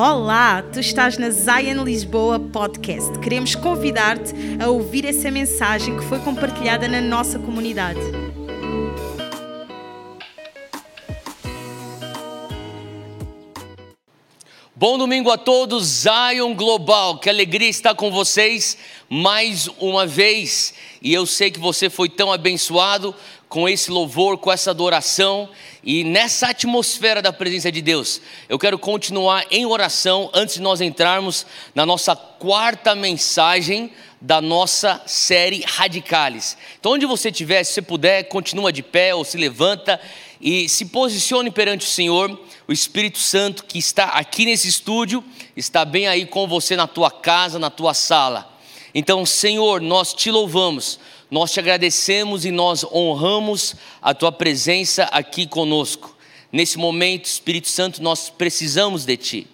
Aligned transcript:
Olá, 0.00 0.62
tu 0.62 0.78
estás 0.78 1.18
na 1.18 1.28
Zion 1.28 1.82
Lisboa 1.82 2.38
Podcast. 2.38 3.18
Queremos 3.18 3.56
convidar-te 3.56 4.32
a 4.62 4.68
ouvir 4.68 5.04
essa 5.04 5.28
mensagem 5.28 5.96
que 5.96 6.04
foi 6.04 6.20
compartilhada 6.20 6.86
na 6.86 7.00
nossa 7.00 7.36
comunidade. 7.36 7.98
Bom 14.76 14.96
domingo 14.96 15.32
a 15.32 15.36
todos, 15.36 16.04
Zion 16.04 16.54
Global. 16.54 17.18
Que 17.18 17.28
alegria 17.28 17.68
estar 17.68 17.96
com 17.96 18.12
vocês 18.12 18.78
mais 19.10 19.68
uma 19.80 20.06
vez. 20.06 20.74
E 21.02 21.12
eu 21.12 21.26
sei 21.26 21.50
que 21.50 21.58
você 21.58 21.90
foi 21.90 22.08
tão 22.08 22.32
abençoado 22.32 23.12
com 23.48 23.68
esse 23.68 23.90
louvor, 23.90 24.38
com 24.38 24.52
essa 24.52 24.70
adoração 24.70 25.48
e 25.88 26.04
nessa 26.04 26.48
atmosfera 26.48 27.22
da 27.22 27.32
presença 27.32 27.72
de 27.72 27.80
Deus. 27.80 28.20
Eu 28.46 28.58
quero 28.58 28.78
continuar 28.78 29.46
em 29.50 29.64
oração 29.64 30.30
antes 30.34 30.56
de 30.56 30.60
nós 30.60 30.82
entrarmos 30.82 31.46
na 31.74 31.86
nossa 31.86 32.14
quarta 32.14 32.94
mensagem 32.94 33.90
da 34.20 34.38
nossa 34.38 35.00
série 35.06 35.64
Radicales. 35.66 36.58
Então, 36.78 36.92
onde 36.92 37.06
você 37.06 37.30
estiver, 37.30 37.64
se 37.64 37.72
você 37.72 37.80
puder, 37.80 38.24
continua 38.24 38.70
de 38.70 38.82
pé 38.82 39.14
ou 39.14 39.24
se 39.24 39.38
levanta 39.38 39.98
e 40.38 40.68
se 40.68 40.84
posicione 40.84 41.50
perante 41.50 41.86
o 41.86 41.90
Senhor. 41.90 42.38
O 42.68 42.72
Espírito 42.72 43.18
Santo 43.18 43.64
que 43.64 43.78
está 43.78 44.08
aqui 44.08 44.44
nesse 44.44 44.68
estúdio 44.68 45.24
está 45.56 45.86
bem 45.86 46.06
aí 46.06 46.26
com 46.26 46.46
você 46.46 46.76
na 46.76 46.86
tua 46.86 47.10
casa, 47.10 47.58
na 47.58 47.70
tua 47.70 47.94
sala. 47.94 48.58
Então, 48.94 49.24
Senhor, 49.24 49.80
nós 49.80 50.12
te 50.12 50.30
louvamos 50.30 51.00
nós 51.30 51.52
te 51.52 51.60
agradecemos 51.60 52.44
e 52.44 52.50
nós 52.50 52.84
honramos 52.84 53.74
a 54.00 54.14
tua 54.14 54.32
presença 54.32 55.04
aqui 55.04 55.46
conosco. 55.46 56.16
Nesse 56.50 56.78
momento, 56.78 57.26
Espírito 57.26 57.68
Santo, 57.68 58.02
nós 58.02 58.30
precisamos 58.30 59.04
de 59.04 59.16
ti. 59.16 59.46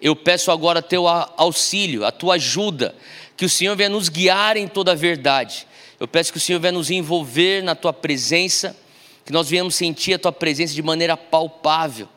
Eu 0.00 0.14
peço 0.14 0.50
agora 0.50 0.82
teu 0.82 1.08
auxílio, 1.08 2.04
a 2.04 2.12
tua 2.12 2.34
ajuda, 2.34 2.94
que 3.36 3.46
o 3.46 3.48
Senhor 3.48 3.74
venha 3.74 3.88
nos 3.88 4.10
guiar 4.10 4.56
em 4.56 4.68
toda 4.68 4.92
a 4.92 4.94
verdade. 4.94 5.66
Eu 5.98 6.06
peço 6.06 6.30
que 6.30 6.38
o 6.38 6.40
Senhor 6.40 6.60
venha 6.60 6.72
nos 6.72 6.90
envolver 6.90 7.62
na 7.62 7.74
tua 7.74 7.92
presença, 7.92 8.76
que 9.24 9.32
nós 9.32 9.48
venhamos 9.48 9.74
sentir 9.74 10.14
a 10.14 10.18
tua 10.18 10.32
presença 10.32 10.74
de 10.74 10.82
maneira 10.82 11.16
palpável 11.16 12.08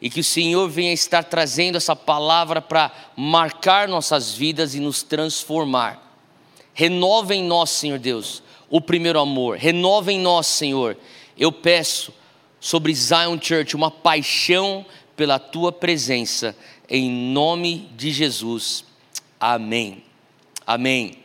e 0.00 0.10
que 0.10 0.20
o 0.20 0.24
Senhor 0.24 0.68
venha 0.68 0.92
estar 0.92 1.22
trazendo 1.24 1.76
essa 1.76 1.94
palavra 1.94 2.60
para 2.60 2.92
marcar 3.16 3.86
nossas 3.86 4.32
vidas 4.32 4.74
e 4.74 4.80
nos 4.80 5.02
transformar. 5.02 6.04
Renova 6.72 7.34
em 7.34 7.42
nós, 7.44 7.70
Senhor 7.70 7.98
Deus, 7.98 8.42
o 8.70 8.80
primeiro 8.80 9.18
amor. 9.18 9.56
Renova 9.56 10.12
em 10.12 10.20
nós, 10.20 10.46
Senhor. 10.46 10.96
Eu 11.36 11.50
peço 11.52 12.12
sobre 12.60 12.94
Zion 12.94 13.38
Church 13.40 13.74
uma 13.74 13.90
paixão 13.90 14.84
pela 15.16 15.38
tua 15.38 15.72
presença, 15.72 16.56
em 16.88 17.10
nome 17.10 17.90
de 17.96 18.10
Jesus. 18.10 18.84
Amém. 19.38 20.02
Amém. 20.66 21.18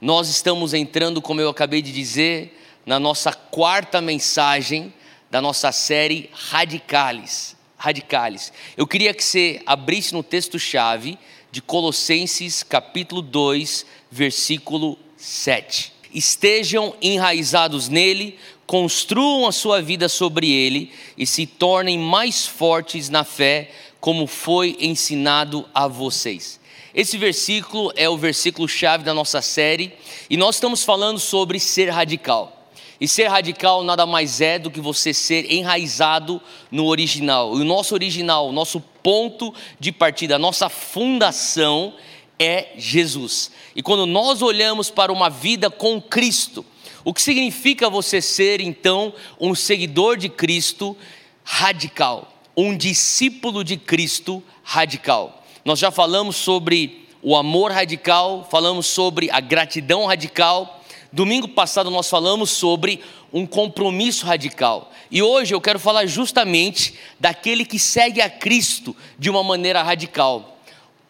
Nós 0.00 0.28
estamos 0.28 0.72
entrando, 0.72 1.20
como 1.20 1.40
eu 1.40 1.48
acabei 1.48 1.82
de 1.82 1.92
dizer, 1.92 2.58
na 2.86 2.98
nossa 2.98 3.32
quarta 3.32 4.00
mensagem 4.00 4.92
da 5.30 5.40
nossa 5.40 5.70
série 5.72 6.30
Radicales. 6.32 7.56
Radicales. 7.76 8.52
Eu 8.76 8.86
queria 8.86 9.14
que 9.14 9.22
você 9.22 9.62
abrisse 9.64 10.12
no 10.12 10.22
texto-chave 10.22 11.18
de 11.50 11.60
Colossenses, 11.60 12.62
capítulo 12.62 13.22
2, 13.22 13.86
versículo 14.10 14.98
7 15.16 15.99
estejam 16.14 16.94
enraizados 17.00 17.88
nele, 17.88 18.38
construam 18.66 19.46
a 19.46 19.52
sua 19.52 19.82
vida 19.82 20.08
sobre 20.08 20.50
ele 20.50 20.92
e 21.16 21.26
se 21.26 21.46
tornem 21.46 21.98
mais 21.98 22.46
fortes 22.46 23.08
na 23.08 23.24
fé, 23.24 23.70
como 24.00 24.26
foi 24.26 24.76
ensinado 24.80 25.68
a 25.74 25.86
vocês. 25.86 26.60
Esse 26.94 27.16
versículo 27.16 27.92
é 27.94 28.08
o 28.08 28.16
versículo 28.16 28.68
chave 28.68 29.04
da 29.04 29.14
nossa 29.14 29.40
série 29.40 29.92
e 30.28 30.36
nós 30.36 30.56
estamos 30.56 30.82
falando 30.82 31.18
sobre 31.18 31.60
ser 31.60 31.88
radical. 31.88 32.56
E 33.00 33.08
ser 33.08 33.28
radical 33.28 33.82
nada 33.82 34.04
mais 34.04 34.40
é 34.42 34.58
do 34.58 34.70
que 34.70 34.80
você 34.80 35.14
ser 35.14 35.50
enraizado 35.50 36.40
no 36.70 36.86
original. 36.86 37.56
E 37.56 37.62
o 37.62 37.64
nosso 37.64 37.94
original, 37.94 38.48
o 38.48 38.52
nosso 38.52 38.78
ponto 39.02 39.54
de 39.78 39.90
partida, 39.90 40.36
a 40.36 40.38
nossa 40.38 40.68
fundação 40.68 41.94
é 42.40 42.72
Jesus. 42.78 43.50
E 43.76 43.82
quando 43.82 44.06
nós 44.06 44.40
olhamos 44.40 44.90
para 44.90 45.12
uma 45.12 45.28
vida 45.28 45.70
com 45.70 46.00
Cristo, 46.00 46.64
o 47.04 47.12
que 47.12 47.20
significa 47.20 47.90
você 47.90 48.22
ser 48.22 48.62
então 48.62 49.12
um 49.38 49.54
seguidor 49.54 50.16
de 50.16 50.30
Cristo 50.30 50.96
radical, 51.44 52.32
um 52.56 52.74
discípulo 52.74 53.62
de 53.62 53.76
Cristo 53.76 54.42
radical? 54.62 55.44
Nós 55.66 55.78
já 55.78 55.90
falamos 55.90 56.36
sobre 56.36 57.06
o 57.22 57.36
amor 57.36 57.70
radical, 57.70 58.48
falamos 58.50 58.86
sobre 58.86 59.30
a 59.30 59.40
gratidão 59.40 60.06
radical. 60.06 60.82
Domingo 61.12 61.48
passado 61.48 61.90
nós 61.90 62.08
falamos 62.08 62.50
sobre 62.50 63.02
um 63.30 63.46
compromisso 63.46 64.24
radical. 64.24 64.90
E 65.10 65.22
hoje 65.22 65.54
eu 65.54 65.60
quero 65.60 65.78
falar 65.78 66.06
justamente 66.06 66.94
daquele 67.18 67.66
que 67.66 67.78
segue 67.78 68.22
a 68.22 68.30
Cristo 68.30 68.96
de 69.18 69.28
uma 69.28 69.44
maneira 69.44 69.82
radical 69.82 70.59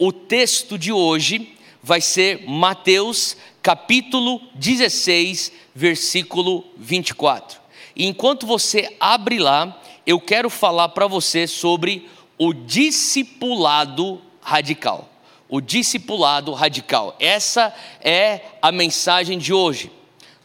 o 0.01 0.11
texto 0.11 0.79
de 0.79 0.91
hoje 0.91 1.55
vai 1.83 2.01
ser 2.01 2.49
Mateus 2.49 3.37
capítulo 3.63 4.41
16, 4.55 5.53
versículo 5.75 6.65
24. 6.79 7.61
E 7.95 8.07
enquanto 8.07 8.47
você 8.47 8.97
abre 8.99 9.39
lá, 9.39 9.79
eu 10.07 10.19
quero 10.19 10.49
falar 10.49 10.89
para 10.89 11.07
você 11.07 11.47
sobre 11.47 12.09
o 12.39 12.55
discipulado 12.55 14.23
radical. 14.41 15.07
O 15.51 15.61
discipulado 15.61 16.55
radical. 16.55 17.15
Essa 17.21 17.75
é 18.01 18.41
a 18.63 18.73
mensagem 18.73 19.39
de 19.39 19.53
hoje. 19.53 19.93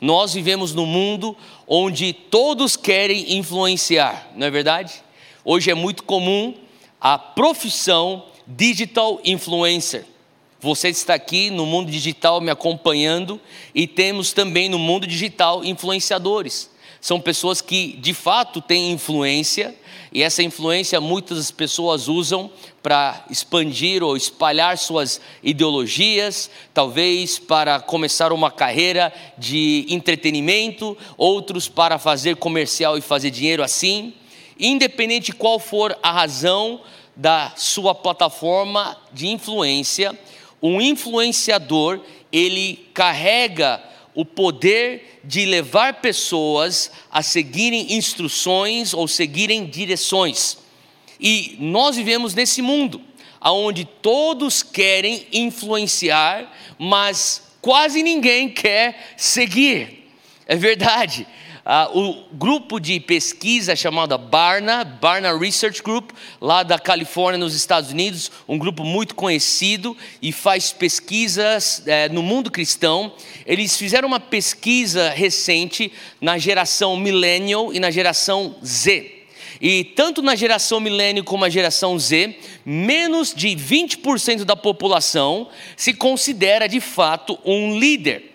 Nós 0.01 0.33
vivemos 0.33 0.73
num 0.73 0.85
mundo 0.85 1.35
onde 1.65 2.11
todos 2.11 2.75
querem 2.75 3.37
influenciar, 3.37 4.31
não 4.35 4.47
é 4.47 4.51
verdade? 4.51 5.01
Hoje 5.45 5.71
é 5.71 5.73
muito 5.73 6.03
comum 6.03 6.55
a 6.99 7.17
profissão 7.17 8.25
digital 8.47 9.19
influencer. 9.23 10.05
Você 10.59 10.89
está 10.89 11.13
aqui 11.13 11.49
no 11.49 11.65
mundo 11.65 11.91
digital 11.91 12.41
me 12.41 12.49
acompanhando 12.49 13.39
e 13.73 13.85
temos 13.85 14.33
também 14.33 14.67
no 14.69 14.79
mundo 14.79 15.05
digital 15.05 15.63
influenciadores. 15.63 16.69
São 16.99 17.21
pessoas 17.21 17.61
que 17.61 17.97
de 17.97 18.13
fato 18.13 18.61
têm 18.61 18.91
influência 18.91 19.75
e 20.11 20.23
essa 20.23 20.41
influência 20.41 20.99
muitas 21.01 21.51
pessoas 21.51 22.07
usam 22.07 22.49
para 22.81 23.25
expandir 23.29 24.01
ou 24.01 24.15
espalhar 24.15 24.77
suas 24.77 25.19
ideologias, 25.43 26.49
talvez 26.73 27.37
para 27.37 27.79
começar 27.79 28.31
uma 28.31 28.49
carreira 28.49 29.13
de 29.37 29.85
entretenimento, 29.89 30.97
outros 31.17 31.67
para 31.67 31.99
fazer 31.99 32.37
comercial 32.37 32.97
e 32.97 33.01
fazer 33.01 33.29
dinheiro 33.29 33.61
assim. 33.61 34.13
Independente 34.57 35.33
qual 35.33 35.59
for 35.59 35.97
a 36.01 36.11
razão, 36.11 36.79
da 37.15 37.53
sua 37.55 37.95
plataforma 37.95 38.97
de 39.13 39.27
influência, 39.27 40.17
um 40.61 40.81
influenciador, 40.81 42.01
ele 42.31 42.89
carrega 42.93 43.81
o 44.13 44.25
poder 44.25 45.19
de 45.23 45.45
levar 45.45 46.01
pessoas 46.01 46.91
a 47.11 47.21
seguirem 47.21 47.93
instruções 47.93 48.93
ou 48.93 49.07
seguirem 49.07 49.65
direções. 49.65 50.57
E 51.19 51.55
nós 51.59 51.95
vivemos 51.95 52.33
nesse 52.33 52.61
mundo 52.61 53.01
onde 53.41 53.85
todos 53.85 54.63
querem 54.63 55.27
influenciar, 55.31 56.51
mas 56.79 57.43
quase 57.61 58.01
ninguém 58.01 58.49
quer 58.49 59.13
seguir. 59.17 60.09
É 60.47 60.55
verdade. 60.55 61.27
Ah, 61.67 61.89
o 61.91 62.13
grupo 62.31 62.79
de 62.79 62.99
pesquisa 62.99 63.75
chamado 63.75 64.15
Barna, 64.19 64.83
Barna 64.83 65.35
Research 65.35 65.81
Group, 65.81 66.11
lá 66.39 66.61
da 66.61 66.77
Califórnia, 66.77 67.39
nos 67.39 67.55
Estados 67.55 67.89
Unidos, 67.89 68.31
um 68.47 68.55
grupo 68.55 68.83
muito 68.83 69.15
conhecido 69.15 69.97
e 70.21 70.31
faz 70.31 70.71
pesquisas 70.71 71.81
é, 71.87 72.07
no 72.07 72.21
mundo 72.21 72.51
cristão. 72.51 73.11
Eles 73.47 73.75
fizeram 73.75 74.07
uma 74.07 74.19
pesquisa 74.19 75.09
recente 75.09 75.91
na 76.21 76.37
geração 76.37 76.95
Millennial 76.97 77.73
e 77.73 77.79
na 77.79 77.89
geração 77.89 78.57
Z. 78.63 79.23
E 79.59 79.85
tanto 79.85 80.21
na 80.21 80.35
geração 80.35 80.79
milênio 80.79 81.23
como 81.23 81.45
na 81.45 81.49
geração 81.49 81.97
Z, 81.97 82.35
menos 82.63 83.33
de 83.33 83.47
20% 83.47 84.43
da 84.43 84.55
população 84.55 85.49
se 85.75 85.95
considera 85.95 86.67
de 86.67 86.79
fato 86.79 87.39
um 87.43 87.79
líder 87.79 88.34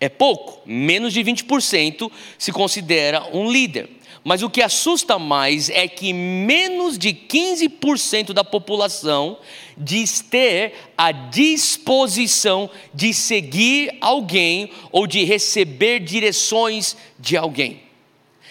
é 0.00 0.08
pouco, 0.08 0.60
menos 0.64 1.12
de 1.12 1.20
20% 1.20 2.10
se 2.38 2.52
considera 2.52 3.28
um 3.32 3.50
líder. 3.50 3.90
Mas 4.22 4.42
o 4.42 4.50
que 4.50 4.62
assusta 4.62 5.18
mais 5.18 5.70
é 5.70 5.88
que 5.88 6.12
menos 6.12 6.98
de 6.98 7.14
15% 7.14 8.32
da 8.32 8.44
população 8.44 9.38
diz 9.76 10.20
ter 10.20 10.74
a 10.96 11.12
disposição 11.12 12.68
de 12.92 13.14
seguir 13.14 13.96
alguém 14.00 14.70
ou 14.92 15.06
de 15.06 15.24
receber 15.24 16.00
direções 16.00 16.96
de 17.18 17.36
alguém. 17.36 17.80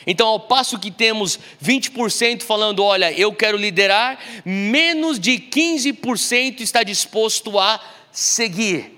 Então, 0.05 0.27
ao 0.27 0.39
passo 0.39 0.79
que 0.79 0.89
temos 0.89 1.37
20% 1.63 2.43
falando, 2.43 2.81
olha, 2.81 3.11
eu 3.11 3.33
quero 3.33 3.57
liderar, 3.57 4.17
menos 4.45 5.19
de 5.19 5.33
15% 5.33 6.61
está 6.61 6.81
disposto 6.81 7.59
a 7.59 7.79
seguir. 8.09 8.96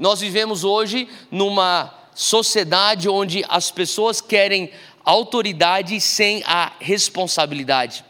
Nós 0.00 0.18
vivemos 0.18 0.64
hoje 0.64 1.06
numa 1.30 1.92
sociedade 2.14 3.06
onde 3.06 3.44
as 3.46 3.70
pessoas 3.70 4.22
querem 4.22 4.72
autoridade 5.04 6.00
sem 6.00 6.42
a 6.46 6.72
responsabilidade. 6.80 8.02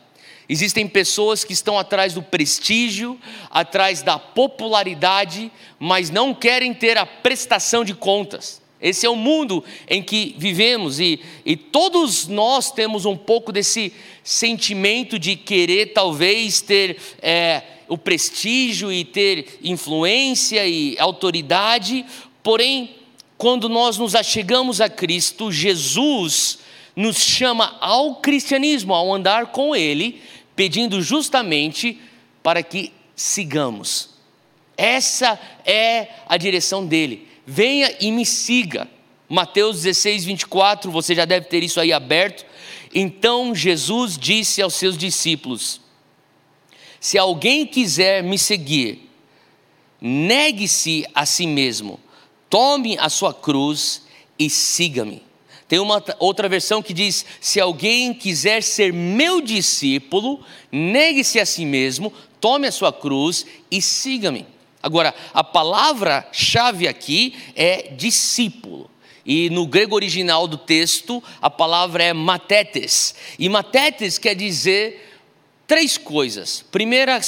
Existem 0.48 0.86
pessoas 0.86 1.42
que 1.42 1.52
estão 1.52 1.76
atrás 1.76 2.14
do 2.14 2.22
prestígio, 2.22 3.18
atrás 3.50 4.02
da 4.02 4.20
popularidade, 4.20 5.50
mas 5.80 6.10
não 6.10 6.32
querem 6.32 6.72
ter 6.72 6.96
a 6.96 7.04
prestação 7.04 7.84
de 7.84 7.92
contas. 7.92 8.62
Esse 8.80 9.04
é 9.04 9.10
o 9.10 9.16
mundo 9.16 9.62
em 9.88 10.02
que 10.02 10.34
vivemos 10.38 10.98
e, 11.00 11.20
e 11.44 11.54
todos 11.56 12.26
nós 12.26 12.72
temos 12.72 13.04
um 13.04 13.16
pouco 13.16 13.52
desse 13.52 13.92
sentimento 14.24 15.18
de 15.18 15.36
querer, 15.36 15.92
talvez, 15.92 16.60
ter 16.62 16.96
é, 17.20 17.62
o 17.88 17.98
prestígio 17.98 18.92
e 18.92 19.04
ter 19.04 19.58
influência 19.62 20.66
e 20.66 20.96
autoridade, 20.98 22.06
porém, 22.42 22.96
quando 23.36 23.68
nós 23.68 23.98
nos 23.98 24.14
achegamos 24.14 24.80
a 24.80 24.88
Cristo, 24.88 25.50
Jesus 25.50 26.58
nos 26.94 27.16
chama 27.16 27.76
ao 27.80 28.16
cristianismo, 28.16 28.94
ao 28.94 29.12
andar 29.14 29.46
com 29.46 29.74
Ele, 29.74 30.22
pedindo 30.54 31.00
justamente 31.02 31.98
para 32.42 32.62
que 32.62 32.92
sigamos. 33.16 34.10
Essa 34.76 35.38
é 35.64 36.08
a 36.26 36.36
direção 36.36 36.86
dele. 36.86 37.29
Venha 37.52 37.92
e 37.98 38.12
me 38.12 38.24
siga. 38.24 38.88
Mateus 39.28 39.82
16, 39.82 40.24
24, 40.24 40.88
você 40.88 41.16
já 41.16 41.24
deve 41.24 41.46
ter 41.46 41.64
isso 41.64 41.80
aí 41.80 41.92
aberto. 41.92 42.46
Então 42.94 43.52
Jesus 43.52 44.16
disse 44.16 44.62
aos 44.62 44.74
seus 44.74 44.96
discípulos: 44.96 45.80
Se 47.00 47.18
alguém 47.18 47.66
quiser 47.66 48.22
me 48.22 48.38
seguir, 48.38 49.10
negue-se 50.00 51.04
a 51.12 51.26
si 51.26 51.44
mesmo, 51.44 51.98
tome 52.48 52.96
a 52.98 53.08
sua 53.08 53.34
cruz 53.34 54.02
e 54.38 54.48
siga-me. 54.48 55.20
Tem 55.66 55.80
uma 55.80 56.00
outra 56.20 56.48
versão 56.48 56.80
que 56.80 56.94
diz: 56.94 57.26
se 57.40 57.58
alguém 57.58 58.14
quiser 58.14 58.62
ser 58.62 58.92
meu 58.92 59.40
discípulo, 59.40 60.40
negue-se 60.70 61.40
a 61.40 61.44
si 61.44 61.64
mesmo, 61.64 62.12
tome 62.40 62.68
a 62.68 62.72
sua 62.72 62.92
cruz 62.92 63.44
e 63.68 63.82
siga-me. 63.82 64.46
Agora, 64.82 65.14
a 65.34 65.44
palavra-chave 65.44 66.88
aqui 66.88 67.34
é 67.54 67.92
discípulo. 67.92 68.90
E 69.24 69.50
no 69.50 69.66
grego 69.66 69.94
original 69.94 70.48
do 70.48 70.56
texto, 70.56 71.22
a 71.40 71.50
palavra 71.50 72.02
é 72.02 72.12
matetes. 72.12 73.14
E 73.38 73.48
matetes 73.48 74.18
quer 74.18 74.34
dizer 74.34 75.08
três 75.66 75.98
coisas. 75.98 76.64
Primeira, 76.70 77.20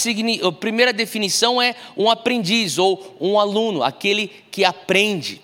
primeira 0.58 0.92
definição 0.92 1.60
é 1.60 1.76
um 1.96 2.10
aprendiz 2.10 2.78
ou 2.78 3.16
um 3.20 3.38
aluno, 3.38 3.82
aquele 3.82 4.32
que 4.50 4.64
aprende. 4.64 5.40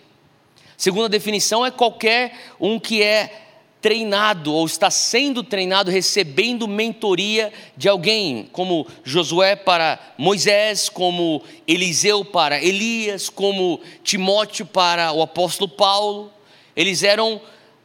Segunda 0.77 1.09
definição 1.09 1.65
é 1.65 1.71
qualquer 1.71 2.37
um 2.59 2.81
que 2.81 3.03
é 3.03 3.48
treinado 3.81 4.53
ou 4.53 4.67
está 4.67 4.91
sendo 4.91 5.43
treinado, 5.43 5.91
recebendo 5.91 6.67
mentoria 6.67 7.53
de 7.77 7.89
alguém, 7.89 8.49
como 8.53 8.87
Josué 9.05 9.55
para 9.55 9.99
Moisés, 10.19 10.89
como 10.89 11.43
Eliseu 11.67 12.25
para 12.25 12.63
Elias, 12.63 13.29
como 13.29 13.81
Timóteo 14.03 14.67
para 14.67 15.13
o 15.13 15.23
apóstolo 15.23 15.69
Paulo. 15.69 16.33
Eles 16.75 17.03
eram 17.03 17.41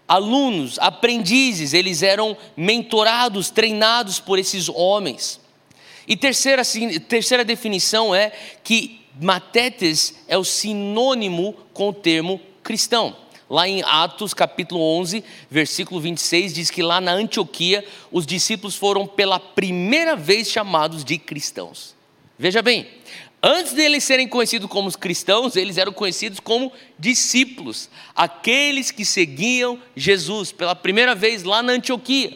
alunos, 0.07 0.77
aprendizes, 0.79 1.73
eles 1.73 2.03
eram 2.03 2.35
mentorados, 2.55 3.49
treinados 3.49 4.19
por 4.19 4.39
esses 4.39 4.69
homens. 4.69 5.39
E 6.07 6.17
terceira, 6.17 6.63
terceira 7.07 7.45
definição 7.45 8.13
é 8.13 8.31
que 8.63 9.01
matetes 9.21 10.15
é 10.27 10.37
o 10.37 10.43
sinônimo 10.43 11.55
com 11.73 11.89
o 11.89 11.93
termo 11.93 12.41
cristão. 12.61 13.22
Lá 13.53 13.69
em 13.69 13.83
Atos 13.83 14.33
capítulo 14.33 14.81
11, 14.81 15.23
versículo 15.47 16.01
26, 16.01 16.55
diz 16.55 16.71
que 16.71 16.81
lá 16.81 16.99
na 16.99 17.11
Antioquia 17.11 17.85
os 18.11 18.25
discípulos 18.25 18.75
foram 18.75 19.05
pela 19.05 19.39
primeira 19.39 20.15
vez 20.15 20.49
chamados 20.49 21.05
de 21.05 21.19
cristãos. 21.19 21.93
Veja 22.35 22.63
bem, 22.63 22.87
antes 23.43 23.73
deles 23.73 24.03
serem 24.03 24.27
conhecidos 24.27 24.67
como 24.67 24.91
cristãos, 24.97 25.55
eles 25.55 25.77
eram 25.77 25.93
conhecidos 25.93 26.39
como 26.39 26.73
discípulos, 26.97 27.91
aqueles 28.15 28.89
que 28.89 29.05
seguiam 29.05 29.79
Jesus 29.95 30.51
pela 30.51 30.73
primeira 30.73 31.13
vez 31.13 31.43
lá 31.43 31.61
na 31.61 31.73
Antioquia. 31.73 32.35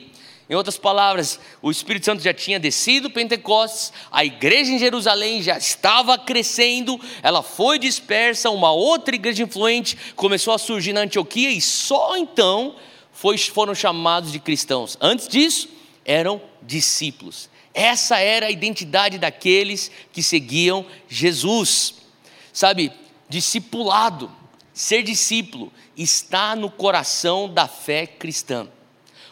Em 0.50 0.56
outras 0.56 0.78
palavras, 0.78 1.40
o 1.62 1.70
Espírito 1.70 2.06
Santo 2.06 2.24
já 2.24 2.34
tinha 2.34 2.58
descido 2.58 3.10
Pentecostes, 3.10 3.92
a 4.10 4.24
igreja 4.24 4.72
em 4.72 4.80
Jerusalém 4.80 5.42
já 5.42 5.58
estava 5.58 6.18
crescendo, 6.18 7.00
ela 7.22 7.44
foi 7.44 7.78
dispersa, 7.78 8.50
uma 8.50 8.72
outra 8.72 9.14
igreja 9.14 9.44
influente 9.44 9.98
começou 10.16 10.54
a 10.54 10.58
surgir 10.58 10.94
na 10.94 11.02
Antioquia 11.02 11.52
e 11.52 11.60
só 11.60 12.16
então 12.16 12.78
foi, 13.12 13.38
foram 13.38 13.76
chamados 13.76 14.32
de 14.32 14.40
cristãos. 14.40 14.98
Antes 15.02 15.28
disso, 15.28 15.68
eram 16.06 16.42
discípulos. 16.62 17.50
Essa 17.74 18.18
era 18.18 18.46
a 18.46 18.52
identidade 18.52 19.18
daqueles 19.18 19.92
que 20.14 20.24
seguiam 20.24 20.86
Jesus. 21.10 21.96
Sabe, 22.54 22.92
discipulado, 23.28 24.32
ser 24.74 25.04
discípulo, 25.04 25.74
está 25.96 26.56
no 26.56 26.72
coração 26.72 27.50
da 27.54 27.68
fé 27.68 28.08
cristã. 28.08 28.70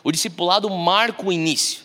O 0.06 0.12
discipulado 0.12 0.70
marca 0.70 1.26
o 1.26 1.34
início, 1.34 1.82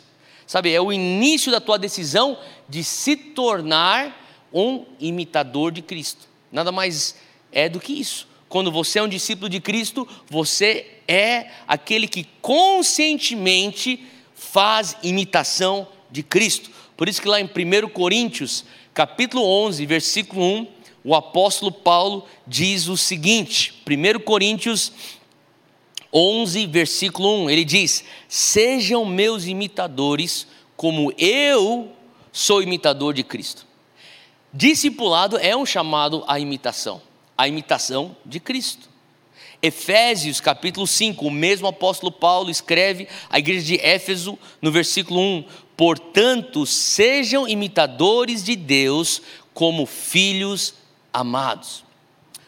sabe? 0.47 0.71
É 0.71 0.79
o 0.79 0.93
início 0.93 1.51
da 1.51 1.59
tua 1.59 1.79
decisão 1.79 2.39
de 2.69 2.85
se 2.85 3.17
tornar 3.17 4.15
um 4.53 4.85
imitador 5.01 5.73
de 5.73 5.81
Cristo. 5.81 6.29
Nada 6.53 6.71
mais 6.71 7.17
é 7.51 7.67
do 7.67 7.81
que 7.81 7.99
isso. 7.99 8.29
Quando 8.47 8.71
você 8.71 8.99
é 8.99 9.03
um 9.03 9.09
discípulo 9.09 9.49
de 9.49 9.59
Cristo, 9.59 10.07
você 10.29 10.99
é 11.09 11.47
aquele 11.67 12.07
que 12.07 12.27
conscientemente 12.43 14.05
faz 14.35 14.99
imitação 15.03 15.89
de 16.11 16.23
Cristo. 16.23 16.71
Por 16.99 17.09
isso 17.09 17.23
que 17.23 17.29
lá 17.29 17.41
em 17.41 17.47
1 17.47 17.89
Coríntios, 17.89 18.67
capítulo 18.93 19.43
11, 19.43 19.87
versículo 19.87 20.45
1, 20.45 20.67
o 21.03 21.15
apóstolo 21.15 21.73
Paulo 21.73 22.27
diz 22.47 22.87
o 22.87 22.99
seguinte: 22.99 23.83
1 23.89 24.21
Coríntios 24.21 24.93
11, 26.13 26.67
versículo 26.67 27.45
1, 27.45 27.51
ele 27.51 27.65
diz: 27.65 28.05
Sejam 28.29 29.05
meus 29.05 29.47
imitadores, 29.47 30.47
como 30.77 31.13
eu 31.17 31.93
sou 32.33 32.63
imitador 32.63 33.15
de 33.15 33.23
Cristo. 33.23 33.67
Discipulado 34.53 35.39
é 35.39 35.57
um 35.57 35.65
chamado 35.65 36.25
à 36.27 36.41
imitação, 36.41 37.01
a 37.37 37.47
imitação 37.47 38.17
de 38.25 38.41
Cristo. 38.41 38.89
Efésios 39.63 40.41
capítulo 40.41 40.87
5, 40.87 41.27
o 41.27 41.31
mesmo 41.31 41.69
apóstolo 41.69 42.11
Paulo 42.11 42.51
escreve 42.51 43.07
à 43.29 43.39
igreja 43.39 43.65
de 43.65 43.77
Éfeso 43.77 44.39
no 44.61 44.73
versículo 44.73 45.21
1: 45.21 45.45
Portanto, 45.77 46.67
sejam 46.67 47.47
imitadores 47.47 48.43
de 48.43 48.57
Deus 48.57 49.23
como 49.55 49.87
filhos 49.87 50.75
amados. 51.13 51.85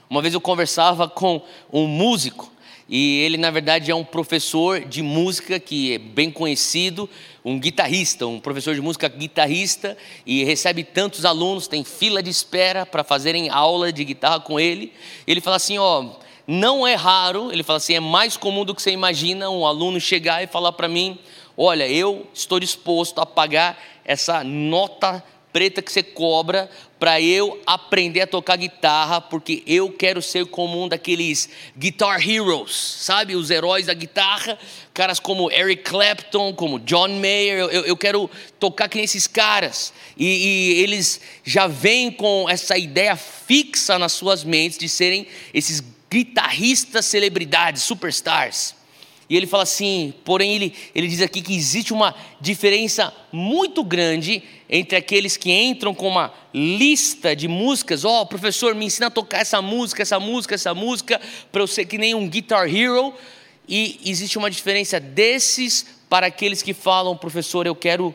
Uma 0.09 0.21
vez 0.21 0.35
eu 0.35 0.41
conversava 0.41 1.09
com 1.09 1.43
um 1.73 1.87
músico 1.87 2.52
e 2.95 3.21
ele, 3.21 3.39
na 3.39 3.51
verdade, 3.51 3.91
é 3.91 3.95
um 3.95 4.05
professor 4.05 4.81
de 4.85 5.01
música 5.01 5.59
que 5.59 5.95
é 5.95 5.99
bem 5.99 6.31
conhecido, 6.31 7.09
um 7.43 7.59
guitarrista, 7.59 8.27
um 8.27 8.39
professor 8.39 8.75
de 8.75 8.83
música 8.83 9.09
guitarrista, 9.09 9.97
e 10.27 10.45
recebe 10.45 10.85
tantos 10.85 11.25
alunos, 11.25 11.67
tem 11.67 11.85
fila 11.85 12.23
de 12.23 12.29
espera 12.29 12.85
para 12.85 13.03
fazerem 13.03 13.49
aula 13.49 13.91
de 13.91 14.05
guitarra 14.05 14.41
com 14.41 14.61
ele. 14.61 14.93
Ele 15.27 15.41
fala 15.41 15.57
assim: 15.57 15.79
ó, 15.79 16.17
não 16.47 16.87
é 16.87 16.95
raro, 16.95 17.51
ele 17.51 17.63
fala 17.63 17.79
assim, 17.79 17.95
é 17.95 18.01
mais 18.01 18.37
comum 18.37 18.63
do 18.63 18.75
que 18.75 18.83
você 18.83 18.91
imagina 18.91 19.49
um 19.49 19.65
aluno 19.65 19.99
chegar 19.99 20.43
e 20.43 20.47
falar 20.47 20.73
para 20.73 20.87
mim: 20.87 21.19
olha, 21.57 21.89
eu 21.89 22.27
estou 22.35 22.61
disposto 22.61 23.23
a 23.23 23.25
pagar 23.25 23.83
essa 24.05 24.45
nota 24.45 25.25
preta 25.53 25.83
que 25.83 25.93
você 25.93 26.03
cobra 26.03 26.71
para 26.99 27.21
eu 27.21 27.61
aprender 27.67 28.21
a 28.21 28.27
tocar 28.27 28.57
guitarra, 28.57 29.21
porque 29.21 29.63
eu 29.67 29.91
quero 29.93 30.23
ser 30.23 30.47
como 30.47 30.83
um 30.83 30.89
daqueles 30.89 31.49
guitar 31.77 32.27
heroes, 32.27 32.73
sabe? 32.73 33.35
Os 33.35 33.51
heróis 33.51 33.87
da 33.87 33.95
guitarra, 33.95 34.59
caras 34.95 35.19
como 35.19 35.51
Eric 35.51 35.83
Clapton, 35.83 36.55
como 36.55 36.79
John 36.79 37.09
Mayer, 37.09 37.59
eu, 37.59 37.85
eu 37.85 37.97
quero 37.97 38.31
tocar 38.59 38.89
que 38.89 39.01
esses 39.01 39.27
caras. 39.27 39.93
E, 40.17 40.27
e 40.27 40.83
eles 40.83 41.21
já 41.45 41.67
vêm 41.67 42.11
com 42.11 42.49
essa 42.49 42.79
ideia 42.79 43.17
fixa 43.17 43.99
nas 43.99 44.13
suas 44.13 44.45
mentes 44.45 44.79
de 44.79 44.89
serem 44.89 45.27
esses 45.53 45.83
guitarristas 46.11 47.07
celebridades, 47.07 47.83
superstars. 47.83 48.82
E 49.33 49.37
ele 49.39 49.47
fala 49.47 49.63
assim, 49.63 50.13
porém 50.27 50.55
ele, 50.55 50.75
ele 50.95 51.09
diz 51.09 51.23
aqui 51.23 51.41
que 51.41 51.57
existe 51.57 51.91
uma 51.91 52.15
diferença 52.39 53.11
muito 53.33 53.83
grande 53.83 54.43
entre 54.69 54.95
aqueles 54.95 55.39
que 55.39 55.51
entram 55.51 55.95
com 55.95 56.07
uma 56.07 56.35
lista 56.53 57.35
de 57.35 57.49
músicas, 57.49 58.05
ó, 58.05 58.21
oh, 58.21 58.27
professor, 58.27 58.75
me 58.75 58.85
ensina 58.85 59.07
a 59.07 59.11
tocar 59.11 59.39
essa 59.39 59.63
música, 59.63 60.03
essa 60.03 60.21
música, 60.21 60.55
essa 60.55 60.75
música, 60.75 61.19
para 61.51 61.63
eu 61.63 61.67
ser 61.67 61.87
que 61.87 61.97
nem 61.97 62.15
um 62.15 62.29
guitar 62.29 62.69
hero, 62.69 63.15
E 63.67 63.99
existe 64.05 64.37
uma 64.37 64.51
diferença 64.51 65.01
desses 65.01 65.87
para 66.11 66.27
aqueles 66.27 66.61
que 66.61 66.75
falam, 66.75 67.17
professor, 67.17 67.67
eu 67.67 67.75
quero 67.75 68.15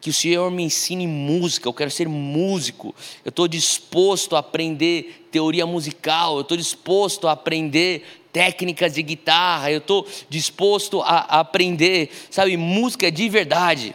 que 0.00 0.10
o 0.10 0.12
Senhor 0.12 0.52
me 0.52 0.62
ensine 0.62 1.04
música, 1.04 1.68
eu 1.68 1.72
quero 1.72 1.90
ser 1.90 2.08
músico, 2.08 2.94
eu 3.24 3.30
estou 3.30 3.48
disposto 3.48 4.36
a 4.36 4.38
aprender 4.38 5.26
teoria 5.32 5.66
musical, 5.66 6.36
eu 6.36 6.42
estou 6.42 6.56
disposto 6.56 7.26
a 7.26 7.32
aprender 7.32 8.23
técnicas 8.34 8.94
de 8.94 9.02
guitarra, 9.02 9.70
eu 9.70 9.78
estou 9.78 10.04
disposto 10.28 11.00
a, 11.00 11.18
a, 11.20 11.40
aprender, 11.40 12.10
sabe, 12.28 12.56
música 12.56 13.10
de 13.10 13.28
verdade. 13.28 13.94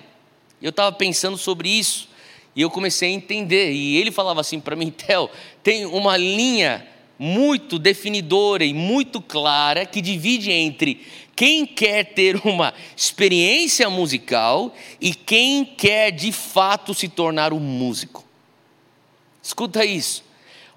Eu 0.61 0.69
estava 0.69 0.93
pensando 0.93 1.37
sobre 1.37 1.67
isso 1.67 2.07
e 2.55 2.61
eu 2.61 2.69
comecei 2.69 3.09
a 3.09 3.13
entender, 3.13 3.73
e 3.73 3.97
ele 3.97 4.11
falava 4.11 4.39
assim 4.39 4.61
para 4.61 4.75
mim, 4.77 4.89
Theo, 4.89 5.29
tem 5.61 5.85
uma 5.85 6.15
linha 6.15 6.87
muito 7.19 7.77
definidora 7.77 8.63
e 8.63 8.73
muito 8.73 9.21
clara 9.21 9.85
que 9.85 10.01
divide 10.01 10.49
entre 10.51 11.05
quem 11.35 11.65
quer 11.65 12.05
ter 12.05 12.39
uma 12.47 12.73
experiência 12.95 13.89
musical 13.89 14.73
e 15.01 15.13
quem 15.13 15.65
quer 15.65 16.11
de 16.11 16.31
fato 16.31 16.93
se 16.93 17.09
tornar 17.09 17.51
um 17.51 17.59
músico. 17.59 18.23
Escuta 19.43 19.83
isso. 19.83 20.28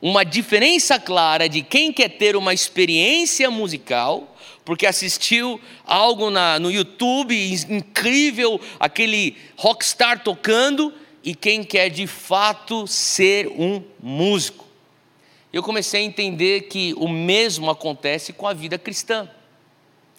Uma 0.03 0.25
diferença 0.25 0.99
clara 0.99 1.49
de 1.49 1.63
quem 1.63 1.93
quer 1.93 2.09
ter 2.09 2.35
uma 2.35 2.53
experiência 2.53 3.49
musical, 3.51 4.37
porque 4.65 4.85
assistiu 4.85 5.61
algo 5.85 6.29
na, 6.29 6.59
no 6.59 6.71
YouTube 6.71 7.35
incrível, 7.71 8.61
aquele 8.81 9.37
rockstar 9.57 10.25
tocando, 10.25 10.93
e 11.25 11.37
quem 11.37 11.63
quer 11.63 11.89
de 11.89 12.09
fato 12.09 12.85
ser 12.89 13.47
um 13.47 13.81
músico. 14.03 14.67
Eu 15.53 15.63
comecei 15.63 16.01
a 16.01 16.05
entender 16.05 16.63
que 16.63 16.95
o 16.97 17.07
mesmo 17.07 17.71
acontece 17.71 18.33
com 18.33 18.49
a 18.49 18.53
vida 18.53 18.77
cristã 18.77 19.29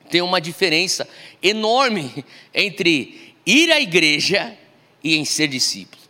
tem 0.09 0.21
uma 0.21 0.39
diferença 0.39 1.09
enorme 1.41 2.23
entre 2.53 3.35
ir 3.45 3.71
à 3.71 3.79
igreja 3.79 4.55
e 5.03 5.15
em 5.15 5.25
ser 5.25 5.47
discípulo. 5.47 6.02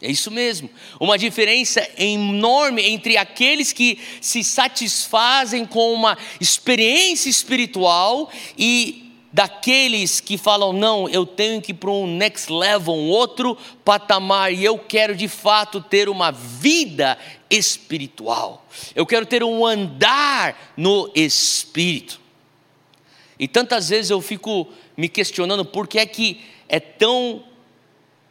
É 0.00 0.10
isso 0.10 0.30
mesmo. 0.30 0.68
Uma 1.00 1.16
diferença 1.16 1.86
enorme 1.96 2.82
entre 2.82 3.16
aqueles 3.16 3.72
que 3.72 3.98
se 4.20 4.44
satisfazem 4.44 5.64
com 5.64 5.92
uma 5.92 6.18
experiência 6.38 7.30
espiritual 7.30 8.30
e 8.58 9.06
daqueles 9.32 10.20
que 10.20 10.36
falam: 10.36 10.72
não, 10.72 11.08
eu 11.08 11.24
tenho 11.24 11.62
que 11.62 11.72
ir 11.72 11.74
para 11.74 11.90
um 11.90 12.06
next 12.06 12.52
level, 12.52 12.94
um 12.94 13.08
outro 13.08 13.56
patamar, 13.84 14.52
e 14.52 14.62
eu 14.62 14.78
quero 14.78 15.16
de 15.16 15.28
fato 15.28 15.80
ter 15.80 16.10
uma 16.10 16.30
vida 16.30 17.18
espiritual. 17.50 18.66
Eu 18.94 19.06
quero 19.06 19.24
ter 19.24 19.42
um 19.42 19.64
andar 19.64 20.74
no 20.76 21.10
espírito. 21.14 22.20
E 23.38 23.48
tantas 23.48 23.88
vezes 23.88 24.10
eu 24.10 24.20
fico 24.20 24.68
me 24.96 25.08
questionando 25.08 25.64
por 25.64 25.86
que 25.86 25.98
é 25.98 26.06
que 26.06 26.40
é 26.68 26.80
tão 26.80 27.44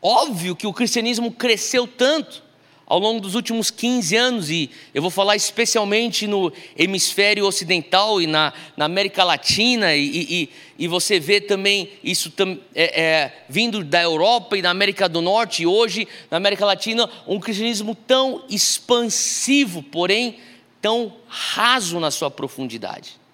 óbvio 0.06 0.56
que 0.56 0.68
o 0.68 0.74
cristianismo 0.74 1.32
cresceu 1.32 1.88
tanto 1.88 2.44
ao 2.86 3.00
longo 3.00 3.20
dos 3.20 3.34
últimos 3.34 3.72
15 3.72 4.16
anos, 4.16 4.50
e 4.52 4.70
eu 4.94 5.02
vou 5.02 5.10
falar 5.10 5.36
especialmente 5.36 6.28
no 6.28 6.54
hemisfério 6.78 7.44
ocidental 7.48 8.22
e 8.22 8.28
na, 8.28 8.54
na 8.78 8.86
América 8.86 9.24
Latina, 9.24 9.96
e, 9.96 10.06
e, 10.06 10.50
e, 10.78 10.88
você 10.88 11.20
vê 11.20 11.42
também 11.42 11.90
isso 12.04 12.32
é, 12.76 13.02
é, 13.02 13.46
vindo 13.50 13.84
da 13.84 14.04
Europa 14.04 14.56
e 14.56 14.62
da 14.62 14.70
América 14.70 15.10
do 15.10 15.20
Norte, 15.20 15.64
e 15.64 15.68
hoje 15.68 16.08
na 16.30 16.38
América 16.38 16.64
Latina, 16.64 17.10
um 17.26 17.40
cristianismo 17.40 17.96
tão 17.96 18.44
expansivo, 18.48 19.82
porém 19.82 20.38
tão 20.80 21.12
raso 21.28 22.00
na 22.00 22.12
sua 22.12 22.30
profundidade. 22.30 23.25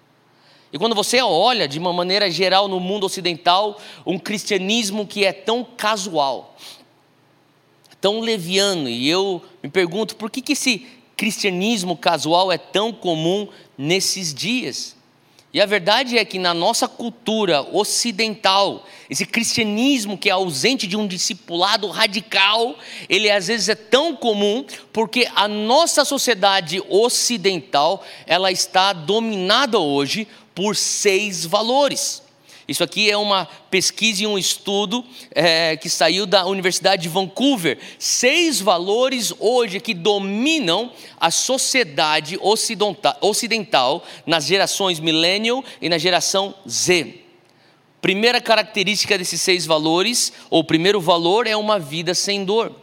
E 0.72 0.78
quando 0.78 0.94
você 0.94 1.20
olha 1.20 1.68
de 1.68 1.78
uma 1.78 1.92
maneira 1.92 2.30
geral 2.30 2.66
no 2.66 2.80
mundo 2.80 3.04
ocidental, 3.04 3.78
um 4.06 4.18
cristianismo 4.18 5.06
que 5.06 5.24
é 5.24 5.32
tão 5.32 5.62
casual, 5.62 6.56
tão 8.00 8.20
leviano, 8.20 8.88
e 8.88 9.06
eu 9.08 9.42
me 9.62 9.68
pergunto 9.68 10.16
por 10.16 10.30
que, 10.30 10.40
que 10.40 10.54
esse 10.54 10.86
cristianismo 11.14 11.94
casual 11.94 12.50
é 12.50 12.56
tão 12.56 12.90
comum 12.90 13.46
nesses 13.76 14.32
dias? 14.32 14.96
E 15.54 15.60
a 15.60 15.66
verdade 15.66 16.16
é 16.16 16.24
que 16.24 16.38
na 16.38 16.54
nossa 16.54 16.88
cultura 16.88 17.60
ocidental, 17.60 18.86
esse 19.10 19.26
cristianismo 19.26 20.16
que 20.16 20.30
é 20.30 20.32
ausente 20.32 20.86
de 20.86 20.96
um 20.96 21.06
discipulado 21.06 21.88
radical, 21.88 22.74
ele 23.06 23.30
às 23.30 23.48
vezes 23.48 23.68
é 23.68 23.74
tão 23.74 24.16
comum 24.16 24.64
porque 24.94 25.28
a 25.36 25.46
nossa 25.46 26.06
sociedade 26.06 26.82
ocidental, 26.88 28.02
ela 28.26 28.50
está 28.50 28.94
dominada 28.94 29.78
hoje 29.78 30.26
por 30.54 30.76
seis 30.76 31.44
valores. 31.44 32.22
Isso 32.66 32.84
aqui 32.84 33.10
é 33.10 33.16
uma 33.16 33.46
pesquisa 33.70 34.22
e 34.22 34.26
um 34.26 34.38
estudo 34.38 35.04
é, 35.32 35.76
que 35.76 35.90
saiu 35.90 36.26
da 36.26 36.46
Universidade 36.46 37.02
de 37.02 37.08
Vancouver. 37.08 37.78
Seis 37.98 38.60
valores 38.60 39.32
hoje 39.38 39.80
que 39.80 39.92
dominam 39.92 40.92
a 41.18 41.30
sociedade 41.30 42.38
ocidental 43.20 44.04
nas 44.24 44.46
gerações 44.46 45.00
millennial 45.00 45.64
e 45.80 45.88
na 45.88 45.98
geração 45.98 46.54
Z. 46.68 47.20
Primeira 48.00 48.40
característica 48.40 49.18
desses 49.18 49.40
seis 49.40 49.66
valores, 49.66 50.32
ou 50.50 50.64
primeiro 50.64 51.00
valor, 51.00 51.46
é 51.46 51.56
uma 51.56 51.78
vida 51.78 52.14
sem 52.14 52.44
dor. 52.44 52.81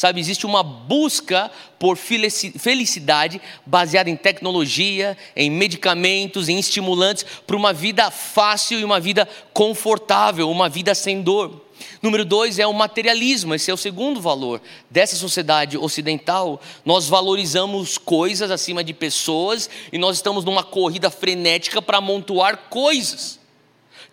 Sabe, 0.00 0.18
existe 0.18 0.46
uma 0.46 0.62
busca 0.62 1.50
por 1.78 1.94
felicidade 1.94 3.38
baseada 3.66 4.08
em 4.08 4.16
tecnologia, 4.16 5.14
em 5.36 5.50
medicamentos, 5.50 6.48
em 6.48 6.58
estimulantes, 6.58 7.22
para 7.46 7.54
uma 7.54 7.70
vida 7.70 8.10
fácil 8.10 8.80
e 8.80 8.84
uma 8.84 8.98
vida 8.98 9.28
confortável, 9.52 10.50
uma 10.50 10.70
vida 10.70 10.94
sem 10.94 11.20
dor. 11.20 11.66
Número 12.00 12.24
dois 12.24 12.58
é 12.58 12.66
o 12.66 12.72
materialismo, 12.72 13.54
esse 13.54 13.70
é 13.70 13.74
o 13.74 13.76
segundo 13.76 14.22
valor 14.22 14.62
dessa 14.88 15.16
sociedade 15.16 15.76
ocidental. 15.76 16.62
Nós 16.82 17.06
valorizamos 17.06 17.98
coisas 17.98 18.50
acima 18.50 18.82
de 18.82 18.94
pessoas 18.94 19.68
e 19.92 19.98
nós 19.98 20.16
estamos 20.16 20.46
numa 20.46 20.64
corrida 20.64 21.10
frenética 21.10 21.82
para 21.82 21.98
amontoar 21.98 22.56
coisas. 22.70 23.38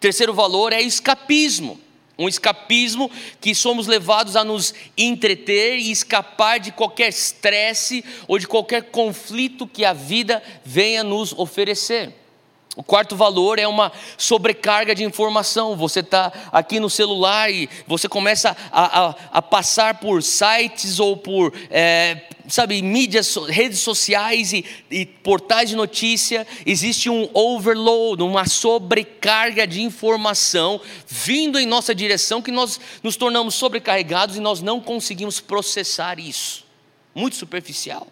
Terceiro 0.02 0.34
valor 0.34 0.74
é 0.74 0.82
escapismo 0.82 1.80
um 2.18 2.28
escapismo 2.28 3.12
que 3.40 3.54
somos 3.54 3.88
levados 3.88 4.36
a 4.36 4.44
nos 4.44 4.74
entreter 4.98 5.78
e 5.78 5.92
escapar 5.92 6.60
de 6.60 6.72
qualquer 6.72 7.10
estresse 7.10 8.04
ou 8.28 8.40
de 8.40 8.48
qualquer 8.48 8.84
conflito 8.84 9.68
que 9.68 9.86
a 9.86 9.94
vida 9.94 10.42
venha 10.66 11.04
nos 11.04 11.32
oferecer. 11.34 12.14
O 12.78 12.84
quarto 12.84 13.16
valor 13.16 13.58
é 13.58 13.68
uma 13.68 13.92
sobrecarga 14.20 14.94
de 14.94 15.04
informação. 15.04 15.76
Você 15.76 16.02
está 16.02 16.32
aqui 16.52 16.80
no 16.80 16.92
celular 16.92 17.52
e 17.52 17.68
você 17.88 18.08
começa 18.08 18.56
a, 18.72 19.08
a, 19.08 19.16
a 19.32 19.42
passar 19.42 19.96
por 19.96 20.22
sites 20.22 21.00
ou 21.00 21.18
por, 21.18 21.52
é, 21.72 22.28
sabe, 22.48 22.80
mídias, 22.84 23.36
redes 23.50 23.80
sociais 23.80 24.54
e, 24.54 24.64
e 24.92 25.08
portais 25.08 25.72
de 25.72 25.76
notícia. 25.76 26.46
Existe 26.68 27.10
um 27.10 27.28
overload, 27.34 28.22
uma 28.22 28.46
sobrecarga 28.46 29.66
de 29.66 29.82
informação 29.82 30.80
vindo 31.08 31.58
em 31.58 31.66
nossa 31.66 31.96
direção 31.96 32.44
que 32.44 32.52
nós 32.52 32.80
nos 33.02 33.16
tornamos 33.16 33.56
sobrecarregados 33.56 34.38
e 34.38 34.40
nós 34.40 34.62
não 34.62 34.80
conseguimos 34.80 35.40
processar 35.40 36.20
isso. 36.20 36.64
Muito 37.16 37.38
superficial. 37.38 38.06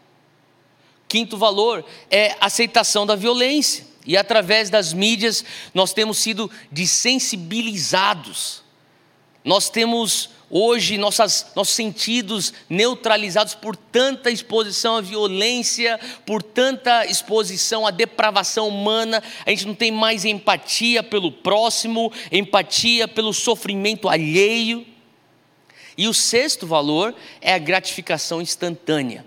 Quinto 1.07 1.37
valor 1.37 1.85
é 2.09 2.35
aceitação 2.41 3.05
da 3.05 3.15
violência. 3.15 3.93
E 4.05 4.15
através 4.15 4.69
das 4.69 4.93
mídias 4.93 5.43
nós 5.73 5.93
temos 5.93 6.19
sido 6.19 6.49
desensibilizados. 6.71 8.63
Nós 9.43 9.69
temos 9.69 10.29
hoje 10.49 10.97
nossas, 10.97 11.51
nossos 11.55 11.73
sentidos 11.73 12.53
neutralizados 12.69 13.55
por 13.55 13.75
tanta 13.75 14.29
exposição 14.29 14.97
à 14.97 15.01
violência, 15.01 15.99
por 16.25 16.43
tanta 16.43 17.05
exposição 17.05 17.85
à 17.85 17.91
depravação 17.91 18.67
humana. 18.67 19.23
A 19.45 19.49
gente 19.49 19.67
não 19.67 19.75
tem 19.75 19.91
mais 19.91 20.23
empatia 20.23 21.01
pelo 21.01 21.31
próximo, 21.31 22.11
empatia 22.31 23.07
pelo 23.07 23.33
sofrimento 23.33 24.07
alheio. 24.07 24.85
E 25.97 26.07
o 26.07 26.13
sexto 26.13 26.67
valor 26.67 27.15
é 27.41 27.53
a 27.53 27.57
gratificação 27.57 28.41
instantânea 28.41 29.25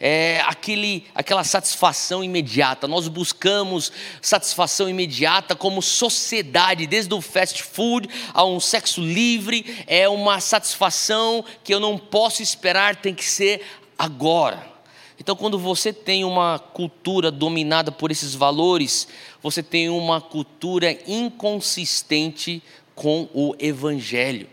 é, 0.00 0.40
aquele, 0.46 1.04
aquela 1.14 1.42
satisfação 1.42 2.22
imediata. 2.22 2.86
Nós 2.86 3.08
buscamos 3.08 3.92
satisfação 4.22 4.88
imediata 4.88 5.56
como 5.56 5.82
sociedade, 5.82 6.86
desde 6.86 7.12
o 7.14 7.20
fast 7.20 7.62
food 7.62 8.08
a 8.32 8.44
um 8.44 8.60
sexo 8.60 9.00
livre, 9.00 9.84
é 9.86 10.08
uma 10.08 10.40
satisfação 10.40 11.44
que 11.64 11.74
eu 11.74 11.80
não 11.80 11.98
posso 11.98 12.42
esperar, 12.42 12.96
tem 12.96 13.14
que 13.14 13.24
ser 13.24 13.62
agora. 13.98 14.78
Então, 15.20 15.34
quando 15.34 15.58
você 15.58 15.92
tem 15.92 16.24
uma 16.24 16.60
cultura 16.60 17.30
dominada 17.30 17.90
por 17.90 18.12
esses 18.12 18.36
valores, 18.36 19.08
você 19.42 19.64
tem 19.64 19.88
uma 19.88 20.20
cultura 20.20 20.96
inconsistente 21.08 22.62
com 22.94 23.28
o 23.34 23.54
Evangelho. 23.58 24.48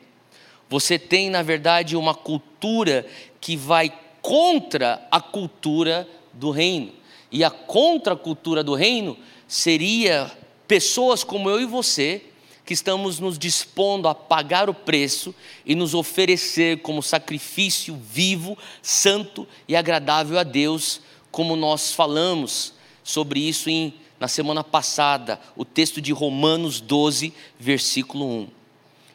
Você 0.68 0.98
tem, 0.98 1.30
na 1.30 1.44
verdade, 1.44 1.96
uma 1.96 2.16
cultura 2.16 3.06
que 3.40 3.56
vai 3.56 3.94
contra 4.26 5.08
a 5.12 5.22
cultura 5.22 6.10
do 6.34 6.50
reino. 6.50 6.92
E 7.32 7.44
a 7.44 7.52
contracultura 7.52 8.64
do 8.64 8.74
reino 8.74 9.16
seria 9.48 10.32
pessoas 10.68 11.24
como 11.24 11.48
eu 11.48 11.62
e 11.62 11.66
você, 11.66 12.24
que 12.66 12.74
estamos 12.74 13.20
nos 13.20 13.38
dispondo 13.38 14.08
a 14.08 14.16
pagar 14.16 14.68
o 14.68 14.74
preço 14.74 15.34
e 15.64 15.76
nos 15.76 15.94
oferecer 15.94 16.82
como 16.82 17.04
sacrifício 17.04 17.96
vivo, 17.96 18.58
santo 18.82 19.48
e 19.68 19.76
agradável 19.76 20.40
a 20.40 20.44
Deus, 20.44 21.02
como 21.30 21.56
nós 21.56 21.94
falamos 21.94 22.74
sobre 23.04 23.40
isso 23.40 23.70
em, 23.70 23.94
na 24.20 24.28
semana 24.28 24.64
passada, 24.64 25.40
o 25.56 25.64
texto 25.64 26.02
de 26.02 26.12
Romanos 26.12 26.82
12, 26.82 27.32
versículo 27.60 28.26
1. 28.26 28.48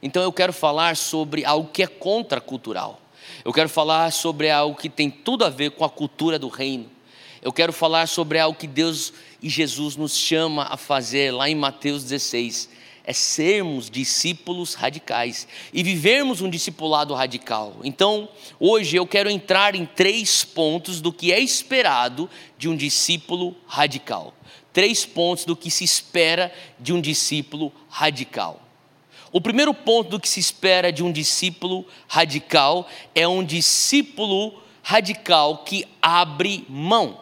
Então 0.05 0.23
eu 0.23 0.33
quero 0.33 0.53
falar 0.53 0.97
sobre 0.97 1.45
algo 1.45 1.69
que 1.73 1.83
é 1.83 1.89
contracultural. 1.89 3.01
Eu 3.45 3.53
quero 3.53 3.69
falar 3.69 4.11
sobre 4.13 4.51
algo 4.51 4.77
que 4.77 4.89
tem 4.89 5.11
tudo 5.11 5.45
a 5.45 5.51
ver 5.51 5.71
com 5.71 5.85
a 5.85 5.91
cultura 5.91 6.39
do 6.39 6.49
reino. 6.49 6.91
Eu 7.43 7.53
quero 7.53 7.73
falar 7.73 8.07
sobre 8.07 8.39
algo 8.39 8.59
que 8.59 8.67
Deus 8.67 9.13
e 9.43 9.49
Jesus 9.49 9.97
nos 9.97 10.15
chama 10.15 10.65
a 10.65 10.77
fazer 10.77 11.33
lá 11.33 11.49
em 11.49 11.55
Mateus 11.55 12.05
16, 12.05 12.69
é 13.03 13.15
sermos 13.15 13.89
discípulos 13.89 14.75
radicais 14.75 15.49
e 15.73 15.83
vivermos 15.83 16.43
um 16.43 16.51
discipulado 16.51 17.15
radical. 17.15 17.77
Então, 17.83 18.29
hoje 18.59 18.97
eu 18.97 19.07
quero 19.07 19.31
entrar 19.31 19.75
em 19.75 19.87
três 19.87 20.45
pontos 20.45 21.01
do 21.01 21.11
que 21.11 21.33
é 21.33 21.41
esperado 21.41 22.29
de 22.59 22.69
um 22.69 22.77
discípulo 22.77 23.57
radical. 23.67 24.35
Três 24.71 25.07
pontos 25.07 25.47
do 25.47 25.57
que 25.57 25.71
se 25.71 25.83
espera 25.83 26.53
de 26.79 26.93
um 26.93 27.01
discípulo 27.01 27.73
radical. 27.89 28.70
O 29.33 29.41
primeiro 29.41 29.73
ponto 29.73 30.11
do 30.11 30.21
que 30.21 30.29
se 30.29 30.41
espera 30.41 30.93
de 30.93 31.05
um 31.05 31.13
discípulo 31.13 31.87
radical 32.09 32.89
é 33.15 33.29
um 33.29 33.45
discípulo 33.45 34.61
radical 34.83 35.59
que 35.59 35.85
abre 36.03 36.65
mão. 36.69 37.21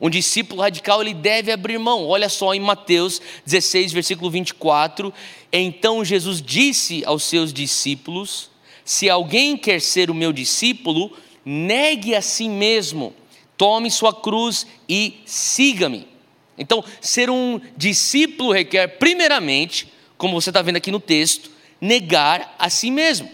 Um 0.00 0.10
discípulo 0.10 0.60
radical 0.60 1.00
ele 1.00 1.14
deve 1.14 1.52
abrir 1.52 1.78
mão. 1.78 2.06
Olha 2.06 2.28
só 2.28 2.52
em 2.52 2.60
Mateus 2.60 3.22
16, 3.46 3.92
versículo 3.92 4.30
24. 4.30 5.14
Então 5.52 6.04
Jesus 6.04 6.42
disse 6.42 7.04
aos 7.06 7.22
seus 7.22 7.52
discípulos: 7.52 8.50
Se 8.84 9.08
alguém 9.08 9.56
quer 9.56 9.80
ser 9.80 10.10
o 10.10 10.14
meu 10.14 10.32
discípulo, 10.32 11.16
negue 11.44 12.14
a 12.14 12.20
si 12.20 12.48
mesmo, 12.48 13.14
tome 13.56 13.90
sua 13.90 14.12
cruz 14.12 14.66
e 14.88 15.20
siga-me. 15.24 16.08
Então, 16.58 16.82
ser 17.02 17.28
um 17.28 17.60
discípulo 17.76 18.50
requer, 18.50 18.98
primeiramente, 18.98 19.92
como 20.16 20.40
você 20.40 20.50
está 20.50 20.62
vendo 20.62 20.76
aqui 20.76 20.90
no 20.90 21.00
texto, 21.00 21.50
negar 21.80 22.54
a 22.58 22.70
si 22.70 22.90
mesmo. 22.90 23.30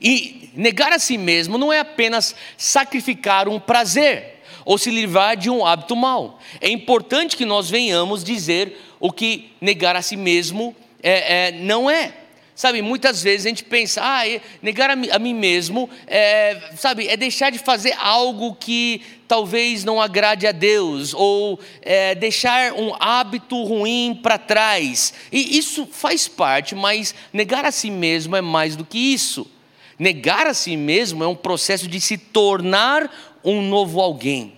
E 0.00 0.50
negar 0.54 0.92
a 0.92 0.98
si 0.98 1.18
mesmo 1.18 1.58
não 1.58 1.72
é 1.72 1.80
apenas 1.80 2.34
sacrificar 2.56 3.48
um 3.48 3.60
prazer 3.60 4.40
ou 4.64 4.78
se 4.78 4.90
livrar 4.90 5.36
de 5.36 5.50
um 5.50 5.64
hábito 5.64 5.96
mau. 5.96 6.38
É 6.60 6.68
importante 6.68 7.36
que 7.36 7.44
nós 7.44 7.68
venhamos 7.68 8.24
dizer 8.24 8.78
o 8.98 9.10
que 9.10 9.52
negar 9.60 9.96
a 9.96 10.02
si 10.02 10.16
mesmo 10.16 10.74
é, 11.02 11.48
é, 11.48 11.52
não 11.52 11.90
é. 11.90 12.14
Sabe, 12.60 12.82
muitas 12.82 13.22
vezes 13.22 13.46
a 13.46 13.48
gente 13.48 13.64
pensa, 13.64 14.02
ah, 14.04 14.20
negar 14.60 14.90
a, 14.90 14.92
a 14.92 15.18
mim 15.18 15.32
mesmo, 15.32 15.88
é, 16.06 16.60
sabe, 16.76 17.08
é 17.08 17.16
deixar 17.16 17.48
de 17.48 17.58
fazer 17.58 17.96
algo 17.98 18.54
que 18.54 19.00
talvez 19.26 19.82
não 19.82 19.98
agrade 19.98 20.46
a 20.46 20.52
Deus, 20.52 21.14
ou 21.14 21.58
é, 21.80 22.14
deixar 22.14 22.74
um 22.74 22.94
hábito 23.00 23.64
ruim 23.64 24.20
para 24.22 24.36
trás. 24.36 25.14
E 25.32 25.56
isso 25.56 25.88
faz 25.90 26.28
parte, 26.28 26.74
mas 26.74 27.14
negar 27.32 27.64
a 27.64 27.72
si 27.72 27.90
mesmo 27.90 28.36
é 28.36 28.42
mais 28.42 28.76
do 28.76 28.84
que 28.84 28.98
isso. 28.98 29.50
Negar 29.98 30.46
a 30.46 30.52
si 30.52 30.76
mesmo 30.76 31.24
é 31.24 31.26
um 31.26 31.34
processo 31.34 31.88
de 31.88 31.98
se 31.98 32.18
tornar 32.18 33.10
um 33.42 33.62
novo 33.62 34.02
alguém. 34.02 34.52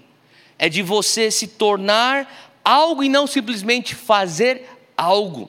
É 0.58 0.68
de 0.68 0.82
você 0.82 1.30
se 1.30 1.46
tornar 1.46 2.58
algo 2.64 3.04
e 3.04 3.08
não 3.08 3.28
simplesmente 3.28 3.94
fazer 3.94 4.68
algo. 4.96 5.48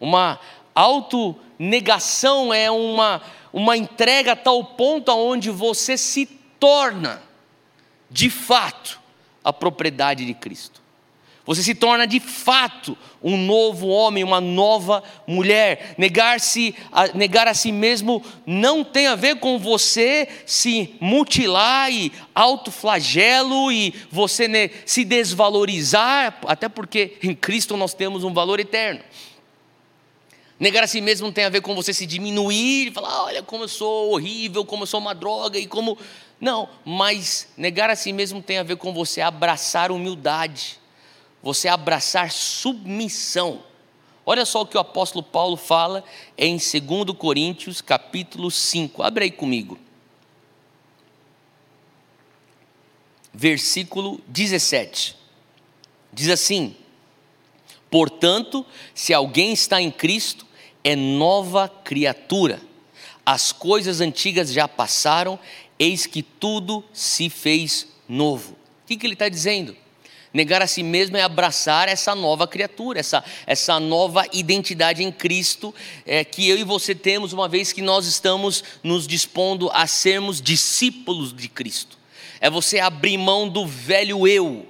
Uma 0.00 0.38
autonegação 0.74 2.52
é 2.52 2.70
uma, 2.70 3.22
uma 3.52 3.76
entrega 3.76 4.32
a 4.32 4.36
tal 4.36 4.64
ponto 4.64 5.10
aonde 5.10 5.50
você 5.50 5.96
se 5.96 6.26
torna, 6.58 7.22
de 8.10 8.30
fato, 8.30 9.00
a 9.42 9.52
propriedade 9.52 10.24
de 10.24 10.34
Cristo. 10.34 10.84
Você 11.46 11.62
se 11.62 11.74
torna 11.74 12.06
de 12.06 12.20
fato 12.20 12.96
um 13.22 13.36
novo 13.36 13.86
homem, 13.88 14.24
uma 14.24 14.40
nova 14.40 15.02
mulher. 15.26 15.94
Negar-se, 15.98 16.74
negar 17.14 17.46
a 17.46 17.52
si 17.52 17.70
mesmo 17.70 18.22
não 18.46 18.82
tem 18.82 19.08
a 19.08 19.14
ver 19.14 19.36
com 19.36 19.58
você 19.58 20.26
se 20.46 20.94
mutilar 21.00 21.92
e 21.92 22.10
autoflagelo 22.34 23.70
e 23.70 23.94
você 24.10 24.48
né, 24.48 24.70
se 24.86 25.04
desvalorizar, 25.04 26.38
até 26.46 26.66
porque 26.66 27.18
em 27.22 27.34
Cristo 27.34 27.76
nós 27.76 27.92
temos 27.92 28.24
um 28.24 28.32
valor 28.32 28.58
eterno. 28.58 29.00
Negar 30.58 30.84
a 30.84 30.86
si 30.86 31.00
mesmo 31.00 31.26
não 31.26 31.32
tem 31.32 31.44
a 31.44 31.48
ver 31.48 31.60
com 31.60 31.74
você 31.74 31.92
se 31.92 32.06
diminuir 32.06 32.88
e 32.88 32.90
falar, 32.92 33.24
olha 33.24 33.42
como 33.42 33.64
eu 33.64 33.68
sou 33.68 34.12
horrível, 34.12 34.64
como 34.64 34.84
eu 34.84 34.86
sou 34.86 35.00
uma 35.00 35.14
droga 35.14 35.58
e 35.58 35.66
como. 35.66 35.98
Não, 36.40 36.68
mas 36.84 37.48
negar 37.56 37.90
a 37.90 37.96
si 37.96 38.12
mesmo 38.12 38.40
tem 38.42 38.58
a 38.58 38.62
ver 38.62 38.76
com 38.76 38.92
você 38.92 39.20
abraçar 39.20 39.90
humildade 39.90 40.78
você 41.44 41.68
abraçar 41.68 42.32
submissão. 42.32 43.62
Olha 44.24 44.46
só 44.46 44.62
o 44.62 44.66
que 44.66 44.78
o 44.78 44.80
apóstolo 44.80 45.22
Paulo 45.22 45.58
fala 45.58 46.02
em 46.38 46.56
2 46.56 47.14
Coríntios, 47.18 47.82
capítulo 47.82 48.50
5. 48.50 49.02
Abre 49.02 49.24
aí 49.24 49.30
comigo. 49.30 49.78
Versículo 53.30 54.22
17. 54.26 55.14
Diz 56.10 56.30
assim: 56.30 56.74
Portanto, 57.94 58.66
se 58.92 59.14
alguém 59.14 59.52
está 59.52 59.80
em 59.80 59.88
Cristo, 59.88 60.44
é 60.82 60.96
nova 60.96 61.68
criatura. 61.68 62.60
As 63.24 63.52
coisas 63.52 64.00
antigas 64.00 64.52
já 64.52 64.66
passaram, 64.66 65.38
eis 65.78 66.04
que 66.04 66.20
tudo 66.20 66.82
se 66.92 67.30
fez 67.30 67.86
novo. 68.08 68.54
O 68.54 68.86
que, 68.88 68.96
que 68.96 69.06
ele 69.06 69.12
está 69.12 69.28
dizendo? 69.28 69.76
Negar 70.32 70.60
a 70.60 70.66
si 70.66 70.82
mesmo 70.82 71.16
é 71.16 71.22
abraçar 71.22 71.88
essa 71.88 72.16
nova 72.16 72.48
criatura, 72.48 72.98
essa, 72.98 73.22
essa 73.46 73.78
nova 73.78 74.26
identidade 74.32 75.04
em 75.04 75.12
Cristo 75.12 75.72
é, 76.04 76.24
que 76.24 76.48
eu 76.48 76.58
e 76.58 76.64
você 76.64 76.96
temos, 76.96 77.32
uma 77.32 77.48
vez 77.48 77.72
que 77.72 77.80
nós 77.80 78.08
estamos 78.08 78.64
nos 78.82 79.06
dispondo 79.06 79.70
a 79.72 79.86
sermos 79.86 80.42
discípulos 80.42 81.32
de 81.32 81.46
Cristo. 81.46 81.96
É 82.40 82.50
você 82.50 82.80
abrir 82.80 83.16
mão 83.18 83.48
do 83.48 83.64
velho 83.64 84.26
eu, 84.26 84.66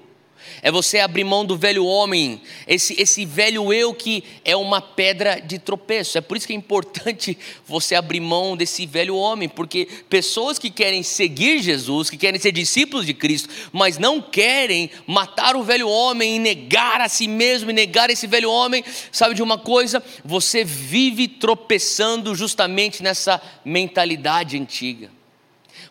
é 0.62 0.70
você 0.70 0.98
abrir 0.98 1.24
mão 1.24 1.44
do 1.44 1.56
velho 1.56 1.84
homem, 1.84 2.40
esse, 2.66 3.00
esse 3.00 3.24
velho 3.24 3.72
eu 3.72 3.94
que 3.94 4.24
é 4.44 4.56
uma 4.56 4.80
pedra 4.80 5.40
de 5.40 5.58
tropeço. 5.58 6.18
É 6.18 6.20
por 6.20 6.36
isso 6.36 6.46
que 6.46 6.52
é 6.52 6.56
importante 6.56 7.36
você 7.66 7.94
abrir 7.94 8.20
mão 8.20 8.56
desse 8.56 8.86
velho 8.86 9.16
homem, 9.16 9.48
porque 9.48 9.88
pessoas 10.08 10.58
que 10.58 10.70
querem 10.70 11.02
seguir 11.02 11.62
Jesus, 11.62 12.10
que 12.10 12.16
querem 12.16 12.40
ser 12.40 12.52
discípulos 12.52 13.06
de 13.06 13.14
Cristo, 13.14 13.48
mas 13.72 13.98
não 13.98 14.20
querem 14.20 14.90
matar 15.06 15.56
o 15.56 15.62
velho 15.62 15.88
homem 15.88 16.36
e 16.36 16.38
negar 16.38 17.00
a 17.00 17.08
si 17.08 17.26
mesmo 17.26 17.70
e 17.70 17.74
negar 17.74 18.10
esse 18.10 18.26
velho 18.26 18.50
homem, 18.50 18.84
sabe 19.12 19.34
de 19.34 19.42
uma 19.42 19.58
coisa? 19.58 20.02
Você 20.24 20.64
vive 20.64 21.28
tropeçando 21.28 22.34
justamente 22.34 23.02
nessa 23.02 23.40
mentalidade 23.64 24.56
antiga. 24.56 25.10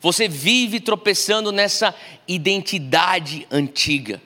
Você 0.01 0.27
vive 0.27 0.79
tropeçando 0.81 1.51
nessa 1.51 1.95
identidade 2.27 3.47
antiga. 3.49 4.21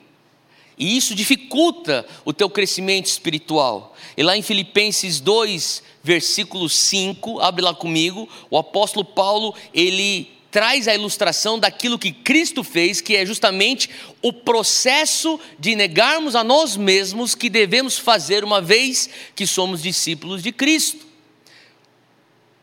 E 0.78 0.96
isso 0.96 1.14
dificulta 1.14 2.06
o 2.24 2.32
teu 2.32 2.48
crescimento 2.48 3.06
espiritual. 3.06 3.96
E 4.16 4.22
lá 4.22 4.36
em 4.36 4.42
Filipenses 4.42 5.18
2, 5.20 5.82
versículo 6.02 6.68
5, 6.68 7.40
abre 7.40 7.62
lá 7.62 7.74
comigo, 7.74 8.28
o 8.48 8.56
apóstolo 8.56 9.04
Paulo, 9.04 9.54
ele 9.74 10.30
traz 10.50 10.88
a 10.88 10.94
ilustração 10.94 11.58
daquilo 11.58 11.98
que 11.98 12.12
Cristo 12.12 12.64
fez, 12.64 13.00
que 13.00 13.16
é 13.16 13.26
justamente 13.26 13.90
o 14.22 14.32
processo 14.32 15.38
de 15.58 15.74
negarmos 15.74 16.34
a 16.34 16.42
nós 16.42 16.76
mesmos 16.76 17.34
que 17.34 17.50
devemos 17.50 17.98
fazer 17.98 18.44
uma 18.44 18.60
vez 18.62 19.10
que 19.34 19.46
somos 19.46 19.82
discípulos 19.82 20.42
de 20.42 20.52
Cristo. 20.52 21.06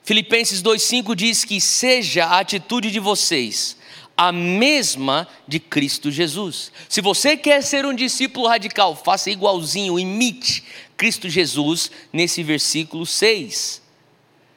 Filipenses 0.03 0.61
2,5 0.61 1.15
diz 1.15 1.43
que 1.43 1.59
seja 1.59 2.25
a 2.25 2.39
atitude 2.39 2.91
de 2.91 2.99
vocês 2.99 3.75
a 4.17 4.31
mesma 4.31 5.27
de 5.47 5.59
Cristo 5.59 6.09
Jesus. 6.09 6.71
Se 6.87 7.01
você 7.01 7.35
quer 7.35 7.61
ser 7.61 7.85
um 7.85 7.93
discípulo 7.93 8.47
radical, 8.47 8.95
faça 8.95 9.29
igualzinho, 9.29 9.99
imite 9.99 10.63
Cristo 10.95 11.29
Jesus 11.29 11.91
nesse 12.13 12.41
versículo 12.41 13.05
6. 13.05 13.81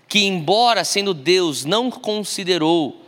Que, 0.06 0.20
embora 0.20 0.84
sendo 0.84 1.12
Deus, 1.12 1.64
não 1.64 1.90
considerou 1.90 3.04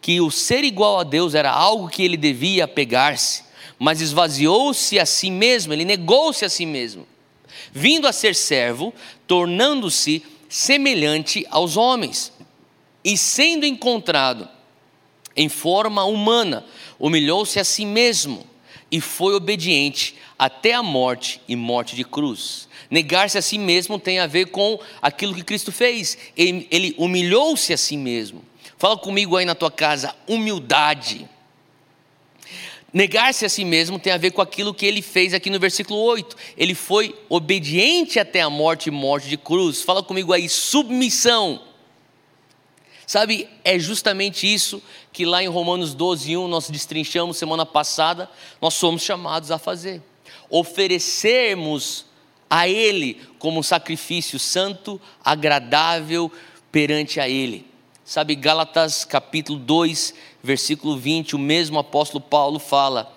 que 0.00 0.20
o 0.20 0.30
ser 0.30 0.64
igual 0.64 1.00
a 1.00 1.04
Deus 1.04 1.34
era 1.34 1.50
algo 1.50 1.88
que 1.88 2.02
ele 2.02 2.16
devia 2.16 2.68
pegar-se, 2.68 3.44
mas 3.78 4.00
esvaziou-se 4.00 4.98
a 4.98 5.06
si 5.06 5.30
mesmo, 5.30 5.72
ele 5.72 5.84
negou-se 5.84 6.44
a 6.44 6.48
si 6.48 6.66
mesmo, 6.66 7.06
vindo 7.72 8.06
a 8.06 8.12
ser 8.12 8.34
servo, 8.34 8.92
tornando-se 9.26 10.22
semelhante 10.48 11.46
aos 11.50 11.76
homens, 11.76 12.32
e 13.04 13.16
sendo 13.16 13.64
encontrado 13.64 14.48
em 15.36 15.48
forma 15.48 16.04
humana, 16.04 16.64
humilhou-se 16.98 17.58
a 17.60 17.64
si 17.64 17.84
mesmo, 17.84 18.46
e 18.90 19.00
foi 19.00 19.34
obediente 19.34 20.14
até 20.38 20.72
a 20.72 20.82
morte 20.82 21.40
e 21.48 21.56
morte 21.56 21.96
de 21.96 22.04
cruz. 22.04 22.68
Negar-se 22.90 23.36
a 23.36 23.42
si 23.42 23.58
mesmo 23.58 23.98
tem 23.98 24.18
a 24.18 24.26
ver 24.26 24.46
com 24.46 24.78
aquilo 25.02 25.34
que 25.34 25.42
Cristo 25.42 25.72
fez. 25.72 26.16
Ele, 26.36 26.94
humilhou-se 26.96 27.72
a 27.72 27.76
si 27.76 27.96
mesmo. 27.96 28.44
Fala 28.78 28.96
comigo 28.96 29.36
aí 29.36 29.44
na 29.44 29.54
tua 29.54 29.70
casa, 29.70 30.14
humildade. 30.26 31.28
Negar-se 32.92 33.44
a 33.44 33.48
si 33.48 33.64
mesmo 33.64 33.98
tem 33.98 34.12
a 34.12 34.16
ver 34.16 34.30
com 34.30 34.40
aquilo 34.40 34.72
que 34.72 34.86
ele 34.86 35.02
fez 35.02 35.34
aqui 35.34 35.50
no 35.50 35.58
versículo 35.58 35.98
8. 35.98 36.36
Ele 36.56 36.74
foi 36.74 37.14
obediente 37.28 38.18
até 38.18 38.40
a 38.40 38.48
morte 38.48 38.86
e 38.86 38.92
morte 38.92 39.28
de 39.28 39.36
cruz. 39.36 39.82
Fala 39.82 40.02
comigo 40.02 40.32
aí, 40.32 40.48
submissão. 40.48 41.62
Sabe, 43.06 43.48
é 43.64 43.78
justamente 43.78 44.52
isso 44.52 44.82
que 45.16 45.24
lá 45.24 45.42
em 45.42 45.48
Romanos 45.48 45.94
12, 45.94 46.36
1 46.36 46.46
nós 46.46 46.68
destrinchamos 46.68 47.38
semana 47.38 47.64
passada, 47.64 48.28
nós 48.60 48.74
somos 48.74 49.00
chamados 49.00 49.50
a 49.50 49.56
fazer. 49.56 50.02
Oferecermos 50.50 52.04
a 52.50 52.68
Ele 52.68 53.22
como 53.38 53.64
sacrifício 53.64 54.38
santo, 54.38 55.00
agradável 55.24 56.30
perante 56.70 57.18
a 57.18 57.26
Ele. 57.26 57.64
Sabe, 58.04 58.34
Gálatas 58.34 59.06
capítulo 59.06 59.58
2, 59.58 60.12
versículo 60.42 60.98
20, 60.98 61.34
o 61.34 61.38
mesmo 61.38 61.78
apóstolo 61.78 62.22
Paulo 62.22 62.58
fala: 62.58 63.10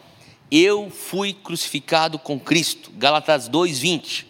Eu 0.49 0.89
fui 0.89 1.33
crucificado 1.33 2.17
com 2.17 2.39
Cristo. 2.39 2.91
Gálatas 2.95 3.49
2, 3.49 3.77
20. 3.77 4.25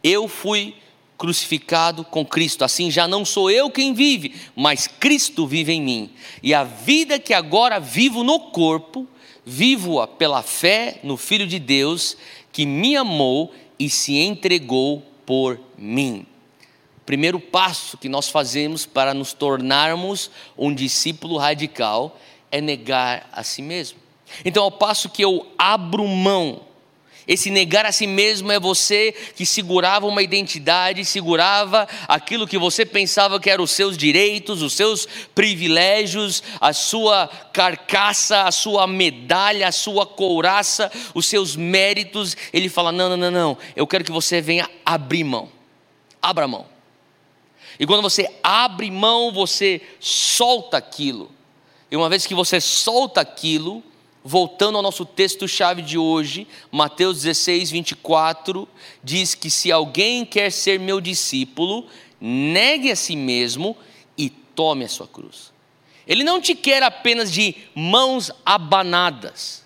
Eu 0.00 0.28
fui 0.28 0.76
crucificado 1.16 2.04
com 2.04 2.24
Cristo. 2.24 2.64
Assim 2.64 2.90
já 2.90 3.08
não 3.08 3.24
sou 3.24 3.50
eu 3.50 3.70
quem 3.70 3.94
vive, 3.94 4.34
mas 4.54 4.86
Cristo 4.86 5.46
vive 5.46 5.72
em 5.72 5.82
mim. 5.82 6.10
E 6.42 6.54
a 6.54 6.64
vida 6.64 7.18
que 7.18 7.34
agora 7.34 7.80
vivo 7.80 8.22
no 8.22 8.38
corpo, 8.38 9.06
vivo-a 9.44 10.06
pela 10.06 10.42
fé 10.42 11.00
no 11.02 11.16
Filho 11.16 11.46
de 11.46 11.58
Deus, 11.58 12.16
que 12.52 12.66
me 12.66 12.96
amou 12.96 13.52
e 13.78 13.88
se 13.88 14.16
entregou 14.16 15.02
por 15.24 15.60
mim. 15.76 16.26
Primeiro 17.04 17.38
passo 17.38 17.96
que 17.96 18.08
nós 18.08 18.28
fazemos 18.28 18.84
para 18.84 19.14
nos 19.14 19.32
tornarmos 19.32 20.30
um 20.58 20.74
discípulo 20.74 21.36
radical 21.36 22.18
é 22.50 22.60
negar 22.60 23.28
a 23.32 23.44
si 23.44 23.62
mesmo. 23.62 23.98
Então, 24.44 24.64
ao 24.64 24.72
passo 24.72 25.08
que 25.08 25.22
eu 25.22 25.46
abro 25.56 26.06
mão 26.06 26.65
esse 27.26 27.50
negar 27.50 27.84
a 27.84 27.90
si 27.90 28.06
mesmo 28.06 28.52
é 28.52 28.60
você 28.60 29.12
que 29.34 29.44
segurava 29.44 30.06
uma 30.06 30.22
identidade, 30.22 31.04
segurava 31.04 31.88
aquilo 32.06 32.46
que 32.46 32.56
você 32.56 32.86
pensava 32.86 33.40
que 33.40 33.50
eram 33.50 33.64
os 33.64 33.72
seus 33.72 33.96
direitos, 33.96 34.62
os 34.62 34.74
seus 34.74 35.08
privilégios, 35.34 36.40
a 36.60 36.72
sua 36.72 37.28
carcaça, 37.52 38.42
a 38.42 38.52
sua 38.52 38.86
medalha, 38.86 39.66
a 39.66 39.72
sua 39.72 40.06
couraça, 40.06 40.90
os 41.14 41.26
seus 41.26 41.56
méritos. 41.56 42.36
Ele 42.52 42.68
fala: 42.68 42.92
não, 42.92 43.08
não, 43.08 43.16
não, 43.16 43.30
não, 43.30 43.58
eu 43.74 43.88
quero 43.88 44.04
que 44.04 44.12
você 44.12 44.40
venha 44.40 44.70
abrir 44.84 45.24
mão. 45.24 45.50
Abra 46.22 46.46
mão. 46.46 46.66
E 47.78 47.86
quando 47.86 48.02
você 48.02 48.30
abre 48.40 48.88
mão, 48.88 49.32
você 49.32 49.82
solta 49.98 50.76
aquilo. 50.76 51.30
E 51.90 51.96
uma 51.96 52.08
vez 52.08 52.24
que 52.24 52.34
você 52.34 52.60
solta 52.60 53.20
aquilo, 53.20 53.82
voltando 54.26 54.76
ao 54.76 54.82
nosso 54.82 55.06
texto-chave 55.06 55.80
de 55.82 55.96
hoje, 55.96 56.48
Mateus 56.70 57.22
16, 57.22 57.70
24, 57.70 58.68
diz 59.02 59.36
que 59.36 59.48
se 59.48 59.70
alguém 59.70 60.24
quer 60.24 60.50
ser 60.50 60.80
meu 60.80 61.00
discípulo, 61.00 61.86
negue 62.20 62.90
a 62.90 62.96
si 62.96 63.14
mesmo 63.14 63.76
e 64.18 64.28
tome 64.28 64.84
a 64.84 64.88
sua 64.88 65.06
cruz. 65.06 65.52
Ele 66.08 66.24
não 66.24 66.40
te 66.40 66.56
quer 66.56 66.82
apenas 66.82 67.32
de 67.32 67.54
mãos 67.72 68.32
abanadas, 68.44 69.64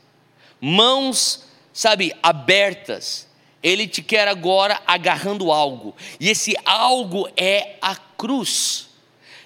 mãos, 0.61 1.45
sabe, 1.73 2.13
abertas. 2.23 3.27
Ele 3.63 3.89
te 3.89 4.03
quer 4.03 4.29
agora 4.29 4.81
agarrando 4.87 5.51
algo, 5.51 5.95
e 6.19 6.29
esse 6.29 6.55
algo 6.67 7.27
é 7.35 7.77
a 7.81 7.97
cruz. 7.97 8.90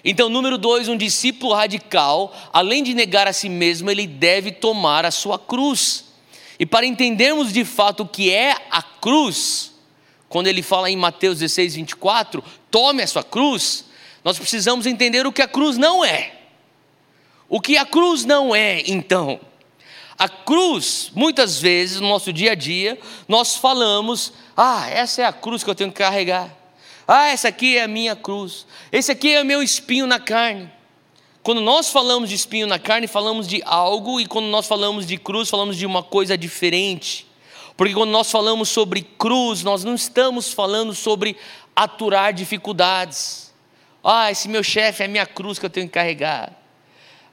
Então, 0.07 0.29
número 0.29 0.55
dois, 0.59 0.87
um 0.87 0.95
discípulo 0.95 1.55
radical, 1.55 2.31
além 2.53 2.83
de 2.83 2.93
negar 2.93 3.27
a 3.27 3.33
si 3.33 3.49
mesmo, 3.49 3.89
ele 3.89 4.05
deve 4.05 4.51
tomar 4.51 5.03
a 5.03 5.09
sua 5.09 5.39
cruz. 5.39 6.05
E 6.59 6.65
para 6.65 6.85
entendermos 6.85 7.51
de 7.51 7.65
fato 7.65 8.03
o 8.03 8.07
que 8.07 8.31
é 8.31 8.55
a 8.69 8.83
cruz, 8.83 9.73
quando 10.29 10.45
ele 10.45 10.61
fala 10.61 10.91
em 10.91 10.95
Mateus 10.95 11.39
16, 11.39 11.73
24, 11.75 12.43
tome 12.69 13.01
a 13.01 13.07
sua 13.07 13.23
cruz, 13.23 13.85
nós 14.23 14.37
precisamos 14.37 14.85
entender 14.85 15.25
o 15.25 15.31
que 15.31 15.41
a 15.41 15.47
cruz 15.47 15.75
não 15.75 16.05
é. 16.05 16.33
O 17.49 17.59
que 17.59 17.75
a 17.75 17.85
cruz 17.85 18.25
não 18.25 18.55
é, 18.55 18.83
então? 18.85 19.39
A 20.19 20.29
cruz, 20.29 21.11
muitas 21.15 21.59
vezes 21.59 21.99
no 21.99 22.07
nosso 22.07 22.31
dia 22.31 22.51
a 22.51 22.55
dia, 22.55 22.99
nós 23.27 23.55
falamos: 23.55 24.33
ah, 24.55 24.87
essa 24.87 25.23
é 25.23 25.25
a 25.25 25.33
cruz 25.33 25.63
que 25.63 25.69
eu 25.69 25.75
tenho 25.75 25.91
que 25.91 25.97
carregar. 25.97 26.64
Ah, 27.07 27.29
essa 27.29 27.49
aqui 27.49 27.77
é 27.77 27.83
a 27.83 27.87
minha 27.87 28.15
cruz. 28.15 28.65
Esse 28.91 29.11
aqui 29.11 29.33
é 29.33 29.41
o 29.41 29.45
meu 29.45 29.61
espinho 29.61 30.07
na 30.07 30.19
carne. 30.19 30.71
Quando 31.43 31.61
nós 31.61 31.91
falamos 31.91 32.29
de 32.29 32.35
espinho 32.35 32.65
na 32.65 32.79
carne, 32.79 33.05
falamos 33.05 33.47
de 33.47 33.61
algo, 33.65 34.19
e 34.19 34.25
quando 34.25 34.45
nós 34.45 34.67
falamos 34.67 35.05
de 35.05 35.15
cruz, 35.17 35.47
falamos 35.47 35.77
de 35.77 35.85
uma 35.85 36.01
coisa 36.01 36.35
diferente. 36.35 37.27
Porque 37.77 37.93
quando 37.93 38.09
nós 38.09 38.31
falamos 38.31 38.69
sobre 38.69 39.03
cruz, 39.03 39.61
nós 39.61 39.83
não 39.83 39.93
estamos 39.93 40.51
falando 40.51 40.95
sobre 40.95 41.37
aturar 41.75 42.33
dificuldades. 42.33 43.53
Ah, 44.03 44.31
esse 44.31 44.47
meu 44.47 44.63
chefe 44.63 45.03
é 45.03 45.05
a 45.05 45.09
minha 45.09 45.25
cruz 45.25 45.59
que 45.59 45.65
eu 45.65 45.69
tenho 45.69 45.85
que 45.85 45.93
carregar. 45.93 46.51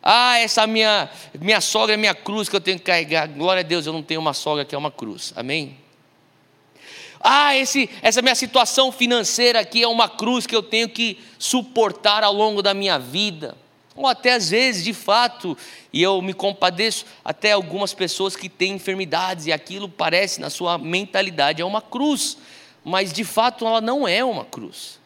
Ah, 0.03 0.39
essa 0.39 0.67
minha, 0.67 1.09
minha 1.41 1.61
sogra 1.61 1.95
é 1.95 1.97
minha 1.97 2.15
cruz 2.15 2.49
que 2.49 2.57
eu 2.57 2.61
tenho 2.61 2.79
que 2.79 2.85
carregar. 2.85 3.29
Glória 3.29 3.61
a 3.61 3.63
Deus, 3.63 3.87
eu 3.87 3.93
não 3.93 4.03
tenho 4.03 4.21
uma 4.21 4.35
sogra 4.35 4.65
que 4.65 4.75
é 4.75 4.79
uma 4.79 4.91
cruz. 4.91 5.33
Amém? 5.37 5.79
Ah, 7.23 7.57
esse, 7.57 7.89
essa 8.03 8.21
minha 8.21 8.35
situação 8.35 8.91
financeira 8.91 9.61
aqui 9.61 9.83
é 9.83 9.89
uma 9.89 10.09
cruz 10.09 10.47
que 10.47 10.57
eu 10.57 10.63
tenho 10.63 10.89
que 10.89 11.19
suportar 11.39 12.25
ao 12.25 12.35
longo 12.35 12.63
da 12.63 12.75
minha 12.75 12.99
vida. 12.99 13.57
Ou 13.95 14.07
até 14.07 14.33
às 14.33 14.51
vezes, 14.51 14.83
de 14.83 14.93
fato, 14.93 15.57
e 15.93 16.03
eu 16.03 16.21
me 16.23 16.33
compadeço, 16.33 17.05
até 17.25 17.53
algumas 17.53 17.93
pessoas 17.93 18.35
que 18.35 18.49
têm 18.49 18.75
enfermidades 18.75 19.47
e 19.47 19.53
aquilo 19.53 19.89
parece 19.89 20.41
na 20.41 20.51
sua 20.51 20.79
mentalidade 20.79 21.61
é 21.61 21.65
uma 21.65 21.83
cruz, 21.83 22.39
mas 22.83 23.13
de 23.13 23.23
fato 23.23 23.67
ela 23.67 23.81
não 23.81 24.09
é 24.09 24.25
uma 24.25 24.45
cruz. 24.45 24.99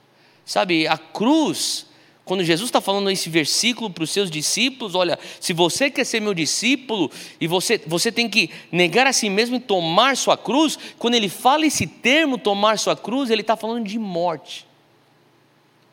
Sabe, 0.45 0.87
a 0.87 0.97
cruz 0.97 1.86
quando 2.27 2.43
Jesus 2.43 2.69
está 2.69 2.81
falando 2.81 3.09
esse 3.09 3.31
versículo 3.31 3.89
para 3.89 4.03
os 4.03 4.11
seus 4.11 4.29
discípulos, 4.29 4.97
olha, 4.97 5.17
se 5.41 5.53
você 5.53 5.89
quer 5.89 6.05
ser 6.05 6.19
meu 6.21 6.35
discípulo 6.35 7.09
e 7.41 7.47
você, 7.47 7.81
você 7.87 8.11
tem 8.11 8.29
que 8.29 8.51
negar 8.71 9.07
a 9.07 9.13
si 9.13 9.31
mesmo 9.31 9.55
e 9.55 9.61
tomar 9.61 10.17
sua 10.17 10.37
cruz, 10.37 10.77
quando 10.99 11.15
ele 11.15 11.29
fala 11.29 11.65
esse 11.65 11.87
termo, 11.87 12.37
tomar 12.37 12.81
sua 12.81 12.97
cruz, 12.97 13.31
ele 13.31 13.43
está 13.43 13.57
falando 13.57 13.87
de 13.87 13.97
morte. 13.97 14.67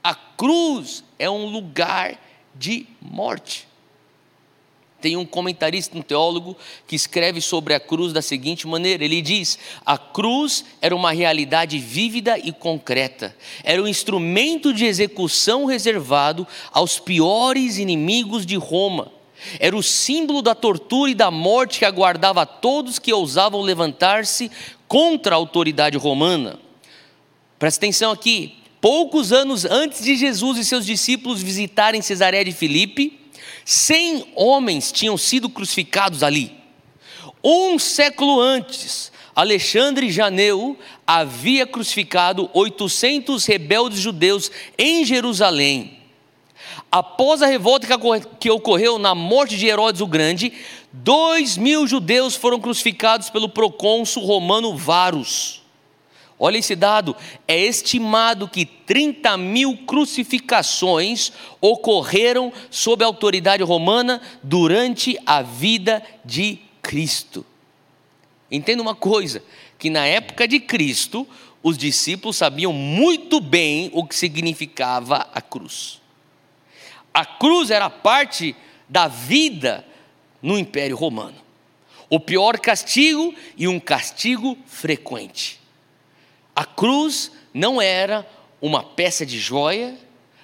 A 0.03 0.15
cruz 0.15 1.03
é 1.19 1.29
um 1.29 1.45
lugar 1.45 2.19
de 2.55 2.87
morte. 2.99 3.67
Tem 5.03 5.17
um 5.17 5.25
comentarista, 5.25 5.97
um 5.97 6.01
teólogo, 6.01 6.55
que 6.87 6.95
escreve 6.95 7.41
sobre 7.41 7.73
a 7.73 7.79
cruz 7.79 8.13
da 8.13 8.21
seguinte 8.21 8.65
maneira: 8.65 9.03
ele 9.03 9.21
diz, 9.21 9.59
a 9.85 9.97
cruz 9.97 10.63
era 10.81 10.95
uma 10.95 11.11
realidade 11.11 11.77
vívida 11.77 12.39
e 12.39 12.53
concreta, 12.53 13.35
era 13.65 13.83
um 13.83 13.87
instrumento 13.87 14.73
de 14.73 14.85
execução 14.85 15.65
reservado 15.65 16.47
aos 16.71 16.99
piores 16.99 17.77
inimigos 17.77 18.45
de 18.45 18.55
Roma. 18.55 19.11
Era 19.59 19.75
o 19.75 19.83
símbolo 19.83 20.41
da 20.41 20.55
tortura 20.55 21.11
e 21.11 21.15
da 21.15 21.29
morte 21.29 21.79
que 21.79 21.85
aguardava 21.85 22.45
todos 22.45 22.97
que 22.97 23.11
ousavam 23.11 23.59
levantar-se 23.59 24.49
contra 24.87 25.35
a 25.35 25.37
autoridade 25.37 25.97
romana. 25.97 26.57
Presta 27.59 27.79
atenção 27.79 28.09
aqui. 28.09 28.55
Poucos 28.79 29.33
anos 29.33 29.65
antes 29.65 30.01
de 30.01 30.15
Jesus 30.15 30.57
e 30.57 30.63
seus 30.63 30.85
discípulos 30.85 31.41
visitarem 31.41 32.01
Cesareia 32.01 32.45
de 32.45 32.53
Filipe, 32.53 33.22
Cem 33.65 34.25
homens 34.35 34.91
tinham 34.91 35.17
sido 35.17 35.49
crucificados 35.49 36.23
ali. 36.23 36.55
Um 37.43 37.79
século 37.79 38.39
antes, 38.39 39.11
Alexandre 39.35 40.11
Janeu 40.11 40.77
havia 41.05 41.65
crucificado 41.65 42.49
800 42.53 43.45
rebeldes 43.45 43.99
judeus 43.99 44.51
em 44.77 45.03
Jerusalém. 45.03 45.99
Após 46.91 47.41
a 47.41 47.47
revolta 47.47 47.87
que 48.39 48.51
ocorreu 48.51 48.99
na 48.99 49.15
morte 49.15 49.57
de 49.57 49.65
Herodes 49.65 49.99
o 49.99 50.07
Grande, 50.07 50.53
dois 50.91 51.57
mil 51.57 51.87
judeus 51.87 52.35
foram 52.35 52.59
crucificados 52.59 53.31
pelo 53.31 53.49
procônsul 53.49 54.23
romano 54.23 54.77
Varus. 54.77 55.62
Olha 56.39 56.57
esse 56.57 56.75
dado: 56.75 57.15
é 57.47 57.57
estimado 57.57 58.47
que 58.47 58.65
30 58.65 59.37
mil 59.37 59.77
crucificações 59.85 61.31
ocorreram 61.61 62.51
sob 62.69 63.03
a 63.03 63.07
autoridade 63.07 63.63
romana 63.63 64.21
durante 64.41 65.17
a 65.25 65.41
vida 65.41 66.03
de 66.25 66.59
Cristo. 66.81 67.45
Entenda 68.51 68.81
uma 68.81 68.95
coisa: 68.95 69.43
que 69.77 69.89
na 69.89 70.05
época 70.05 70.47
de 70.47 70.59
Cristo, 70.59 71.27
os 71.61 71.77
discípulos 71.77 72.35
sabiam 72.35 72.73
muito 72.73 73.39
bem 73.39 73.89
o 73.93 74.05
que 74.05 74.15
significava 74.15 75.29
a 75.33 75.41
cruz. 75.41 76.01
A 77.13 77.25
cruz 77.25 77.71
era 77.71 77.89
parte 77.89 78.55
da 78.89 79.07
vida 79.07 79.85
no 80.41 80.59
Império 80.59 80.97
Romano. 80.97 81.41
o 82.09 82.19
pior 82.19 82.59
castigo 82.59 83.33
e 83.57 83.67
um 83.67 83.79
castigo 83.79 84.55
frequente. 84.67 85.62
A 86.55 86.65
cruz 86.65 87.31
não 87.53 87.81
era 87.81 88.27
uma 88.61 88.83
peça 88.83 89.25
de 89.25 89.39
joia, 89.39 89.97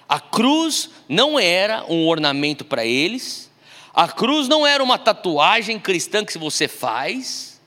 a 0.08 0.18
cruz 0.18 0.90
não 1.08 1.38
era 1.38 1.84
um 1.88 2.06
ornamento 2.06 2.64
para 2.64 2.84
eles, 2.84 3.50
a 3.94 4.08
cruz 4.08 4.48
não 4.48 4.66
era 4.66 4.82
uma 4.82 4.98
tatuagem 4.98 5.78
cristã 5.78 6.24
que 6.24 6.36
você 6.36 6.66
faz, 6.66 7.60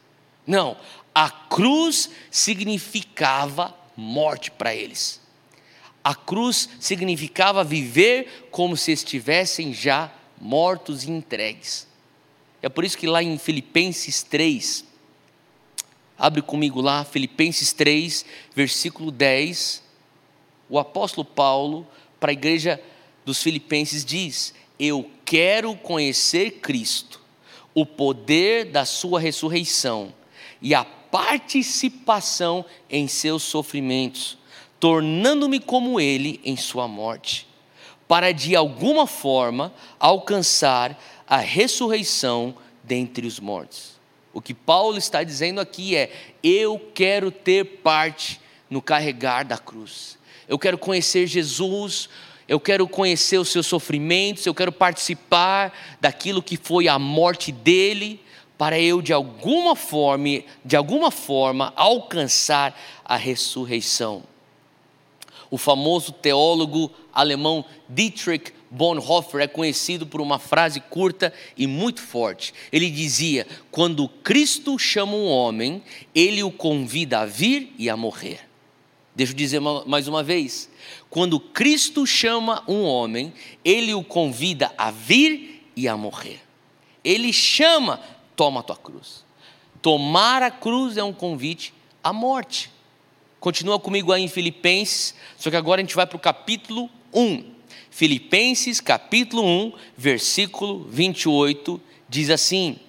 não, 0.45 0.77
a 1.15 1.29
cruz 1.29 2.09
significava 2.29 3.75
morte 3.95 4.51
para 4.51 4.75
eles. 4.75 5.21
A 6.03 6.13
cruz 6.13 6.67
significava 6.79 7.63
viver 7.63 8.47
como 8.51 8.75
se 8.75 8.91
estivessem 8.91 9.73
já 9.73 10.11
mortos 10.39 11.03
e 11.03 11.11
entregues. 11.11 11.87
É 12.61 12.67
por 12.67 12.83
isso 12.83 12.97
que 12.97 13.07
lá 13.07 13.23
em 13.23 13.37
Filipenses 13.37 14.21
3, 14.23 14.83
abre 16.17 16.41
comigo 16.41 16.81
lá, 16.81 17.03
Filipenses 17.03 17.73
3, 17.73 18.25
versículo 18.55 19.11
10, 19.11 19.83
o 20.69 20.79
apóstolo 20.79 21.25
Paulo, 21.25 21.87
para 22.19 22.31
a 22.31 22.33
igreja 22.33 22.81
dos 23.25 23.41
Filipenses, 23.41 24.03
diz: 24.03 24.53
Eu 24.79 25.09
quero 25.25 25.75
conhecer 25.75 26.59
Cristo, 26.61 27.21
o 27.73 27.85
poder 27.85 28.65
da 28.65 28.85
Sua 28.85 29.19
ressurreição 29.19 30.13
e 30.61 30.73
a 30.73 30.83
participação 30.83 32.65
em 32.89 33.07
seus 33.07 33.43
sofrimentos, 33.43 34.37
tornando-me 34.79 35.59
como 35.59 35.99
Ele 35.99 36.39
em 36.43 36.57
Sua 36.57 36.87
morte, 36.87 37.47
para 38.07 38.31
de 38.31 38.55
alguma 38.55 39.05
forma 39.05 39.73
alcançar 39.99 40.99
a 41.27 41.37
ressurreição 41.37 42.55
dentre 42.83 43.27
os 43.27 43.39
mortos. 43.39 43.92
O 44.33 44.41
que 44.41 44.53
Paulo 44.53 44.97
está 44.97 45.23
dizendo 45.23 45.61
aqui 45.61 45.95
é: 45.95 46.11
eu 46.43 46.79
quero 46.93 47.29
ter 47.29 47.63
parte 47.83 48.41
no 48.69 48.81
carregar 48.81 49.45
da 49.45 49.57
cruz. 49.57 50.17
Eu 50.47 50.57
quero 50.57 50.77
conhecer 50.77 51.27
Jesus, 51.27 52.09
eu 52.47 52.59
quero 52.59 52.87
conhecer 52.87 53.37
os 53.37 53.49
seus 53.49 53.67
sofrimentos, 53.67 54.45
eu 54.45 54.53
quero 54.53 54.71
participar 54.71 55.71
daquilo 56.01 56.41
que 56.41 56.57
foi 56.57 56.87
a 56.87 56.97
morte 56.97 57.51
dele, 57.51 58.19
para 58.57 58.79
eu 58.79 59.01
de 59.01 59.13
alguma 59.13 59.75
forma, 59.75 60.43
de 60.65 60.75
alguma 60.75 61.11
forma 61.11 61.71
alcançar 61.75 62.77
a 63.05 63.15
ressurreição. 63.15 64.23
O 65.49 65.57
famoso 65.57 66.11
teólogo 66.11 66.91
alemão 67.13 67.63
Dietrich 67.87 68.51
Bonhoeffer 68.73 69.39
é 69.39 69.47
conhecido 69.47 70.07
por 70.07 70.19
uma 70.19 70.39
frase 70.39 70.79
curta 70.79 71.31
e 71.55 71.67
muito 71.67 72.01
forte. 72.01 72.53
Ele 72.71 72.89
dizia: 72.89 73.45
Quando 73.69 74.09
Cristo 74.09 74.79
chama 74.79 75.13
um 75.13 75.27
homem, 75.27 75.83
ele 76.13 76.41
o 76.41 76.51
convida 76.51 77.19
a 77.19 77.25
vir 77.25 77.71
e 77.77 77.87
a 77.87 77.95
morrer. 77.95 78.39
Deixa 79.15 79.31
eu 79.31 79.37
dizer 79.37 79.59
mais 79.59 80.07
uma 80.07 80.23
vez: 80.23 80.71
quando 81.07 81.39
Cristo 81.39 82.07
chama 82.07 82.63
um 82.67 82.81
homem, 82.81 83.31
ele 83.63 83.93
o 83.93 84.03
convida 84.03 84.73
a 84.75 84.89
vir 84.89 85.69
e 85.75 85.87
a 85.87 85.95
morrer. 85.95 86.41
Ele 87.03 87.31
chama, 87.31 87.99
toma 88.35 88.61
a 88.61 88.63
tua 88.63 88.77
cruz. 88.77 89.23
Tomar 89.83 90.41
a 90.41 90.49
cruz 90.49 90.97
é 90.97 91.03
um 91.03 91.13
convite 91.13 91.75
à 92.03 92.11
morte. 92.11 92.71
Continua 93.39 93.79
comigo 93.79 94.11
aí 94.11 94.23
em 94.23 94.27
Filipenses, 94.27 95.13
só 95.37 95.51
que 95.51 95.55
agora 95.55 95.79
a 95.79 95.83
gente 95.83 95.95
vai 95.95 96.07
para 96.07 96.17
o 96.17 96.19
capítulo 96.19 96.89
1. 97.13 97.52
Filipenses 97.89 98.79
capítulo 98.79 99.43
1, 99.43 99.73
versículo 99.97 100.87
28, 100.89 101.79
diz 102.09 102.29
assim: 102.29 102.79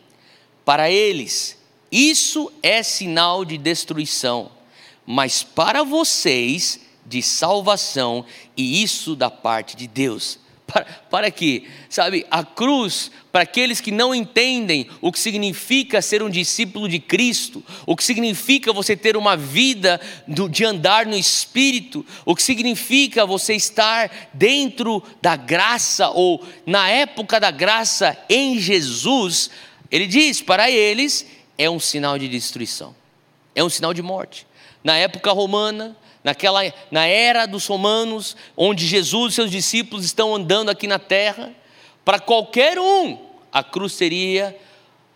Para 0.65 0.91
eles, 0.91 1.59
isso 1.91 2.53
é 2.63 2.83
sinal 2.83 3.45
de 3.45 3.59
destruição, 3.59 4.51
mas 5.07 5.43
para 5.43 5.83
vocês, 5.83 6.81
de 7.07 7.23
salvação, 7.23 8.25
e 8.57 8.83
isso 8.83 9.15
da 9.15 9.31
parte 9.31 9.77
de 9.77 9.87
Deus. 9.87 10.39
Para, 10.67 10.85
para 11.11 11.31
quê? 11.31 11.65
Sabe, 11.91 12.27
a 12.31 12.43
cruz, 12.43 13.11
para 13.31 13.43
aqueles 13.43 13.81
que 13.81 13.91
não 13.91 14.15
entendem 14.15 14.89
o 15.01 15.13
que 15.13 15.19
significa 15.19 16.01
ser 16.01 16.23
um 16.23 16.31
discípulo 16.31 16.89
de 16.89 16.99
Cristo, 16.99 17.63
o 17.87 17.95
que 17.95 18.03
significa 18.03 18.73
você 18.73 18.97
ter 18.97 19.17
uma 19.17 19.37
vida 19.37 20.01
do, 20.27 20.49
de 20.49 20.65
andar 20.65 21.05
no 21.05 21.17
Espírito, 21.17 22.05
o 22.25 22.35
que 22.35 22.43
significa 22.43 23.27
você 23.27 23.55
estar 23.55 24.11
dentro 24.33 25.03
da 25.21 25.37
graça 25.37 26.09
ou 26.09 26.43
na 26.65 26.89
época 26.89 27.39
da 27.39 27.51
graça 27.51 28.17
em 28.29 28.59
Jesus, 28.59 29.51
ele 29.91 30.07
diz: 30.07 30.41
para 30.41 30.71
eles 30.71 31.27
é 31.59 31.69
um 31.69 31.79
sinal 31.79 32.19
de 32.19 32.27
destruição, 32.27 32.95
é 33.55 33.63
um 33.63 33.69
sinal 33.69 33.93
de 33.93 34.01
morte. 34.01 34.47
Na 34.83 34.97
época 34.97 35.31
romana, 35.33 35.97
naquela, 36.25 36.63
na 36.91 37.07
era 37.07 37.47
dos 37.47 37.67
romanos, 37.67 38.35
onde 38.57 38.87
Jesus 38.87 39.35
e 39.35 39.37
seus 39.37 39.51
discípulos 39.51 40.07
estão 40.07 40.35
andando 40.35 40.71
aqui 40.71 40.87
na 40.87 40.99
terra, 40.99 41.55
para 42.03 42.19
qualquer 42.19 42.79
um, 42.79 43.19
a 43.53 43.63
cruz 43.63 43.93
seria 43.93 44.59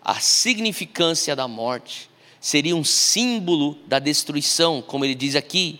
a 0.03 0.19
significância 0.19 1.35
da 1.35 1.47
morte, 1.47 2.09
seria 2.39 2.75
um 2.75 2.83
símbolo 2.83 3.77
da 3.87 3.97
destruição, 3.97 4.81
como 4.81 5.03
ele 5.03 5.15
diz 5.15 5.35
aqui. 5.35 5.79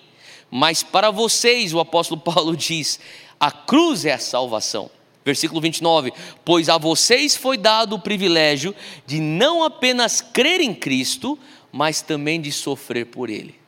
Mas 0.52 0.82
para 0.82 1.12
vocês, 1.12 1.74
o 1.74 1.80
apóstolo 1.80 2.20
Paulo 2.22 2.58
diz, 2.58 3.00
a 3.40 3.52
cruz 3.52 4.06
é 4.06 4.14
a 4.14 4.20
salvação. 4.20 4.90
Versículo 5.24 5.62
29: 5.62 6.12
Pois 6.44 6.70
a 6.70 6.78
vocês 6.78 7.36
foi 7.36 7.58
dado 7.58 7.96
o 7.96 8.00
privilégio 8.00 8.74
de 9.06 9.20
não 9.20 9.64
apenas 9.64 10.22
crer 10.22 10.60
em 10.60 10.74
Cristo, 10.74 11.38
mas 11.72 12.02
também 12.02 12.42
de 12.42 12.52
sofrer 12.52 13.06
por 13.06 13.30
Ele. 13.30 13.59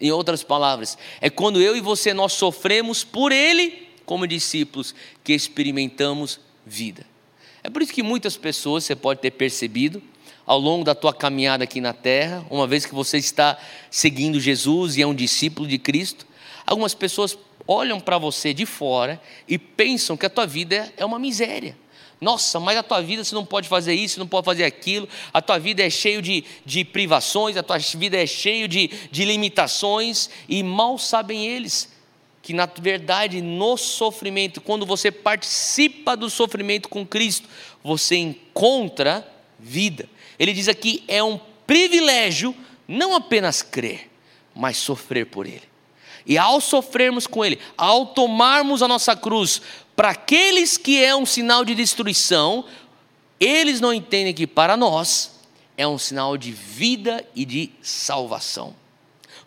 Em 0.00 0.10
outras 0.10 0.42
palavras, 0.42 0.96
é 1.20 1.28
quando 1.28 1.60
eu 1.60 1.76
e 1.76 1.80
você 1.80 2.14
nós 2.14 2.32
sofremos 2.32 3.04
por 3.04 3.32
Ele, 3.32 3.88
como 4.06 4.26
discípulos, 4.26 4.94
que 5.22 5.32
experimentamos 5.32 6.40
vida. 6.64 7.06
É 7.62 7.68
por 7.68 7.82
isso 7.82 7.92
que 7.92 8.02
muitas 8.02 8.36
pessoas, 8.36 8.84
você 8.84 8.96
pode 8.96 9.20
ter 9.20 9.32
percebido, 9.32 10.02
ao 10.46 10.58
longo 10.58 10.82
da 10.82 10.94
tua 10.94 11.12
caminhada 11.12 11.64
aqui 11.64 11.80
na 11.80 11.92
terra, 11.92 12.44
uma 12.50 12.66
vez 12.66 12.84
que 12.86 12.94
você 12.94 13.18
está 13.18 13.58
seguindo 13.90 14.40
Jesus 14.40 14.96
e 14.96 15.02
é 15.02 15.06
um 15.06 15.14
discípulo 15.14 15.68
de 15.68 15.78
Cristo, 15.78 16.26
algumas 16.66 16.94
pessoas 16.94 17.38
olham 17.68 18.00
para 18.00 18.18
você 18.18 18.52
de 18.52 18.66
fora 18.66 19.20
e 19.46 19.58
pensam 19.58 20.16
que 20.16 20.26
a 20.26 20.30
tua 20.30 20.46
vida 20.46 20.92
é 20.96 21.04
uma 21.04 21.18
miséria. 21.18 21.76
Nossa, 22.20 22.60
mas 22.60 22.76
a 22.76 22.82
tua 22.82 23.00
vida 23.00 23.24
você 23.24 23.34
não 23.34 23.46
pode 23.46 23.68
fazer 23.68 23.94
isso, 23.94 24.18
não 24.18 24.26
pode 24.26 24.44
fazer 24.44 24.64
aquilo, 24.64 25.08
a 25.32 25.40
tua 25.40 25.58
vida 25.58 25.82
é 25.82 25.88
cheio 25.88 26.20
de, 26.20 26.44
de 26.66 26.84
privações, 26.84 27.56
a 27.56 27.62
tua 27.62 27.78
vida 27.78 28.16
é 28.16 28.26
cheio 28.26 28.68
de, 28.68 28.88
de 29.10 29.24
limitações, 29.24 30.28
e 30.48 30.62
mal 30.62 30.98
sabem 30.98 31.46
eles 31.46 31.88
que 32.42 32.52
na 32.52 32.66
verdade 32.66 33.40
no 33.40 33.76
sofrimento, 33.76 34.60
quando 34.60 34.86
você 34.86 35.10
participa 35.10 36.16
do 36.16 36.30
sofrimento 36.30 36.88
com 36.88 37.06
Cristo, 37.06 37.48
você 37.82 38.16
encontra 38.16 39.26
vida. 39.58 40.08
Ele 40.38 40.52
diz 40.52 40.68
aqui: 40.68 41.04
é 41.06 41.22
um 41.22 41.38
privilégio 41.66 42.54
não 42.88 43.14
apenas 43.14 43.62
crer, 43.62 44.10
mas 44.54 44.76
sofrer 44.76 45.26
por 45.26 45.46
Ele. 45.46 45.69
E 46.26 46.36
ao 46.38 46.60
sofrermos 46.60 47.26
com 47.26 47.44
Ele, 47.44 47.58
ao 47.76 48.06
tomarmos 48.06 48.82
a 48.82 48.88
nossa 48.88 49.16
cruz, 49.16 49.60
para 49.96 50.10
aqueles 50.10 50.76
que 50.76 51.02
é 51.02 51.14
um 51.14 51.26
sinal 51.26 51.64
de 51.64 51.74
destruição, 51.74 52.64
eles 53.38 53.80
não 53.80 53.92
entendem 53.92 54.34
que 54.34 54.46
para 54.46 54.76
nós 54.76 55.40
é 55.76 55.86
um 55.86 55.98
sinal 55.98 56.36
de 56.36 56.52
vida 56.52 57.24
e 57.34 57.44
de 57.44 57.70
salvação. 57.82 58.74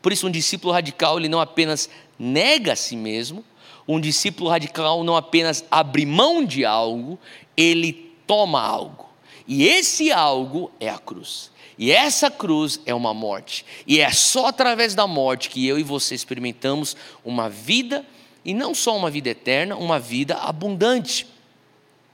Por 0.01 0.11
isso, 0.11 0.27
um 0.27 0.31
discípulo 0.31 0.73
radical, 0.73 1.17
ele 1.17 1.29
não 1.29 1.39
apenas 1.39 1.89
nega 2.17 2.73
a 2.73 2.75
si 2.75 2.95
mesmo, 2.95 3.43
um 3.87 3.99
discípulo 3.99 4.49
radical 4.49 5.03
não 5.03 5.15
apenas 5.15 5.63
abre 5.69 6.05
mão 6.05 6.43
de 6.43 6.65
algo, 6.65 7.19
ele 7.55 8.13
toma 8.25 8.61
algo. 8.61 9.09
E 9.47 9.67
esse 9.67 10.11
algo 10.11 10.71
é 10.79 10.89
a 10.89 10.97
cruz. 10.97 11.51
E 11.77 11.91
essa 11.91 12.29
cruz 12.29 12.79
é 12.85 12.93
uma 12.93 13.13
morte. 13.13 13.65
E 13.87 13.99
é 13.99 14.11
só 14.11 14.47
através 14.47 14.93
da 14.93 15.07
morte 15.07 15.49
que 15.49 15.65
eu 15.67 15.79
e 15.79 15.83
você 15.83 16.13
experimentamos 16.13 16.95
uma 17.23 17.49
vida, 17.49 18.05
e 18.45 18.53
não 18.53 18.75
só 18.75 18.95
uma 18.95 19.09
vida 19.09 19.29
eterna, 19.29 19.75
uma 19.75 19.99
vida 19.99 20.35
abundante. 20.35 21.25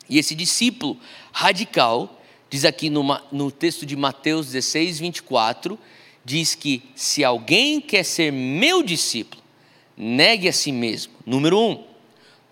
E 0.09 0.17
esse 0.17 0.33
discípulo 0.33 0.97
radical, 1.31 2.21
diz 2.49 2.65
aqui 2.65 2.89
no 2.89 3.51
texto 3.51 3.85
de 3.85 3.95
Mateus 3.95 4.47
16, 4.47 4.99
24, 4.99 5.77
diz 6.23 6.55
que 6.55 6.83
se 6.95 7.23
alguém 7.23 7.81
quer 7.81 8.03
ser 8.03 8.31
meu 8.31 8.83
discípulo, 8.83 9.41
negue 9.97 10.47
a 10.47 10.53
si 10.53 10.71
mesmo. 10.71 11.13
Número 11.25 11.59
um, 11.59 11.83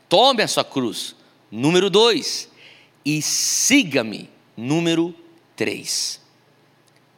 tome 0.10 0.44
a 0.44 0.48
sua 0.48 0.64
cruz. 0.64 1.16
Número 1.50 1.90
dois, 1.90 2.50
e 3.06 3.22
siga-me. 3.22 4.30
Número 4.56 5.16
três. 5.56 6.20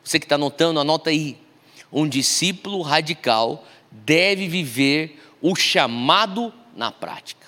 Você 0.10 0.17
que 0.17 0.26
está 0.26 0.34
anotando, 0.34 0.80
anota 0.80 1.12
aí. 1.12 1.38
Um 1.93 2.08
discípulo 2.08 2.82
radical 2.82 3.63
deve 3.91 4.48
viver 4.48 5.22
o 5.39 5.56
chamado 5.56 6.52
na 6.76 6.91
prática. 6.91 7.45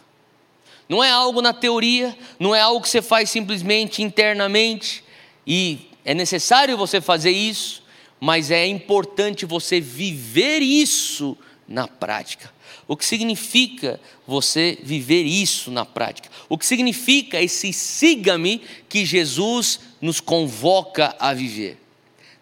Não 0.87 1.03
é 1.03 1.09
algo 1.09 1.41
na 1.41 1.53
teoria, 1.53 2.15
não 2.39 2.53
é 2.53 2.61
algo 2.61 2.79
que 2.79 2.87
você 2.87 3.01
faz 3.01 3.31
simplesmente 3.31 4.03
internamente 4.03 5.03
e 5.45 5.89
é 6.05 6.13
necessário 6.13 6.77
você 6.77 7.01
fazer 7.01 7.31
isso, 7.31 7.81
mas 8.19 8.51
é 8.51 8.67
importante 8.67 9.43
você 9.43 9.81
viver 9.81 10.59
isso 10.59 11.35
na 11.67 11.87
prática. 11.87 12.53
O 12.87 12.95
que 12.95 13.05
significa 13.05 13.99
você 14.27 14.77
viver 14.83 15.23
isso 15.23 15.71
na 15.71 15.83
prática? 15.83 16.29
O 16.47 16.59
que 16.59 16.65
significa 16.67 17.41
esse 17.41 17.73
siga-me 17.73 18.61
que 18.87 19.03
Jesus 19.03 19.79
nos 19.99 20.19
convoca 20.19 21.15
a 21.17 21.33
viver? 21.33 21.81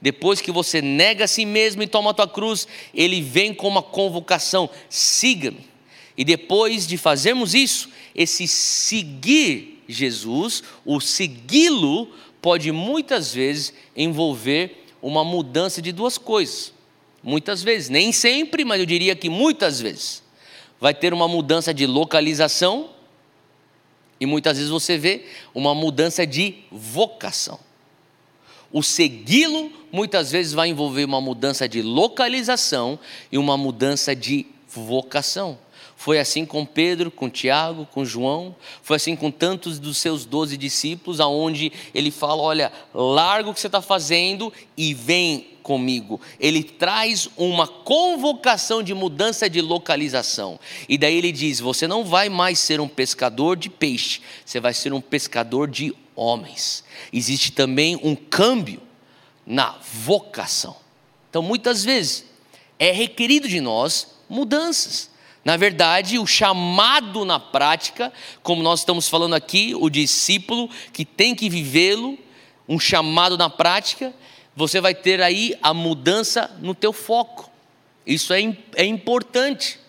Depois 0.01 0.39
que 0.39 0.51
você 0.51 0.81
nega 0.81 1.25
a 1.25 1.27
si 1.27 1.45
mesmo 1.45 1.83
e 1.83 1.88
toma 1.88 2.12
a 2.12 2.13
tua 2.13 2.27
cruz, 2.27 2.67
ele 2.93 3.21
vem 3.21 3.53
com 3.53 3.67
uma 3.67 3.83
convocação: 3.83 4.69
siga-me. 4.89 5.67
E 6.17 6.23
depois 6.23 6.85
de 6.88 6.97
fazermos 6.97 7.53
isso, 7.53 7.89
esse 8.15 8.47
seguir 8.47 9.83
Jesus, 9.88 10.63
o 10.85 10.99
segui-lo, 10.99 12.09
pode 12.41 12.71
muitas 12.71 13.33
vezes 13.33 13.73
envolver 13.95 14.85
uma 15.01 15.23
mudança 15.23 15.81
de 15.81 15.91
duas 15.91 16.17
coisas. 16.17 16.73
Muitas 17.23 17.63
vezes, 17.63 17.89
nem 17.89 18.12
sempre, 18.12 18.63
mas 18.63 18.79
eu 18.79 18.85
diria 18.85 19.15
que 19.15 19.29
muitas 19.29 19.81
vezes. 19.81 20.23
Vai 20.79 20.93
ter 20.93 21.13
uma 21.13 21.27
mudança 21.27 21.73
de 21.73 21.85
localização 21.85 22.91
e 24.19 24.25
muitas 24.25 24.57
vezes 24.57 24.69
você 24.69 24.97
vê 24.97 25.25
uma 25.53 25.75
mudança 25.75 26.25
de 26.25 26.55
vocação. 26.71 27.59
O 28.71 28.84
segui-lo 28.84 29.71
muitas 29.91 30.32
vezes 30.32 30.53
vai 30.53 30.69
envolver 30.69 31.05
uma 31.05 31.19
mudança 31.19 31.67
de 31.67 31.82
localização 31.82 32.99
e 33.32 33.38
uma 33.38 33.58
mudança 33.58 34.15
de 34.15 34.45
vocação. 34.67 35.58
Foi 35.99 36.17
assim 36.17 36.45
com 36.45 36.65
Pedro, 36.65 37.12
com 37.12 37.29
Tiago, 37.29 37.86
com 37.86 38.05
João, 38.05 38.55
foi 38.82 38.95
assim 38.95 39.17
com 39.17 39.29
tantos 39.29 39.79
dos 39.79 39.97
seus 39.97 40.23
doze 40.23 40.55
discípulos, 40.55 41.19
aonde 41.19 41.73
ele 41.93 42.10
fala: 42.10 42.41
olha, 42.41 42.71
larga 42.93 43.49
o 43.49 43.53
que 43.53 43.60
você 43.60 43.67
está 43.67 43.82
fazendo 43.82 44.53
e 44.77 44.93
vem 44.93 45.47
comigo. 45.62 46.21
Ele 46.39 46.63
traz 46.63 47.29
uma 47.36 47.67
convocação 47.67 48.82
de 48.82 48.93
mudança 48.93 49.49
de 49.49 49.60
localização. 49.62 50.58
E 50.88 50.97
daí 50.97 51.17
ele 51.17 51.34
diz: 51.34 51.60
você 51.60 51.86
não 51.86 52.05
vai 52.05 52.29
mais 52.29 52.60
ser 52.60 52.79
um 52.79 52.88
pescador 52.88 53.58
de 53.58 53.69
peixe, 53.69 54.21
você 54.45 54.60
vai 54.60 54.73
ser 54.73 54.93
um 54.93 55.01
pescador 55.01 55.67
de 55.67 55.93
homens. 56.19 56.84
Existe 57.13 57.51
também 57.51 57.99
um 58.03 58.15
câmbio 58.15 58.82
na 59.45 59.75
vocação. 60.03 60.75
Então, 61.29 61.41
muitas 61.41 61.84
vezes, 61.84 62.25
é 62.77 62.91
requerido 62.91 63.47
de 63.47 63.62
nós 63.62 64.15
mudanças. 64.27 65.10
Na 65.43 65.55
verdade, 65.55 66.19
o 66.19 66.27
chamado 66.27 67.23
na 67.23 67.39
prática, 67.39 68.12
como 68.43 68.62
nós 68.62 68.82
estamos 68.82 69.08
falando 69.08 69.34
aqui, 69.34 69.73
o 69.75 69.89
discípulo 69.89 70.69
que 70.91 71.05
tem 71.05 71.34
que 71.34 71.49
vivê-lo, 71.49 72.17
um 72.67 72.79
chamado 72.79 73.38
na 73.38 73.49
prática, 73.49 74.13
você 74.55 74.82
vai 74.82 74.93
ter 74.93 75.21
aí 75.21 75.55
a 75.62 75.73
mudança 75.73 76.51
no 76.60 76.75
teu 76.75 76.91
foco. 76.91 77.49
Isso 78.05 78.34
é, 78.34 78.55
é 78.75 78.86
importante, 78.86 79.79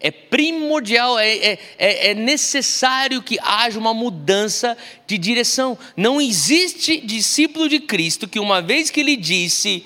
é 0.00 0.10
primordial, 0.10 1.18
é, 1.18 1.28
é, 1.36 1.58
é, 1.78 2.10
é 2.10 2.14
necessário 2.14 3.22
que 3.22 3.38
haja 3.42 3.78
uma 3.78 3.92
mudança 3.92 4.76
de 5.06 5.18
direção. 5.18 5.78
Não 5.96 6.20
existe 6.20 6.98
discípulo 7.00 7.68
de 7.68 7.80
Cristo 7.80 8.26
que, 8.26 8.40
uma 8.40 8.62
vez 8.62 8.90
que 8.90 9.00
ele 9.00 9.16
disse, 9.16 9.84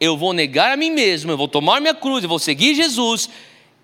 eu 0.00 0.16
vou 0.16 0.32
negar 0.32 0.72
a 0.72 0.76
mim 0.76 0.90
mesmo, 0.90 1.30
eu 1.30 1.36
vou 1.36 1.48
tomar 1.48 1.80
minha 1.80 1.94
cruz, 1.94 2.24
eu 2.24 2.28
vou 2.28 2.40
seguir 2.40 2.74
Jesus, 2.74 3.30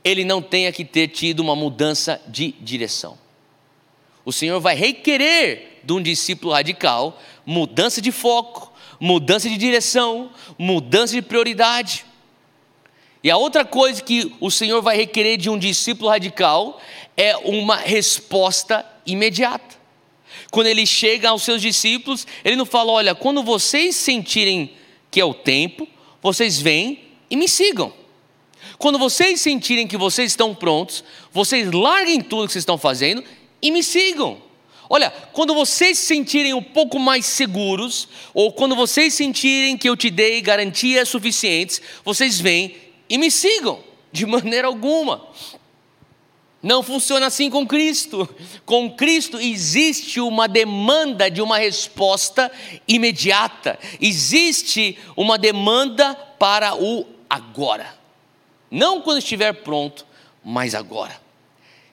ele 0.02 0.24
não 0.24 0.42
tenha 0.42 0.72
que 0.72 0.84
ter 0.84 1.08
tido 1.08 1.40
uma 1.40 1.54
mudança 1.54 2.20
de 2.26 2.54
direção. 2.60 3.16
O 4.24 4.32
Senhor 4.32 4.60
vai 4.60 4.74
requerer 4.74 5.80
de 5.84 5.92
um 5.92 6.02
discípulo 6.02 6.52
radical 6.52 7.18
mudança 7.48 8.02
de 8.02 8.12
foco, 8.12 8.70
mudança 9.00 9.48
de 9.48 9.56
direção, 9.56 10.30
mudança 10.58 11.14
de 11.14 11.22
prioridade. 11.22 12.04
E 13.22 13.30
a 13.30 13.36
outra 13.36 13.64
coisa 13.64 14.02
que 14.02 14.32
o 14.40 14.50
Senhor 14.50 14.80
vai 14.80 14.96
requerer 14.96 15.36
de 15.36 15.50
um 15.50 15.58
discípulo 15.58 16.10
radical 16.10 16.80
é 17.16 17.36
uma 17.36 17.76
resposta 17.76 18.86
imediata. 19.04 19.76
Quando 20.50 20.68
ele 20.68 20.86
chega 20.86 21.30
aos 21.30 21.42
seus 21.42 21.60
discípulos, 21.60 22.26
ele 22.44 22.56
não 22.56 22.64
fala: 22.64 22.92
olha, 22.92 23.14
quando 23.14 23.42
vocês 23.42 23.96
sentirem 23.96 24.72
que 25.10 25.20
é 25.20 25.24
o 25.24 25.34
tempo, 25.34 25.86
vocês 26.22 26.60
vêm 26.60 27.00
e 27.30 27.36
me 27.36 27.48
sigam. 27.48 27.92
Quando 28.78 28.98
vocês 28.98 29.40
sentirem 29.40 29.86
que 29.86 29.96
vocês 29.96 30.30
estão 30.30 30.54
prontos, 30.54 31.02
vocês 31.32 31.70
larguem 31.72 32.20
tudo 32.20 32.46
que 32.46 32.52
vocês 32.52 32.62
estão 32.62 32.78
fazendo 32.78 33.24
e 33.60 33.70
me 33.70 33.82
sigam. 33.82 34.40
Olha, 34.90 35.10
quando 35.32 35.54
vocês 35.54 35.98
se 35.98 36.06
sentirem 36.06 36.54
um 36.54 36.62
pouco 36.62 36.98
mais 36.98 37.26
seguros, 37.26 38.08
ou 38.32 38.52
quando 38.52 38.74
vocês 38.74 39.12
sentirem 39.12 39.76
que 39.76 39.88
eu 39.88 39.96
te 39.96 40.08
dei 40.08 40.40
garantias 40.40 41.08
suficientes, 41.08 41.82
vocês 42.04 42.40
vêm 42.40 42.74
e 43.08 43.18
me 43.18 43.30
sigam, 43.30 43.82
de 44.12 44.24
maneira 44.26 44.68
alguma. 44.68 45.28
Não 46.62 46.82
funciona 46.82 47.26
assim 47.26 47.48
com 47.50 47.66
Cristo. 47.66 48.28
Com 48.66 48.90
Cristo 48.90 49.40
existe 49.40 50.20
uma 50.20 50.48
demanda 50.48 51.30
de 51.30 51.40
uma 51.40 51.58
resposta 51.58 52.50
imediata, 52.86 53.78
existe 54.00 54.98
uma 55.16 55.38
demanda 55.38 56.14
para 56.38 56.74
o 56.74 57.06
agora. 57.30 57.96
Não 58.70 59.00
quando 59.00 59.18
estiver 59.18 59.52
pronto, 59.62 60.04
mas 60.44 60.74
agora. 60.74 61.27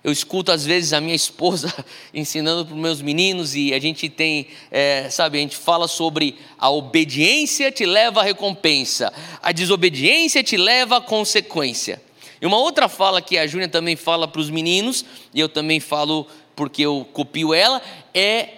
Eu 0.05 0.11
escuto 0.11 0.51
às 0.51 0.63
vezes 0.63 0.93
a 0.93 1.01
minha 1.01 1.15
esposa 1.15 1.73
ensinando 2.13 2.63
para 2.63 2.75
os 2.75 2.79
meus 2.79 3.01
meninos 3.01 3.55
e 3.55 3.73
a 3.73 3.79
gente 3.79 4.07
tem, 4.07 4.45
é, 4.69 5.09
sabe, 5.09 5.39
a 5.39 5.41
gente 5.41 5.57
fala 5.57 5.87
sobre 5.87 6.37
a 6.59 6.69
obediência 6.69 7.71
te 7.71 7.87
leva 7.87 8.21
à 8.21 8.23
recompensa, 8.23 9.11
a 9.41 9.51
desobediência 9.51 10.43
te 10.43 10.57
leva 10.57 10.97
à 10.97 11.01
consequência. 11.01 11.99
E 12.39 12.45
uma 12.45 12.57
outra 12.57 12.87
fala 12.87 13.19
que 13.19 13.35
a 13.35 13.47
Júlia 13.47 13.67
também 13.67 13.95
fala 13.95 14.27
para 14.27 14.39
os 14.39 14.51
meninos, 14.51 15.03
e 15.33 15.39
eu 15.39 15.49
também 15.49 15.79
falo 15.79 16.27
porque 16.55 16.83
eu 16.83 17.09
copio 17.11 17.51
ela, 17.51 17.81
é 18.13 18.49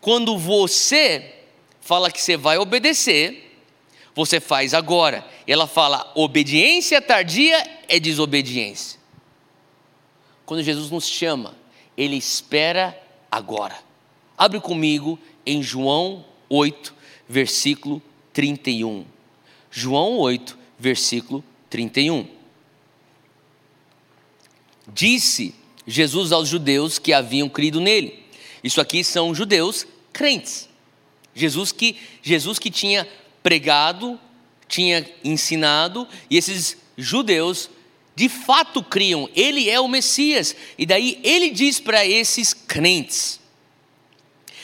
quando 0.00 0.36
você 0.36 1.36
fala 1.80 2.10
que 2.10 2.20
você 2.20 2.36
vai 2.36 2.58
obedecer, 2.58 3.60
você 4.12 4.40
faz 4.40 4.74
agora. 4.74 5.24
Ela 5.46 5.68
fala: 5.68 6.10
obediência 6.16 7.00
tardia 7.00 7.64
é 7.86 8.00
desobediência. 8.00 8.98
Quando 10.48 10.62
Jesus 10.62 10.90
nos 10.90 11.06
chama, 11.06 11.54
ele 11.94 12.16
espera 12.16 12.98
agora. 13.30 13.78
Abre 14.34 14.58
comigo 14.58 15.18
em 15.44 15.62
João 15.62 16.24
8, 16.48 16.94
versículo 17.28 18.00
31. 18.32 19.04
João 19.70 20.16
8, 20.16 20.56
versículo 20.78 21.44
31. 21.68 22.26
Disse 24.90 25.54
Jesus 25.86 26.32
aos 26.32 26.48
judeus 26.48 26.98
que 26.98 27.12
haviam 27.12 27.50
crido 27.50 27.78
nele. 27.78 28.24
Isso 28.64 28.80
aqui 28.80 29.04
são 29.04 29.34
judeus 29.34 29.86
crentes. 30.14 30.66
Jesus 31.34 31.72
que 31.72 31.94
Jesus 32.22 32.58
que 32.58 32.70
tinha 32.70 33.06
pregado, 33.42 34.18
tinha 34.66 35.06
ensinado, 35.22 36.08
e 36.30 36.38
esses 36.38 36.78
judeus 36.96 37.68
de 38.18 38.28
fato 38.28 38.82
criam, 38.82 39.30
ele 39.32 39.70
é 39.70 39.78
o 39.78 39.86
Messias. 39.86 40.56
E 40.76 40.84
daí 40.84 41.20
ele 41.22 41.50
diz 41.50 41.78
para 41.78 42.04
esses 42.04 42.52
crentes: 42.52 43.38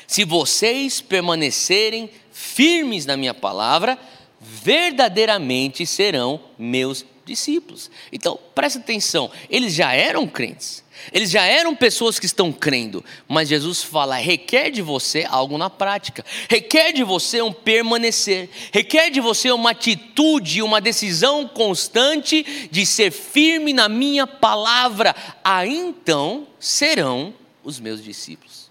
se 0.08 0.24
vocês 0.24 1.00
permanecerem 1.00 2.10
firmes 2.32 3.06
na 3.06 3.16
minha 3.16 3.32
palavra, 3.32 3.96
verdadeiramente 4.40 5.86
serão 5.86 6.40
meus 6.58 7.06
discípulos. 7.24 7.90
Então, 8.12 8.38
presta 8.54 8.78
atenção, 8.78 9.30
eles 9.48 9.74
já 9.74 9.92
eram 9.92 10.26
crentes. 10.26 10.84
Eles 11.12 11.30
já 11.30 11.42
eram 11.42 11.74
pessoas 11.74 12.18
que 12.18 12.26
estão 12.26 12.52
crendo, 12.52 13.04
mas 13.28 13.48
Jesus 13.48 13.82
fala: 13.82 14.16
requer 14.16 14.70
de 14.70 14.80
você 14.80 15.26
algo 15.28 15.58
na 15.58 15.68
prática, 15.68 16.24
requer 16.48 16.92
de 16.92 17.02
você 17.02 17.42
um 17.42 17.52
permanecer, 17.52 18.48
requer 18.72 19.10
de 19.10 19.20
você 19.20 19.50
uma 19.50 19.72
atitude, 19.72 20.62
uma 20.62 20.80
decisão 20.80 21.46
constante 21.46 22.68
de 22.70 22.86
ser 22.86 23.10
firme 23.10 23.72
na 23.72 23.88
minha 23.88 24.26
palavra. 24.26 25.14
Aí 25.42 25.76
então 25.76 26.46
serão 26.58 27.34
os 27.62 27.80
meus 27.80 28.02
discípulos. 28.02 28.70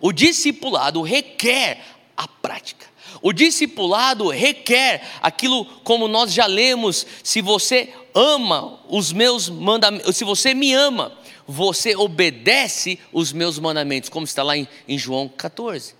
O 0.00 0.12
discipulado 0.12 1.02
requer 1.02 1.80
a 2.16 2.28
prática. 2.28 2.86
O 3.24 3.32
discipulado 3.32 4.28
requer 4.28 5.00
aquilo 5.22 5.64
como 5.82 6.06
nós 6.06 6.30
já 6.30 6.44
lemos, 6.44 7.06
se 7.22 7.40
você 7.40 7.88
ama 8.14 8.78
os 8.86 9.14
meus 9.14 9.48
mandamentos, 9.48 10.14
se 10.14 10.24
você 10.24 10.52
me 10.52 10.74
ama, 10.74 11.10
você 11.48 11.96
obedece 11.96 12.98
os 13.10 13.32
meus 13.32 13.58
mandamentos, 13.58 14.10
como 14.10 14.26
está 14.26 14.42
lá 14.42 14.58
em, 14.58 14.68
em 14.86 14.98
João 14.98 15.26
14. 15.26 15.94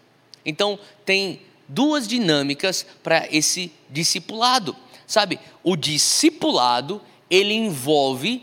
Então, 0.45 0.79
tem 1.07 1.41
duas 1.67 2.07
dinâmicas 2.07 2.85
para 3.03 3.27
esse 3.33 3.73
discipulado. 3.89 4.77
Sabe, 5.07 5.41
o 5.63 5.77
discipulado, 5.77 7.01
ele 7.31 7.55
envolve 7.55 8.43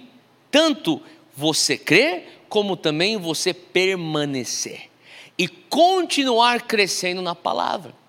tanto 0.50 1.00
você 1.38 1.78
crer, 1.78 2.46
como 2.50 2.76
também 2.76 3.16
você 3.16 3.54
permanecer 3.54 4.90
e 5.38 5.48
continuar 5.48 6.64
crescendo 6.64 7.22
na 7.22 7.36
palavra. 7.36 8.01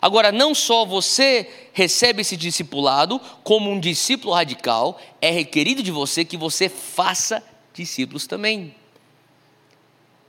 Agora, 0.00 0.30
não 0.30 0.54
só 0.54 0.84
você 0.84 1.48
recebe 1.72 2.20
esse 2.20 2.36
discipulado, 2.36 3.20
como 3.42 3.70
um 3.70 3.80
discípulo 3.80 4.34
radical, 4.34 5.00
é 5.20 5.30
requerido 5.30 5.82
de 5.82 5.90
você 5.90 6.24
que 6.24 6.36
você 6.36 6.68
faça 6.68 7.42
discípulos 7.72 8.26
também. 8.26 8.74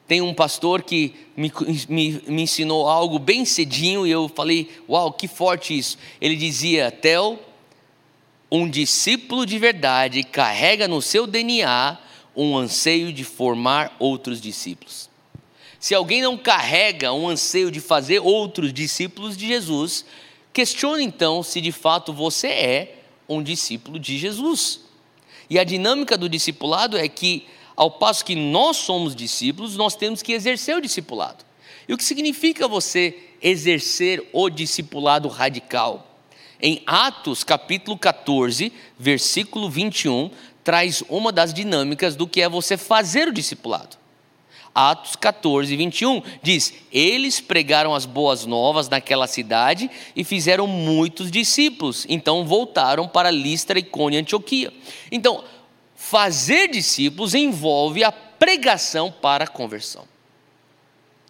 Tem 0.07 0.21
um 0.21 0.33
pastor 0.33 0.83
que 0.83 1.13
me, 1.35 1.51
me, 1.89 2.21
me 2.27 2.41
ensinou 2.43 2.87
algo 2.87 3.19
bem 3.19 3.43
cedinho 3.43 4.07
e 4.07 4.11
eu 4.11 4.29
falei: 4.33 4.71
Uau, 4.87 5.11
que 5.11 5.27
forte 5.27 5.77
isso. 5.77 5.97
Ele 6.21 6.37
dizia: 6.37 6.89
Tel, 6.89 7.37
um 8.49 8.69
discípulo 8.69 9.45
de 9.45 9.59
verdade 9.59 10.23
carrega 10.23 10.87
no 10.87 11.01
seu 11.01 11.27
DNA 11.27 11.97
um 12.33 12.55
anseio 12.55 13.11
de 13.11 13.25
formar 13.25 13.95
outros 13.99 14.39
discípulos. 14.39 15.06
Se 15.87 15.95
alguém 15.95 16.21
não 16.21 16.37
carrega 16.37 17.13
um 17.13 17.29
anseio 17.29 17.71
de 17.71 17.79
fazer 17.79 18.19
outros 18.19 18.73
discípulos 18.73 19.37
de 19.37 19.47
Jesus, 19.47 20.03
questione 20.51 21.01
então 21.01 21.41
se 21.41 21.61
de 21.61 21.71
fato 21.71 22.11
você 22.11 22.47
é 22.47 23.03
um 23.25 23.41
discípulo 23.41 23.97
de 23.97 24.17
Jesus. 24.17 24.81
E 25.49 25.57
a 25.57 25.63
dinâmica 25.63 26.17
do 26.17 26.27
discipulado 26.27 26.97
é 26.97 27.07
que 27.07 27.47
ao 27.73 27.89
passo 27.89 28.25
que 28.25 28.35
nós 28.35 28.75
somos 28.75 29.15
discípulos, 29.15 29.77
nós 29.77 29.95
temos 29.95 30.21
que 30.21 30.33
exercer 30.33 30.75
o 30.75 30.81
discipulado. 30.81 31.45
E 31.87 31.93
o 31.93 31.97
que 31.97 32.03
significa 32.03 32.67
você 32.67 33.17
exercer 33.41 34.27
o 34.33 34.49
discipulado 34.49 35.29
radical? 35.29 36.19
Em 36.61 36.83
Atos 36.85 37.45
capítulo 37.45 37.97
14, 37.97 38.73
versículo 38.99 39.69
21, 39.69 40.31
traz 40.65 41.01
uma 41.07 41.31
das 41.31 41.53
dinâmicas 41.53 42.13
do 42.13 42.27
que 42.27 42.41
é 42.41 42.49
você 42.49 42.75
fazer 42.75 43.29
o 43.29 43.33
discipulado. 43.33 43.95
Atos 44.77 45.15
14, 45.15 45.75
21 45.75 46.21
diz: 46.43 46.71
Eles 46.91 47.39
pregaram 47.39 47.95
as 47.95 48.05
boas 48.05 48.45
novas 48.45 48.87
naquela 48.87 49.25
cidade 49.25 49.89
e 50.15 50.23
fizeram 50.23 50.67
muitos 50.67 51.31
discípulos. 51.31 52.05
Então 52.07 52.45
voltaram 52.45 53.07
para 53.07 53.31
Listra, 53.31 53.79
Icônia 53.79 54.19
e 54.19 54.21
Antioquia. 54.21 54.71
Então, 55.11 55.43
fazer 55.95 56.67
discípulos 56.67 57.33
envolve 57.33 58.03
a 58.03 58.11
pregação 58.11 59.11
para 59.11 59.45
a 59.45 59.47
conversão. 59.47 60.07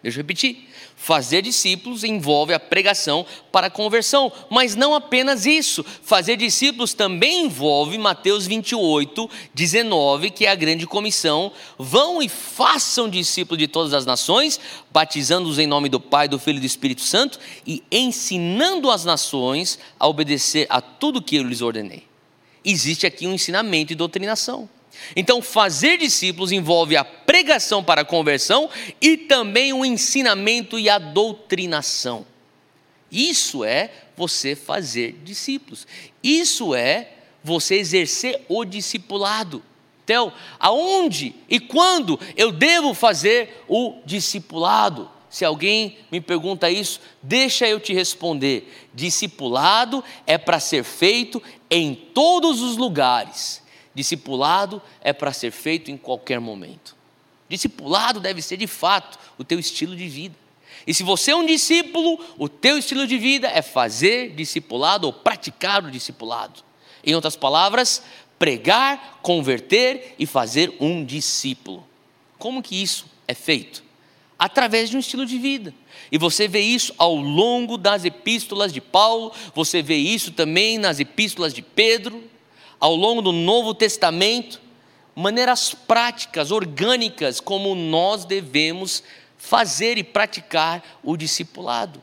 Deixa 0.02 0.18
eu 0.18 0.22
repetir. 0.22 0.67
Fazer 0.98 1.42
discípulos 1.42 2.04
envolve 2.04 2.52
a 2.52 2.60
pregação 2.60 3.24
para 3.50 3.68
a 3.68 3.70
conversão, 3.70 4.30
mas 4.50 4.74
não 4.74 4.94
apenas 4.94 5.46
isso. 5.46 5.84
Fazer 6.02 6.36
discípulos 6.36 6.92
também 6.92 7.46
envolve 7.46 7.96
Mateus 7.96 8.46
28, 8.46 9.30
19, 9.54 10.30
que 10.30 10.44
é 10.44 10.50
a 10.50 10.54
grande 10.54 10.86
comissão. 10.86 11.52
Vão 11.78 12.20
e 12.20 12.28
façam 12.28 13.08
discípulos 13.08 13.58
de 13.58 13.68
todas 13.68 13.94
as 13.94 14.04
nações, 14.04 14.60
batizando-os 14.90 15.58
em 15.58 15.66
nome 15.66 15.88
do 15.88 16.00
Pai, 16.00 16.28
do 16.28 16.38
Filho 16.38 16.58
e 16.58 16.60
do 16.60 16.66
Espírito 16.66 17.02
Santo 17.02 17.38
e 17.66 17.82
ensinando 17.90 18.90
as 18.90 19.04
nações 19.04 19.78
a 19.98 20.06
obedecer 20.06 20.66
a 20.68 20.80
tudo 20.80 21.22
que 21.22 21.36
eu 21.36 21.44
lhes 21.44 21.62
ordenei 21.62 22.08
existe 22.64 23.06
aqui 23.06 23.26
um 23.26 23.32
ensinamento 23.32 23.92
e 23.92 23.96
doutrinação. 23.96 24.68
Então, 25.14 25.40
fazer 25.40 25.98
discípulos 25.98 26.52
envolve 26.52 26.96
a 26.96 27.04
pregação 27.04 27.82
para 27.82 28.02
a 28.02 28.04
conversão 28.04 28.68
e 29.00 29.16
também 29.16 29.72
o 29.72 29.84
ensinamento 29.84 30.78
e 30.78 30.88
a 30.88 30.98
doutrinação. 30.98 32.26
Isso 33.10 33.64
é 33.64 33.90
você 34.16 34.54
fazer 34.54 35.20
discípulos. 35.24 35.86
Isso 36.22 36.74
é 36.74 37.10
você 37.42 37.76
exercer 37.76 38.42
o 38.48 38.64
discipulado. 38.64 39.62
Então, 40.04 40.32
aonde 40.58 41.34
e 41.48 41.60
quando 41.60 42.18
eu 42.36 42.50
devo 42.50 42.94
fazer 42.94 43.62
o 43.68 43.96
discipulado? 44.04 45.10
Se 45.28 45.44
alguém 45.44 45.98
me 46.10 46.20
pergunta 46.20 46.70
isso, 46.70 47.00
deixa 47.22 47.68
eu 47.68 47.78
te 47.78 47.92
responder. 47.92 48.88
Discipulado 48.94 50.02
é 50.26 50.38
para 50.38 50.58
ser 50.58 50.82
feito 50.82 51.42
em 51.70 51.94
todos 51.94 52.62
os 52.62 52.78
lugares. 52.78 53.62
Discipulado 53.98 54.80
é 55.00 55.12
para 55.12 55.32
ser 55.32 55.50
feito 55.50 55.90
em 55.90 55.96
qualquer 55.96 56.38
momento. 56.38 56.94
Discipulado 57.48 58.20
deve 58.20 58.40
ser 58.40 58.56
de 58.56 58.68
fato 58.68 59.18
o 59.36 59.42
teu 59.42 59.58
estilo 59.58 59.96
de 59.96 60.06
vida. 60.06 60.36
E 60.86 60.94
se 60.94 61.02
você 61.02 61.32
é 61.32 61.34
um 61.34 61.44
discípulo, 61.44 62.24
o 62.38 62.48
teu 62.48 62.78
estilo 62.78 63.08
de 63.08 63.18
vida 63.18 63.48
é 63.48 63.60
fazer 63.60 64.36
discipulado 64.36 65.08
ou 65.08 65.12
praticar 65.12 65.84
o 65.84 65.90
discipulado. 65.90 66.62
Em 67.04 67.12
outras 67.16 67.34
palavras, 67.34 68.00
pregar, 68.38 69.18
converter 69.20 70.14
e 70.16 70.26
fazer 70.26 70.76
um 70.78 71.04
discípulo. 71.04 71.84
Como 72.38 72.62
que 72.62 72.80
isso 72.80 73.04
é 73.26 73.34
feito? 73.34 73.82
através 74.38 74.88
de 74.88 74.96
um 74.96 75.00
estilo 75.00 75.26
de 75.26 75.36
vida. 75.36 75.74
E 76.12 76.16
você 76.16 76.46
vê 76.46 76.60
isso 76.60 76.94
ao 76.96 77.16
longo 77.16 77.76
das 77.76 78.04
epístolas 78.04 78.72
de 78.72 78.80
Paulo, 78.80 79.32
você 79.52 79.82
vê 79.82 79.96
isso 79.96 80.30
também 80.30 80.78
nas 80.78 81.00
epístolas 81.00 81.52
de 81.52 81.60
Pedro, 81.60 82.22
ao 82.80 82.94
longo 82.94 83.20
do 83.22 83.32
Novo 83.32 83.74
Testamento, 83.74 84.60
maneiras 85.14 85.74
práticas, 85.74 86.50
orgânicas, 86.50 87.40
como 87.40 87.74
nós 87.74 88.24
devemos 88.24 89.02
fazer 89.36 89.98
e 89.98 90.04
praticar 90.04 90.82
o 91.02 91.16
discipulado. 91.16 92.02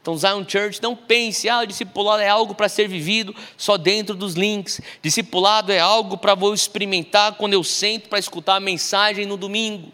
Então, 0.00 0.18
Zion 0.18 0.44
Church, 0.46 0.82
não 0.82 0.94
pense, 0.94 1.48
ah, 1.48 1.60
o 1.60 1.66
discipulado 1.66 2.22
é 2.22 2.28
algo 2.28 2.54
para 2.54 2.68
ser 2.68 2.86
vivido 2.86 3.34
só 3.56 3.78
dentro 3.78 4.14
dos 4.14 4.34
links. 4.34 4.78
Discipulado 5.00 5.72
é 5.72 5.78
algo 5.78 6.18
para 6.18 6.34
vou 6.34 6.52
experimentar 6.52 7.36
quando 7.36 7.54
eu 7.54 7.64
sento 7.64 8.10
para 8.10 8.18
escutar 8.18 8.56
a 8.56 8.60
mensagem 8.60 9.24
no 9.24 9.38
domingo. 9.38 9.90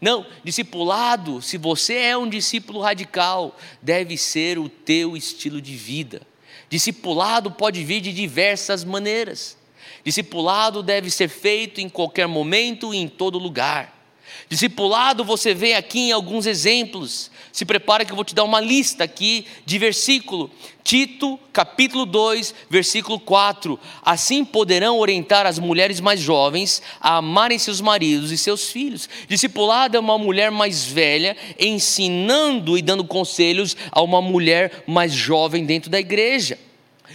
Não, 0.00 0.26
discipulado, 0.42 1.40
se 1.40 1.56
você 1.56 1.94
é 1.94 2.16
um 2.16 2.28
discípulo 2.28 2.80
radical, 2.80 3.56
deve 3.80 4.18
ser 4.18 4.58
o 4.58 4.68
teu 4.68 5.16
estilo 5.16 5.62
de 5.62 5.76
vida. 5.76 6.22
Discipulado 6.68 7.48
pode 7.48 7.84
vir 7.84 8.00
de 8.00 8.12
diversas 8.12 8.82
maneiras. 8.82 9.56
Discipulado 10.04 10.82
deve 10.82 11.10
ser 11.10 11.28
feito 11.28 11.80
em 11.80 11.88
qualquer 11.88 12.26
momento 12.26 12.92
e 12.92 12.98
em 12.98 13.08
todo 13.08 13.38
lugar. 13.38 14.02
Discipulado, 14.48 15.24
você 15.24 15.54
vê 15.54 15.74
aqui 15.74 16.08
em 16.08 16.12
alguns 16.12 16.46
exemplos. 16.46 17.30
Se 17.52 17.64
prepara 17.64 18.04
que 18.04 18.12
eu 18.12 18.16
vou 18.16 18.24
te 18.24 18.34
dar 18.34 18.44
uma 18.44 18.60
lista 18.60 19.04
aqui 19.04 19.46
de 19.64 19.78
versículo. 19.78 20.50
Tito, 20.82 21.38
capítulo 21.52 22.04
2, 22.04 22.54
versículo 22.68 23.20
4. 23.20 23.78
Assim 24.02 24.44
poderão 24.44 24.98
orientar 24.98 25.46
as 25.46 25.58
mulheres 25.58 26.00
mais 26.00 26.20
jovens 26.20 26.82
a 27.00 27.16
amarem 27.16 27.58
seus 27.58 27.80
maridos 27.80 28.30
e 28.32 28.38
seus 28.38 28.70
filhos. 28.70 29.08
Discipulado 29.28 29.96
é 29.96 30.00
uma 30.00 30.18
mulher 30.18 30.50
mais 30.50 30.84
velha 30.84 31.36
ensinando 31.58 32.76
e 32.76 32.82
dando 32.82 33.04
conselhos 33.04 33.76
a 33.90 34.02
uma 34.02 34.20
mulher 34.20 34.84
mais 34.86 35.12
jovem 35.12 35.64
dentro 35.64 35.90
da 35.90 36.00
igreja. 36.00 36.58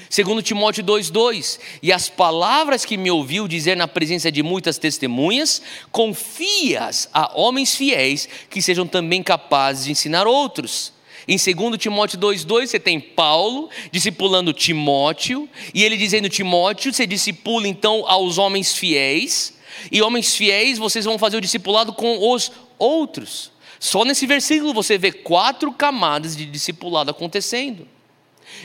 Segundo 0.09 0.41
Timóteo 0.41 0.83
2:2, 0.83 1.59
e 1.81 1.91
as 1.91 2.09
palavras 2.09 2.85
que 2.85 2.97
me 2.97 3.11
ouviu 3.11 3.47
dizer 3.47 3.75
na 3.75 3.87
presença 3.87 4.31
de 4.31 4.41
muitas 4.41 4.77
testemunhas, 4.77 5.61
confias 5.91 7.09
a 7.13 7.31
homens 7.39 7.75
fiéis 7.75 8.27
que 8.49 8.61
sejam 8.61 8.87
também 8.87 9.21
capazes 9.21 9.85
de 9.85 9.91
ensinar 9.91 10.25
outros. 10.25 10.93
Em 11.27 11.35
2 11.35 11.77
Timóteo 11.77 12.17
2,2, 12.17 12.67
você 12.67 12.79
tem 12.79 13.01
Paulo 13.01 13.69
discipulando 13.91 14.53
Timóteo, 14.53 15.49
e 15.73 15.83
ele 15.83 15.97
dizendo: 15.97 16.29
Timóteo, 16.29 16.93
você 16.93 17.05
discipula 17.05 17.67
então 17.67 18.05
aos 18.07 18.37
homens 18.37 18.73
fiéis, 18.73 19.55
e 19.91 20.01
homens 20.01 20.35
fiéis 20.35 20.77
vocês 20.77 21.03
vão 21.03 21.19
fazer 21.19 21.35
o 21.35 21.41
discipulado 21.41 21.91
com 21.91 22.31
os 22.31 22.49
outros. 22.79 23.51
Só 23.77 24.05
nesse 24.05 24.25
versículo 24.25 24.73
você 24.73 24.97
vê 24.97 25.11
quatro 25.11 25.71
camadas 25.71 26.35
de 26.35 26.45
discipulado 26.45 27.11
acontecendo. 27.11 27.96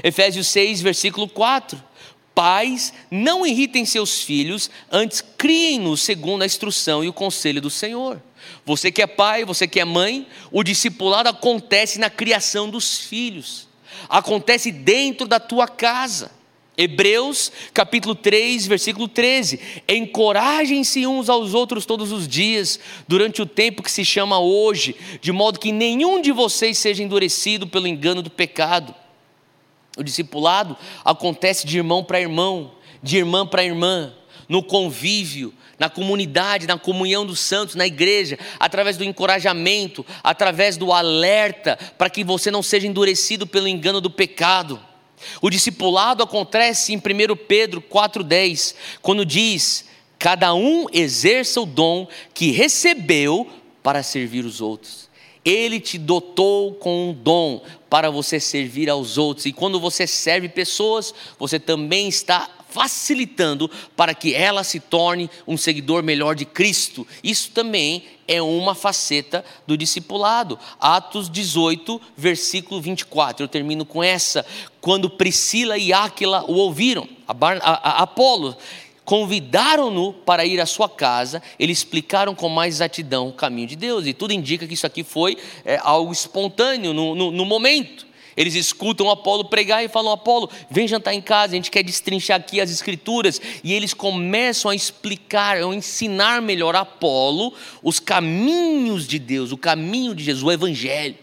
Efésios 0.02 0.48
6, 0.48 0.80
versículo 0.80 1.28
4. 1.28 1.82
Pais, 2.34 2.94
não 3.10 3.46
irritem 3.46 3.84
seus 3.84 4.22
filhos, 4.22 4.70
antes 4.90 5.22
criem-nos 5.36 6.00
segundo 6.00 6.42
a 6.42 6.46
instrução 6.46 7.04
e 7.04 7.08
o 7.08 7.12
conselho 7.12 7.60
do 7.60 7.68
Senhor. 7.68 8.22
Você 8.64 8.90
que 8.90 9.02
é 9.02 9.06
pai, 9.06 9.44
você 9.44 9.68
que 9.68 9.78
é 9.78 9.84
mãe, 9.84 10.26
o 10.50 10.62
discipulado 10.62 11.28
acontece 11.28 11.98
na 11.98 12.08
criação 12.08 12.70
dos 12.70 12.98
filhos, 13.00 13.68
acontece 14.08 14.72
dentro 14.72 15.28
da 15.28 15.38
tua 15.38 15.68
casa. 15.68 16.30
Hebreus 16.74 17.52
capítulo 17.74 18.14
3, 18.14 18.66
versículo 18.66 19.06
13: 19.06 19.60
Encorajem-se 19.86 21.06
uns 21.06 21.28
aos 21.28 21.52
outros 21.52 21.84
todos 21.84 22.10
os 22.12 22.26
dias, 22.26 22.80
durante 23.06 23.42
o 23.42 23.46
tempo 23.46 23.82
que 23.82 23.92
se 23.92 24.06
chama 24.06 24.40
hoje, 24.40 24.96
de 25.20 25.32
modo 25.32 25.60
que 25.60 25.70
nenhum 25.70 26.22
de 26.22 26.32
vocês 26.32 26.78
seja 26.78 27.02
endurecido 27.02 27.66
pelo 27.66 27.86
engano 27.86 28.22
do 28.22 28.30
pecado 28.30 28.94
o 29.96 30.02
discipulado 30.02 30.76
acontece 31.04 31.66
de 31.66 31.76
irmão 31.76 32.02
para 32.02 32.20
irmão, 32.20 32.72
de 33.02 33.18
irmã 33.18 33.46
para 33.46 33.64
irmã, 33.64 34.12
no 34.48 34.62
convívio, 34.62 35.52
na 35.78 35.90
comunidade, 35.90 36.66
na 36.66 36.78
comunhão 36.78 37.26
dos 37.26 37.40
santos, 37.40 37.74
na 37.74 37.86
igreja, 37.86 38.38
através 38.58 38.96
do 38.96 39.04
encorajamento, 39.04 40.06
através 40.22 40.76
do 40.76 40.92
alerta, 40.92 41.78
para 41.98 42.08
que 42.08 42.22
você 42.22 42.50
não 42.50 42.62
seja 42.62 42.86
endurecido 42.86 43.46
pelo 43.46 43.68
engano 43.68 44.00
do 44.00 44.10
pecado. 44.10 44.80
O 45.40 45.50
discipulado 45.50 46.22
acontece 46.22 46.92
em 46.92 46.96
1 46.96 47.36
Pedro 47.48 47.82
4,10, 47.82 48.74
quando 49.00 49.26
diz: 49.26 49.86
Cada 50.18 50.54
um 50.54 50.86
exerça 50.92 51.60
o 51.60 51.66
dom 51.66 52.06
que 52.32 52.50
recebeu 52.50 53.48
para 53.82 54.02
servir 54.02 54.44
os 54.44 54.60
outros. 54.60 55.10
Ele 55.44 55.80
te 55.80 55.98
dotou 55.98 56.74
com 56.74 57.10
um 57.10 57.12
dom 57.12 57.62
para 57.90 58.10
você 58.10 58.38
servir 58.38 58.88
aos 58.88 59.18
outros. 59.18 59.46
E 59.46 59.52
quando 59.52 59.80
você 59.80 60.06
serve 60.06 60.48
pessoas, 60.48 61.12
você 61.38 61.58
também 61.58 62.08
está 62.08 62.48
facilitando 62.72 63.70
para 63.94 64.14
que 64.14 64.34
ela 64.34 64.64
se 64.64 64.80
torne 64.80 65.28
um 65.46 65.58
seguidor 65.58 66.02
melhor 66.02 66.34
de 66.34 66.46
Cristo. 66.46 67.06
Isso 67.22 67.50
também 67.50 68.04
é 68.26 68.40
uma 68.40 68.74
faceta 68.74 69.44
do 69.66 69.76
discipulado. 69.76 70.58
Atos 70.80 71.28
18, 71.28 72.00
versículo 72.16 72.80
24. 72.80 73.44
Eu 73.44 73.48
termino 73.48 73.84
com 73.84 74.02
essa. 74.02 74.46
Quando 74.80 75.10
Priscila 75.10 75.76
e 75.76 75.92
Áquila 75.92 76.44
o 76.48 76.54
ouviram, 76.54 77.06
Apolo 77.28 78.56
convidaram-no 79.04 80.12
para 80.12 80.44
ir 80.44 80.60
à 80.60 80.66
sua 80.66 80.88
casa, 80.88 81.42
eles 81.58 81.78
explicaram 81.78 82.34
com 82.34 82.48
mais 82.48 82.76
exatidão 82.76 83.28
o 83.28 83.32
caminho 83.32 83.68
de 83.68 83.76
Deus, 83.76 84.06
e 84.06 84.12
tudo 84.12 84.32
indica 84.32 84.66
que 84.66 84.74
isso 84.74 84.86
aqui 84.86 85.02
foi 85.02 85.36
é, 85.64 85.78
algo 85.82 86.12
espontâneo 86.12 86.92
no, 86.92 87.14
no, 87.14 87.30
no 87.30 87.44
momento. 87.44 88.06
Eles 88.36 88.54
escutam 88.54 89.10
Apolo 89.10 89.44
pregar 89.44 89.84
e 89.84 89.88
falam: 89.88 90.12
Apolo, 90.12 90.50
vem 90.70 90.88
jantar 90.88 91.14
em 91.14 91.20
casa, 91.20 91.52
a 91.52 91.56
gente 91.56 91.70
quer 91.70 91.82
destrinchar 91.82 92.38
aqui 92.38 92.60
as 92.60 92.70
escrituras. 92.70 93.40
E 93.62 93.72
eles 93.72 93.92
começam 93.92 94.70
a 94.70 94.74
explicar, 94.74 95.58
a 95.58 95.74
ensinar 95.74 96.40
melhor 96.40 96.74
a 96.74 96.80
Apolo 96.80 97.52
os 97.82 98.00
caminhos 98.00 99.06
de 99.06 99.18
Deus, 99.18 99.52
o 99.52 99.58
caminho 99.58 100.14
de 100.14 100.24
Jesus, 100.24 100.42
o 100.42 100.50
Evangelho. 100.50 101.21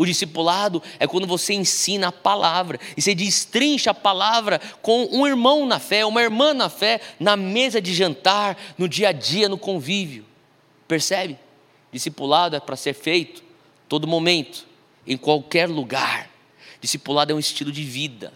O 0.00 0.06
discipulado 0.06 0.82
é 0.98 1.06
quando 1.06 1.26
você 1.26 1.52
ensina 1.52 2.08
a 2.08 2.12
palavra 2.12 2.80
e 2.96 3.02
você 3.02 3.14
destrincha 3.14 3.90
a 3.90 3.94
palavra 3.94 4.58
com 4.80 5.06
um 5.12 5.26
irmão 5.26 5.66
na 5.66 5.78
fé, 5.78 6.06
uma 6.06 6.22
irmã 6.22 6.54
na 6.54 6.70
fé, 6.70 7.02
na 7.20 7.36
mesa 7.36 7.82
de 7.82 7.92
jantar, 7.92 8.56
no 8.78 8.88
dia 8.88 9.10
a 9.10 9.12
dia, 9.12 9.46
no 9.46 9.58
convívio. 9.58 10.24
Percebe? 10.88 11.38
Discipulado 11.92 12.56
é 12.56 12.60
para 12.60 12.76
ser 12.76 12.94
feito 12.94 13.44
todo 13.90 14.08
momento, 14.08 14.66
em 15.06 15.18
qualquer 15.18 15.68
lugar. 15.68 16.30
Discipulado 16.80 17.32
é 17.32 17.34
um 17.34 17.38
estilo 17.38 17.70
de 17.70 17.84
vida. 17.84 18.32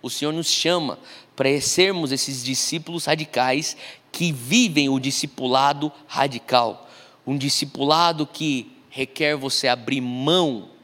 O 0.00 0.08
Senhor 0.08 0.32
nos 0.32 0.48
chama 0.48 0.98
para 1.36 1.60
sermos 1.60 2.10
esses 2.10 2.42
discípulos 2.42 3.04
radicais 3.04 3.76
que 4.10 4.32
vivem 4.32 4.88
o 4.88 4.98
discipulado 4.98 5.92
radical. 6.06 6.88
Um 7.26 7.36
discipulado 7.36 8.26
que 8.26 8.72
requer 8.88 9.36
você 9.36 9.68
abrir 9.68 10.00
mão 10.00 10.74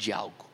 de 0.00 0.12
algo. 0.12 0.46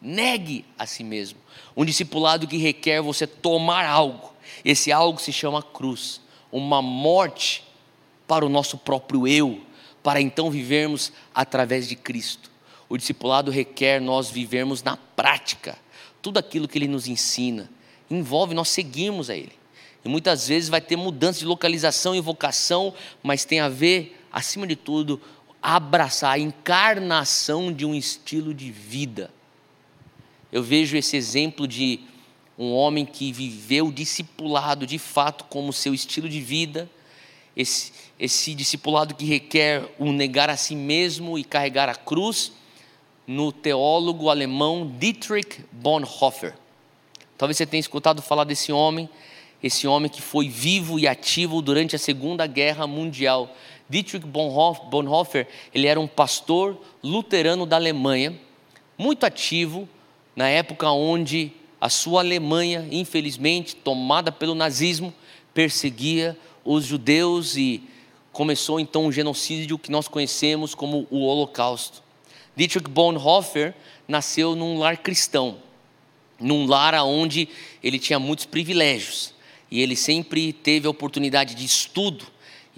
Negue 0.00 0.64
a 0.78 0.86
si 0.86 1.02
mesmo. 1.02 1.38
Um 1.76 1.84
discipulado 1.84 2.46
que 2.46 2.56
requer 2.56 3.00
você 3.00 3.26
tomar 3.26 3.86
algo. 3.86 4.32
Esse 4.64 4.92
algo 4.92 5.20
se 5.20 5.32
chama 5.32 5.62
cruz. 5.62 6.20
Uma 6.52 6.82
morte 6.82 7.64
para 8.26 8.44
o 8.44 8.48
nosso 8.48 8.76
próprio 8.76 9.26
eu, 9.26 9.60
para 10.02 10.20
então 10.20 10.50
vivermos 10.50 11.12
através 11.34 11.88
de 11.88 11.96
Cristo. 11.96 12.50
O 12.88 12.96
discipulado 12.96 13.50
requer 13.50 14.00
nós 14.00 14.30
vivermos 14.30 14.82
na 14.82 14.96
prática 14.96 15.78
tudo 16.20 16.38
aquilo 16.38 16.68
que 16.68 16.78
ele 16.78 16.88
nos 16.88 17.06
ensina. 17.06 17.70
Envolve 18.10 18.54
nós 18.54 18.68
seguirmos 18.68 19.30
a 19.30 19.36
ele. 19.36 19.52
E 20.04 20.08
muitas 20.08 20.48
vezes 20.48 20.68
vai 20.68 20.80
ter 20.80 20.96
mudança 20.96 21.40
de 21.40 21.46
localização 21.46 22.14
e 22.14 22.20
vocação, 22.20 22.94
mas 23.22 23.44
tem 23.44 23.60
a 23.60 23.68
ver, 23.68 24.18
acima 24.32 24.66
de 24.66 24.76
tudo, 24.76 25.20
abraçar 25.76 26.32
a 26.32 26.38
encarnação 26.38 27.70
de 27.70 27.84
um 27.84 27.94
estilo 27.94 28.54
de 28.54 28.70
vida. 28.70 29.30
Eu 30.50 30.62
vejo 30.62 30.96
esse 30.96 31.14
exemplo 31.14 31.68
de 31.68 32.00
um 32.58 32.72
homem 32.72 33.04
que 33.04 33.30
viveu 33.30 33.92
discipulado 33.92 34.86
de 34.86 34.98
fato 34.98 35.44
como 35.44 35.70
seu 35.70 35.92
estilo 35.92 36.26
de 36.26 36.40
vida, 36.40 36.88
esse, 37.54 37.92
esse 38.18 38.54
discipulado 38.54 39.14
que 39.14 39.26
requer 39.26 39.86
o 39.98 40.10
negar 40.10 40.48
a 40.48 40.56
si 40.56 40.74
mesmo 40.74 41.38
e 41.38 41.44
carregar 41.44 41.88
a 41.90 41.94
cruz, 41.94 42.52
no 43.26 43.52
teólogo 43.52 44.30
alemão 44.30 44.90
Dietrich 44.98 45.62
Bonhoeffer. 45.70 46.54
Talvez 47.36 47.58
você 47.58 47.66
tenha 47.66 47.80
escutado 47.80 48.22
falar 48.22 48.44
desse 48.44 48.72
homem, 48.72 49.06
esse 49.62 49.86
homem 49.86 50.10
que 50.10 50.22
foi 50.22 50.48
vivo 50.48 50.98
e 50.98 51.06
ativo 51.06 51.60
durante 51.60 51.94
a 51.94 51.98
Segunda 51.98 52.46
Guerra 52.46 52.86
Mundial. 52.86 53.54
Dietrich 53.88 54.26
Bonhoeffer, 54.26 55.46
ele 55.74 55.86
era 55.86 55.98
um 55.98 56.06
pastor 56.06 56.78
luterano 57.02 57.64
da 57.64 57.76
Alemanha, 57.76 58.38
muito 58.96 59.24
ativo 59.24 59.88
na 60.36 60.48
época 60.48 60.90
onde 60.90 61.52
a 61.80 61.88
sua 61.88 62.20
Alemanha, 62.20 62.86
infelizmente, 62.90 63.74
tomada 63.76 64.30
pelo 64.30 64.54
nazismo, 64.54 65.12
perseguia 65.54 66.36
os 66.64 66.84
judeus 66.84 67.56
e 67.56 67.82
começou 68.32 68.78
então 68.78 69.06
um 69.06 69.12
genocídio 69.12 69.78
que 69.78 69.90
nós 69.90 70.06
conhecemos 70.06 70.74
como 70.74 71.06
o 71.10 71.24
Holocausto. 71.24 72.02
Dietrich 72.54 72.88
Bonhoeffer 72.90 73.74
nasceu 74.06 74.54
num 74.54 74.78
lar 74.78 74.98
cristão, 74.98 75.58
num 76.38 76.66
lar 76.66 76.94
onde 77.04 77.48
ele 77.82 77.98
tinha 77.98 78.18
muitos 78.18 78.44
privilégios 78.44 79.32
e 79.70 79.80
ele 79.80 79.96
sempre 79.96 80.52
teve 80.52 80.86
a 80.86 80.90
oportunidade 80.90 81.54
de 81.54 81.64
estudo 81.64 82.26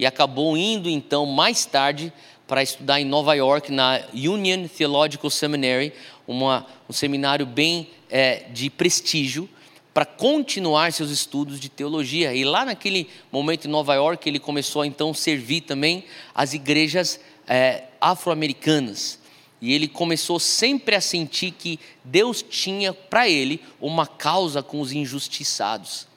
e 0.01 0.05
acabou 0.07 0.57
indo 0.57 0.89
então 0.89 1.27
mais 1.27 1.63
tarde 1.63 2.11
para 2.47 2.63
estudar 2.63 2.99
em 2.99 3.05
Nova 3.05 3.35
York 3.35 3.71
na 3.71 4.01
Union 4.11 4.67
Theological 4.67 5.29
Seminary, 5.29 5.93
uma, 6.27 6.65
um 6.89 6.91
seminário 6.91 7.45
bem 7.45 7.87
é, 8.09 8.47
de 8.51 8.67
prestígio 8.71 9.47
para 9.93 10.03
continuar 10.03 10.91
seus 10.91 11.11
estudos 11.11 11.59
de 11.59 11.69
teologia. 11.69 12.33
E 12.33 12.43
lá 12.43 12.65
naquele 12.65 13.07
momento 13.31 13.67
em 13.67 13.69
Nova 13.71 13.93
York 13.93 14.27
ele 14.27 14.39
começou 14.39 14.81
a 14.81 14.87
então 14.87 15.13
servir 15.13 15.61
também 15.61 16.03
as 16.33 16.55
igrejas 16.55 17.19
é, 17.47 17.83
afro-americanas. 18.01 19.19
E 19.61 19.71
ele 19.71 19.87
começou 19.87 20.39
sempre 20.39 20.95
a 20.95 21.01
sentir 21.01 21.51
que 21.51 21.79
Deus 22.03 22.41
tinha 22.41 22.91
para 22.91 23.29
ele 23.29 23.61
uma 23.79 24.07
causa 24.07 24.63
com 24.63 24.81
os 24.81 24.91
injustiçados. 24.91 26.07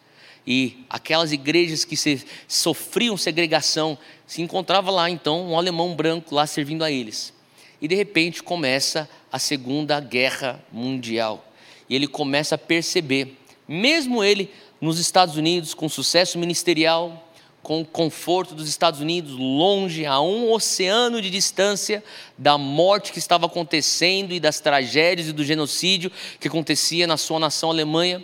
E 0.46 0.84
aquelas 0.90 1.32
igrejas 1.32 1.84
que 1.84 1.96
se, 1.96 2.24
sofriam 2.46 3.16
segregação, 3.16 3.96
se 4.26 4.42
encontrava 4.42 4.90
lá 4.90 5.08
então 5.08 5.50
um 5.50 5.58
alemão 5.58 5.94
branco 5.94 6.34
lá 6.34 6.46
servindo 6.46 6.84
a 6.84 6.90
eles. 6.90 7.32
E 7.80 7.88
de 7.88 7.94
repente 7.94 8.42
começa 8.42 9.08
a 9.32 9.38
Segunda 9.38 9.98
Guerra 10.00 10.62
Mundial. 10.70 11.44
E 11.88 11.94
ele 11.94 12.06
começa 12.06 12.54
a 12.54 12.58
perceber, 12.58 13.38
mesmo 13.66 14.22
ele 14.22 14.50
nos 14.80 14.98
Estados 14.98 15.36
Unidos 15.36 15.74
com 15.74 15.88
sucesso 15.88 16.38
ministerial, 16.38 17.24
com 17.62 17.80
o 17.80 17.84
conforto 17.84 18.54
dos 18.54 18.68
Estados 18.68 19.00
Unidos, 19.00 19.32
longe, 19.32 20.04
a 20.04 20.20
um 20.20 20.52
oceano 20.52 21.22
de 21.22 21.30
distância 21.30 22.04
da 22.36 22.58
morte 22.58 23.10
que 23.10 23.18
estava 23.18 23.46
acontecendo 23.46 24.34
e 24.34 24.38
das 24.38 24.60
tragédias 24.60 25.28
e 25.28 25.32
do 25.32 25.42
genocídio 25.42 26.12
que 26.38 26.46
acontecia 26.46 27.06
na 27.06 27.16
sua 27.16 27.38
nação 27.40 27.70
Alemanha. 27.70 28.22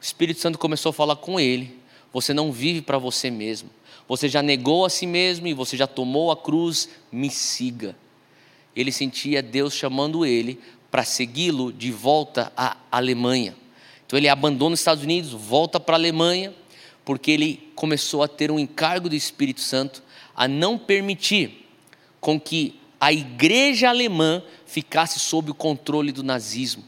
O 0.00 0.04
Espírito 0.04 0.40
Santo 0.40 0.58
começou 0.58 0.90
a 0.90 0.92
falar 0.92 1.16
com 1.16 1.38
ele: 1.38 1.78
Você 2.12 2.32
não 2.34 2.52
vive 2.52 2.82
para 2.82 2.98
você 2.98 3.30
mesmo, 3.30 3.70
você 4.08 4.28
já 4.28 4.42
negou 4.42 4.84
a 4.84 4.90
si 4.90 5.06
mesmo 5.06 5.46
e 5.46 5.54
você 5.54 5.76
já 5.76 5.86
tomou 5.86 6.30
a 6.30 6.36
cruz, 6.36 6.88
me 7.10 7.30
siga. 7.30 7.96
Ele 8.74 8.92
sentia 8.92 9.42
Deus 9.42 9.74
chamando 9.74 10.26
ele 10.26 10.60
para 10.90 11.04
segui-lo 11.04 11.72
de 11.72 11.90
volta 11.90 12.52
à 12.56 12.76
Alemanha. 12.90 13.56
Então 14.06 14.18
ele 14.18 14.28
abandona 14.28 14.74
os 14.74 14.80
Estados 14.80 15.02
Unidos, 15.02 15.32
volta 15.32 15.80
para 15.80 15.96
a 15.96 15.98
Alemanha 15.98 16.54
porque 17.06 17.30
ele 17.30 17.70
começou 17.76 18.20
a 18.24 18.28
ter 18.28 18.50
um 18.50 18.58
encargo 18.58 19.08
do 19.08 19.14
Espírito 19.14 19.60
Santo 19.60 20.02
a 20.34 20.48
não 20.48 20.76
permitir 20.76 21.64
com 22.20 22.38
que 22.38 22.80
a 23.00 23.12
igreja 23.12 23.88
alemã 23.88 24.42
ficasse 24.66 25.20
sob 25.20 25.52
o 25.52 25.54
controle 25.54 26.10
do 26.10 26.24
nazismo. 26.24 26.82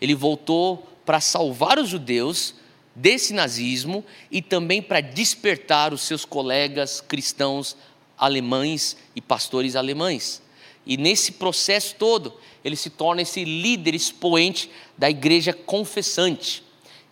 Ele 0.00 0.16
voltou 0.16 0.91
para 1.04 1.20
salvar 1.20 1.78
os 1.78 1.88
judeus 1.88 2.54
desse 2.94 3.32
nazismo 3.32 4.04
e 4.30 4.42
também 4.42 4.82
para 4.82 5.00
despertar 5.00 5.92
os 5.92 6.02
seus 6.02 6.24
colegas 6.24 7.00
cristãos 7.00 7.76
alemães 8.18 8.96
e 9.16 9.20
pastores 9.20 9.74
alemães. 9.74 10.42
E 10.86 10.96
nesse 10.96 11.32
processo 11.32 11.94
todo, 11.96 12.34
ele 12.64 12.76
se 12.76 12.90
torna 12.90 13.22
esse 13.22 13.44
líder 13.44 13.94
expoente 13.94 14.70
da 14.96 15.10
igreja 15.10 15.52
confessante. 15.52 16.62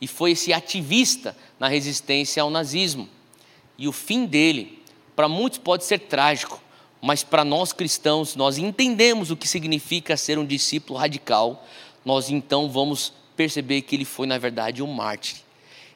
E 0.00 0.06
foi 0.06 0.32
esse 0.32 0.52
ativista 0.52 1.36
na 1.58 1.68
resistência 1.68 2.42
ao 2.42 2.50
nazismo. 2.50 3.08
E 3.76 3.88
o 3.88 3.92
fim 3.92 4.24
dele, 4.24 4.82
para 5.16 5.28
muitos 5.28 5.58
pode 5.58 5.84
ser 5.84 5.98
trágico, 6.00 6.62
mas 7.00 7.24
para 7.24 7.44
nós 7.44 7.72
cristãos, 7.72 8.36
nós 8.36 8.58
entendemos 8.58 9.30
o 9.30 9.36
que 9.36 9.48
significa 9.48 10.16
ser 10.16 10.38
um 10.38 10.44
discípulo 10.46 10.98
radical, 10.98 11.66
nós 12.04 12.30
então 12.30 12.68
vamos 12.70 13.12
perceber 13.40 13.80
que 13.80 13.96
ele 13.96 14.04
foi, 14.04 14.26
na 14.26 14.36
verdade, 14.36 14.82
um 14.82 14.86
mártir. 14.86 15.38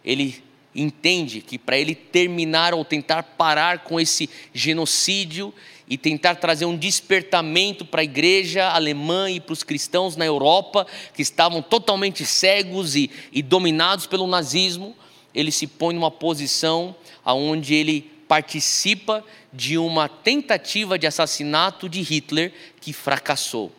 Ele 0.02 0.42
entende 0.74 1.42
que 1.42 1.58
para 1.58 1.76
ele 1.76 1.94
terminar 1.94 2.72
ou 2.72 2.86
tentar 2.86 3.22
parar 3.22 3.80
com 3.80 4.00
esse 4.00 4.30
genocídio 4.54 5.52
e 5.86 5.98
tentar 5.98 6.36
trazer 6.36 6.64
um 6.64 6.74
despertamento 6.74 7.84
para 7.84 8.00
a 8.00 8.04
igreja 8.04 8.70
alemã 8.70 9.30
e 9.30 9.40
para 9.40 9.52
os 9.52 9.62
cristãos 9.62 10.16
na 10.16 10.24
Europa, 10.24 10.86
que 11.14 11.20
estavam 11.20 11.60
totalmente 11.60 12.24
cegos 12.24 12.96
e, 12.96 13.10
e 13.30 13.42
dominados 13.42 14.06
pelo 14.06 14.26
nazismo, 14.26 14.96
ele 15.34 15.52
se 15.52 15.66
põe 15.66 15.94
numa 15.94 16.10
posição 16.10 16.96
onde 17.26 17.74
ele 17.74 18.10
participa 18.26 19.22
de 19.52 19.76
uma 19.76 20.08
tentativa 20.08 20.98
de 20.98 21.06
assassinato 21.06 21.90
de 21.90 22.00
Hitler 22.00 22.54
que 22.80 22.94
fracassou. 22.94 23.70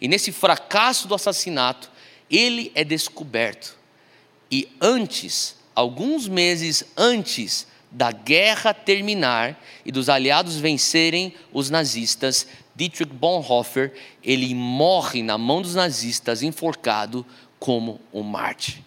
E 0.00 0.06
nesse 0.06 0.30
fracasso 0.30 1.08
do 1.08 1.14
assassinato, 1.16 1.90
ele 2.30 2.70
é 2.74 2.84
descoberto. 2.84 3.76
E 4.50 4.68
antes, 4.80 5.56
alguns 5.74 6.28
meses 6.28 6.84
antes 6.96 7.66
da 7.90 8.12
guerra 8.12 8.72
terminar 8.72 9.60
e 9.84 9.90
dos 9.90 10.08
aliados 10.08 10.56
vencerem 10.56 11.34
os 11.52 11.70
nazistas, 11.70 12.46
Dietrich 12.74 13.12
Bonhoeffer, 13.12 13.92
ele 14.22 14.54
morre 14.54 15.22
na 15.22 15.36
mão 15.36 15.60
dos 15.60 15.74
nazistas 15.74 16.42
enforcado 16.42 17.26
como 17.58 18.00
um 18.12 18.22
Marte. 18.22 18.84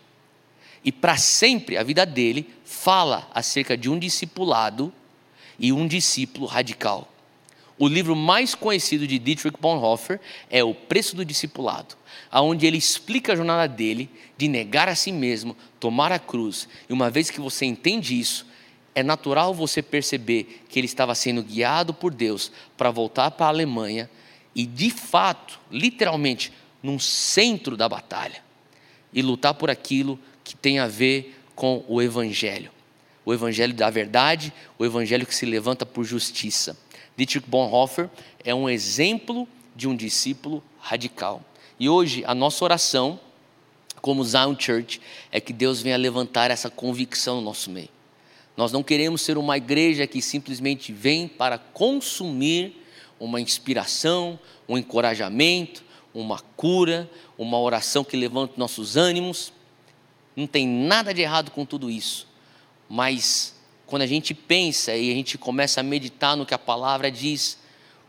E 0.84 0.91
para 0.91 1.18
sempre 1.18 1.78
a 1.78 1.84
vida 1.84 2.06
dele 2.06 2.50
fala 2.66 3.30
acerca 3.34 3.78
de 3.78 3.89
um 3.89 4.00
discipulado 4.00 4.91
e 5.60 5.72
um 5.72 5.88
discípulo 5.88 6.46
radical. 6.46 7.08
O 7.78 7.88
livro 7.88 8.16
mais 8.16 8.56
conhecido 8.56 9.08
de 9.08 9.20
Dietrich 9.20 9.58
Bonhoeffer 9.60 10.20
é 10.50 10.64
O 10.64 10.74
Preço 10.74 11.16
do 11.16 11.26
Discipulado, 11.26 11.96
aonde 12.32 12.66
ele 12.66 12.78
explica 12.78 13.34
a 13.34 13.36
jornada 13.36 13.68
dele 13.68 14.09
de 14.38 14.47
negar 14.47 14.89
a 14.89 14.95
si 14.95 15.11
mesmo, 15.11 15.55
tomar 15.80 16.11
a 16.11 16.20
cruz. 16.20 16.68
E 16.89 16.93
uma 16.93 17.09
vez 17.09 17.30
que 17.30 17.39
você 17.39 17.66
entende 17.66 18.20
isso, 18.20 18.45
é 18.95 19.01
natural 19.01 19.53
você 19.53 19.82
perceber 19.82 20.64
que 20.70 20.80
ele 20.80 20.86
estava 20.86 21.16
sendo 21.16 21.41
guiado 21.41 21.93
por 21.93 22.14
Deus 22.14 22.51
para 22.78 22.91
voltar 22.91 23.32
para 23.32 23.47
a 23.47 23.49
Alemanha 23.49 24.09
e, 24.55 24.66
de 24.66 24.89
fato, 24.91 25.59
literalmente, 25.72 26.51
num 26.82 26.99
centro 26.99 27.76
da 27.76 27.89
batalha 27.89 28.43
e 29.14 29.22
lutar 29.22 29.53
por 29.53 29.70
aquilo 29.70 30.20
que 30.43 30.55
tem 30.55 30.80
a 30.80 30.88
ver 30.88 31.39
com 31.55 31.84
o 31.88 32.01
Evangelho. 32.01 32.72
O 33.26 33.34
Evangelho 33.34 33.74
da 33.74 33.89
verdade, 33.89 34.51
o 34.78 34.86
Evangelho 34.86 35.26
que 35.26 35.34
se 35.34 35.45
levanta 35.45 35.86
por 35.86 36.03
justiça. 36.03 36.78
Dietrich 37.16 37.47
Bonhoeffer 37.47 38.09
é 38.43 38.53
um 38.53 38.70
exemplo 38.70 39.47
de 39.76 39.88
um 39.88 39.95
discípulo 39.95 40.64
radical. 40.80 41.43
E 41.80 41.89
hoje 41.89 42.24
a 42.26 42.36
nossa 42.36 42.63
oração, 42.63 43.19
como 44.01 44.24
Zion 44.24 44.55
Church, 44.57 45.01
é 45.32 45.39
que 45.39 45.53
Deus 45.53 45.82
venha 45.82 45.97
levantar 45.97 46.51
essa 46.51 46.69
convicção 46.69 47.38
no 47.38 47.41
nosso 47.41 47.69
meio. 47.69 47.89
Nós 48.55 48.71
não 48.71 48.84
queremos 48.84 49.21
ser 49.21 49.38
uma 49.38 49.57
igreja 49.57 50.05
que 50.05 50.21
simplesmente 50.21 50.93
vem 50.93 51.28
para 51.28 51.57
consumir 51.57 52.76
uma 53.19 53.41
inspiração, 53.41 54.39
um 54.67 54.78
encorajamento, 54.78 55.84
uma 56.13 56.39
cura, 56.55 57.09
uma 57.38 57.59
oração 57.59 58.03
que 58.03 58.15
levanta 58.15 58.53
nossos 58.57 58.95
ânimos. 58.95 59.51
Não 60.36 60.45
tem 60.45 60.67
nada 60.67 61.13
de 61.13 61.21
errado 61.21 61.49
com 61.51 61.65
tudo 61.65 61.89
isso. 61.89 62.28
Mas 62.88 63.55
quando 63.88 64.03
a 64.03 64.07
gente 64.07 64.34
pensa 64.34 64.95
e 64.95 65.11
a 65.11 65.15
gente 65.15 65.38
começa 65.38 65.80
a 65.80 65.84
meditar 65.84 66.38
no 66.38 66.45
que 66.45 66.53
a 66.53 66.59
palavra 66.59 67.11
diz, 67.11 67.57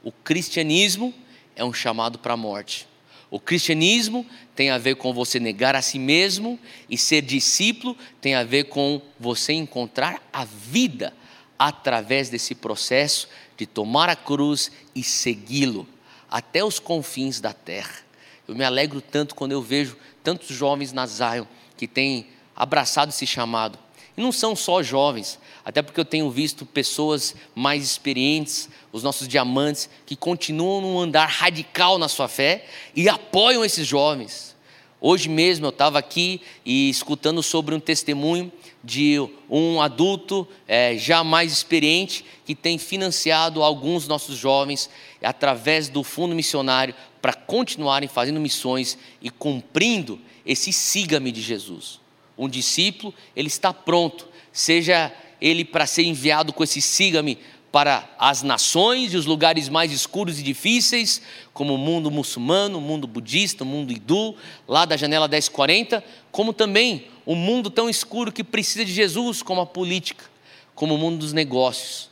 o 0.03 0.13
cristianismo 0.13 1.15
é 1.57 1.65
um 1.65 1.73
chamado 1.73 2.19
para 2.19 2.35
a 2.35 2.37
morte. 2.37 2.87
O 3.31 3.41
cristianismo 3.41 4.25
tem 4.55 4.71
a 4.71 4.79
ver 4.79 4.97
com 4.97 5.13
você 5.13 5.41
negar 5.41 5.75
a 5.75 5.83
si 5.83 5.99
mesmo 5.99 6.59
e 6.89 6.97
ser 6.97 7.23
discípulo 7.23 7.97
tem 8.21 8.35
a 8.35 8.45
ver 8.45 8.65
com 8.65 9.01
você 9.19 9.53
encontrar 9.53 10.23
a 10.33 10.45
vida 10.45 11.13
através 11.59 12.29
desse 12.29 12.55
processo 12.55 13.29
de 13.57 13.67
tomar 13.67 14.09
a 14.09 14.17
cruz 14.17 14.71
e 14.95 15.03
segui-lo 15.03 15.89
até 16.31 16.65
os 16.65 16.79
confins 16.79 17.41
da 17.41 17.53
terra. 17.53 18.05
Eu 18.47 18.55
me 18.55 18.65
alegro 18.65 19.01
tanto 19.01 19.35
quando 19.35 19.53
eu 19.53 19.63
vejo 19.63 19.97
tantos 20.23 20.49
jovens 20.49 20.93
na 20.93 21.07
Zion 21.07 21.45
que 21.77 21.87
têm 21.87 22.27
abraçado 22.55 23.11
esse 23.11 23.27
chamado. 23.27 23.79
E 24.17 24.21
não 24.21 24.31
são 24.31 24.55
só 24.55 24.83
jovens, 24.83 25.39
até 25.65 25.81
porque 25.81 25.99
eu 25.99 26.05
tenho 26.05 26.31
visto 26.31 26.67
pessoas 26.67 27.35
mais 27.55 27.83
experientes, 27.83 28.69
os 28.93 29.03
nossos 29.03 29.27
diamantes, 29.27 29.89
que 30.05 30.15
continuam 30.15 30.81
num 30.81 31.01
andar 31.01 31.27
radical 31.27 31.99
na 31.99 32.09
sua 32.09 32.29
fé 32.29 32.67
e 32.95 33.09
apoiam 33.09 33.65
esses 33.65 33.87
jovens. 33.87 34.55
Hoje 35.01 35.29
mesmo 35.29 35.67
eu 35.67 35.71
estava 35.71 35.99
aqui 35.99 36.41
e 36.65 36.89
escutando 36.89 37.43
sobre 37.43 37.75
um 37.75 37.81
testemunho 37.81 38.51
de 38.83 39.17
um 39.51 39.81
adulto 39.81 40.47
é, 40.69 40.97
já 40.97 41.25
mais 41.25 41.53
experiente 41.53 42.25
que 42.45 42.55
tem 42.55 42.77
financiado 42.79 43.63
alguns 43.63 44.07
nossos 44.07 44.37
jovens 44.37 44.91
através 45.23 45.89
do 45.89 46.03
fundo 46.03 46.35
missionário 46.35 46.95
para 47.21 47.33
continuarem 47.33 48.09
fazendo 48.09 48.41
missões 48.41 48.99
e 49.21 49.31
cumprindo 49.31 50.21
esse 50.45 50.73
siga-me 50.73 51.33
de 51.33 51.41
Jesus. 51.41 52.01
Um 52.37 52.49
discípulo, 52.49 53.15
ele 53.35 53.49
está 53.49 53.73
pronto, 53.73 54.29
seja 54.53 55.13
ele 55.41 55.65
para 55.65 55.87
ser 55.87 56.03
enviado 56.05 56.53
com 56.53 56.63
esse 56.63 56.81
siga-me 56.81 57.39
para 57.75 58.09
as 58.17 58.45
nações 58.45 59.13
e 59.13 59.17
os 59.17 59.27
lugares 59.27 59.69
mais 59.69 59.91
escuros 59.91 60.39
e 60.39 60.45
difíceis, 60.45 61.21
como 61.53 61.75
o 61.75 61.79
mundo 61.79 62.09
muçulmano, 62.09 62.79
o 62.79 62.81
mundo 62.81 63.05
budista, 63.05 63.65
o 63.65 63.67
mundo 63.67 63.93
hindu, 63.93 64.37
lá 64.69 64.85
da 64.85 64.97
janela 64.97 65.27
1040, 65.27 66.05
como 66.31 66.53
também 66.53 67.09
o 67.27 67.35
mundo 67.35 67.71
tão 67.71 67.91
escuro 67.91 68.31
que 68.31 68.45
precisa 68.45 68.85
de 68.85 68.93
Jesus, 68.93 69.43
como 69.43 69.61
a 69.61 69.67
política, 69.67 70.25
como 70.73 70.95
o 70.95 70.99
mundo 70.99 71.19
dos 71.19 71.33
negócios, 71.33 72.11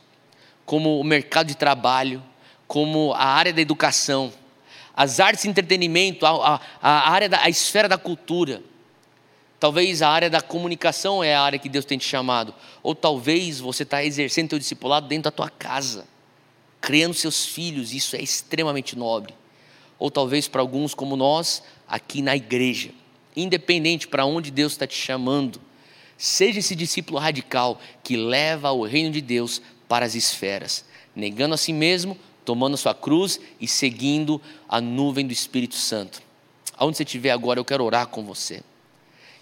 como 0.65 0.99
o 0.99 1.03
mercado 1.03 1.47
de 1.47 1.55
trabalho, 1.55 2.21
como 2.67 3.13
a 3.13 3.23
área 3.23 3.53
da 3.53 3.61
educação, 3.61 4.33
as 4.93 5.21
artes 5.21 5.45
e 5.45 5.47
entretenimento, 5.47 6.25
a, 6.25 6.55
a, 6.55 6.89
a 6.89 7.09
área 7.09 7.29
da 7.29 7.39
a 7.39 7.49
esfera 7.49 7.87
da 7.87 7.97
cultura. 7.97 8.61
Talvez 9.63 10.01
a 10.01 10.09
área 10.09 10.29
da 10.29 10.41
comunicação 10.41 11.23
é 11.23 11.33
a 11.33 11.41
área 11.41 11.57
que 11.57 11.69
Deus 11.69 11.85
tem 11.85 11.97
te 11.97 12.03
chamado. 12.03 12.53
Ou 12.83 12.93
talvez 12.93 13.61
você 13.61 13.83
está 13.83 14.03
exercendo 14.03 14.49
teu 14.49 14.59
discipulado 14.59 15.07
dentro 15.07 15.23
da 15.23 15.31
tua 15.31 15.49
casa, 15.49 16.05
criando 16.81 17.13
seus 17.13 17.45
filhos, 17.45 17.93
isso 17.93 18.17
é 18.17 18.21
extremamente 18.21 18.97
nobre. 18.97 19.33
Ou 19.97 20.11
talvez 20.11 20.49
para 20.49 20.59
alguns 20.59 20.93
como 20.93 21.15
nós, 21.15 21.63
aqui 21.87 22.21
na 22.21 22.35
igreja. 22.35 22.89
Independente 23.37 24.05
para 24.05 24.25
onde 24.25 24.51
Deus 24.51 24.73
está 24.73 24.85
te 24.85 24.97
chamando, 24.97 25.61
seja 26.17 26.59
esse 26.59 26.75
discípulo 26.75 27.17
radical 27.17 27.79
que 28.03 28.17
leva 28.17 28.69
o 28.73 28.83
reino 28.83 29.11
de 29.11 29.21
Deus 29.21 29.61
para 29.87 30.05
as 30.05 30.13
esferas, 30.13 30.83
negando 31.15 31.55
a 31.55 31.57
si 31.57 31.71
mesmo, 31.71 32.17
tomando 32.43 32.75
sua 32.75 32.93
cruz 32.93 33.39
e 33.61 33.67
seguindo 33.69 34.41
a 34.67 34.81
nuvem 34.81 35.25
do 35.25 35.31
Espírito 35.31 35.75
Santo. 35.75 36.21
Aonde 36.75 36.97
você 36.97 37.03
estiver 37.03 37.31
agora, 37.31 37.61
eu 37.61 37.65
quero 37.65 37.85
orar 37.85 38.07
com 38.07 38.25
você. 38.25 38.61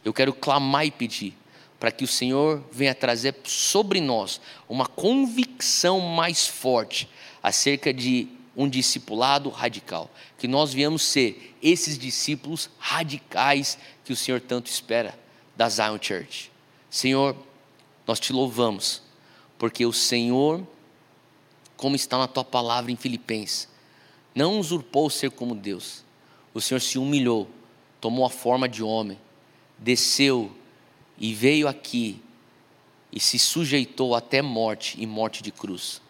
Eu 0.04 0.14
quero 0.14 0.34
clamar 0.34 0.86
e 0.86 0.92
pedir 0.92 1.36
para 1.80 1.92
que 1.92 2.04
o 2.04 2.08
Senhor 2.08 2.64
venha 2.72 2.94
trazer 2.94 3.36
sobre 3.44 4.00
nós 4.00 4.40
uma 4.70 4.86
convicção 4.86 6.00
mais 6.00 6.46
forte 6.46 7.10
acerca 7.42 7.92
de 7.92 8.28
um 8.56 8.70
discipulado 8.70 9.50
radical, 9.50 10.08
que 10.38 10.48
nós 10.48 10.72
viemos 10.72 11.02
ser 11.02 11.56
esses 11.60 11.98
discípulos 11.98 12.70
radicais 12.78 13.80
que 14.06 14.14
o 14.14 14.16
Senhor 14.16 14.40
tanto 14.42 14.70
espera 14.70 15.18
da 15.56 15.68
Zion 15.70 15.98
Church. 16.00 16.52
Senhor, 16.88 17.36
nós 18.06 18.20
te 18.20 18.32
louvamos, 18.32 19.02
porque 19.58 19.84
o 19.84 19.94
Senhor, 19.94 20.66
como 21.78 21.96
está 21.96 22.18
na 22.18 22.28
tua 22.28 22.44
palavra 22.44 22.92
em 22.92 22.96
Filipenses, 22.96 23.68
não 24.36 24.60
usurpou 24.60 25.10
ser 25.10 25.32
como 25.32 25.56
Deus. 25.56 26.04
O 26.54 26.62
Senhor 26.62 26.80
se 26.80 27.00
humilhou, 27.00 27.50
tomou 28.00 28.26
a 28.26 28.30
forma 28.30 28.70
de 28.70 28.84
homem 28.84 29.18
desceu 29.82 30.52
e 31.18 31.34
veio 31.34 31.68
aqui 31.68 32.22
e 33.12 33.20
se 33.20 33.38
sujeitou 33.38 34.16
até 34.16 34.42
morte 34.42 34.96
e 35.02 35.06
morte 35.06 35.42
de 35.42 35.52
cruz. 35.52 36.02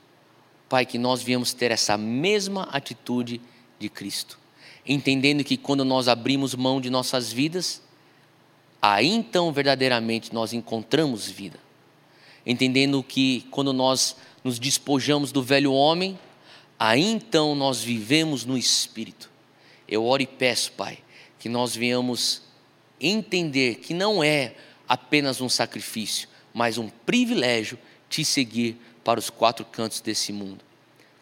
Pai, 0.69 0.85
que 0.85 0.97
nós 0.97 1.23
viemos 1.23 1.53
ter 1.53 1.71
essa 1.71 1.97
mesma 1.97 2.63
atitude 2.63 3.41
de 3.79 3.89
Cristo, 3.89 4.37
entendendo 4.85 5.43
que 5.43 5.57
quando 5.57 5.83
nós 5.83 6.07
abrimos 6.07 6.53
mão 6.53 6.79
de 6.79 6.89
nossas 6.89 7.31
vidas, 7.31 7.81
aí 8.81 9.07
então 9.07 9.51
verdadeiramente 9.51 10.33
nós 10.33 10.53
encontramos 10.53 11.27
vida. 11.27 11.59
Entendendo 12.45 13.03
que 13.03 13.45
quando 13.51 13.73
nós 13.73 14.15
nos 14.43 14.59
despojamos 14.59 15.31
do 15.31 15.43
velho 15.43 15.73
homem, 15.73 16.17
aí 16.79 17.01
então 17.01 17.55
nós 17.55 17.81
vivemos 17.81 18.45
no 18.45 18.57
Espírito. 18.57 19.29
Eu 19.87 20.05
oro 20.05 20.23
e 20.23 20.27
peço, 20.27 20.71
Pai, 20.71 20.99
que 21.37 21.49
nós 21.49 21.75
venhamos 21.75 22.41
entender 23.01 23.75
que 23.75 23.93
não 23.93 24.23
é 24.23 24.53
apenas 24.87 25.41
um 25.41 25.49
sacrifício, 25.49 26.27
mas 26.53 26.77
um 26.77 26.89
privilégio 26.89 27.77
te 28.09 28.23
seguir 28.23 28.77
para 29.03 29.19
os 29.19 29.29
quatro 29.29 29.65
cantos 29.65 30.01
desse 30.01 30.31
mundo. 30.31 30.63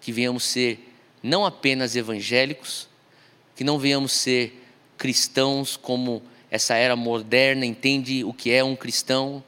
Que 0.01 0.11
venhamos 0.11 0.43
ser 0.43 0.93
não 1.21 1.45
apenas 1.45 1.95
evangélicos, 1.95 2.88
que 3.55 3.63
não 3.63 3.77
venhamos 3.77 4.11
ser 4.11 4.65
cristãos 4.97 5.77
como 5.77 6.21
essa 6.51 6.75
era 6.75 6.95
moderna 6.95 7.65
entende 7.65 8.23
o 8.23 8.34
que 8.34 8.51
é 8.51 8.63
um 8.63 8.75
cristão. 8.75 9.43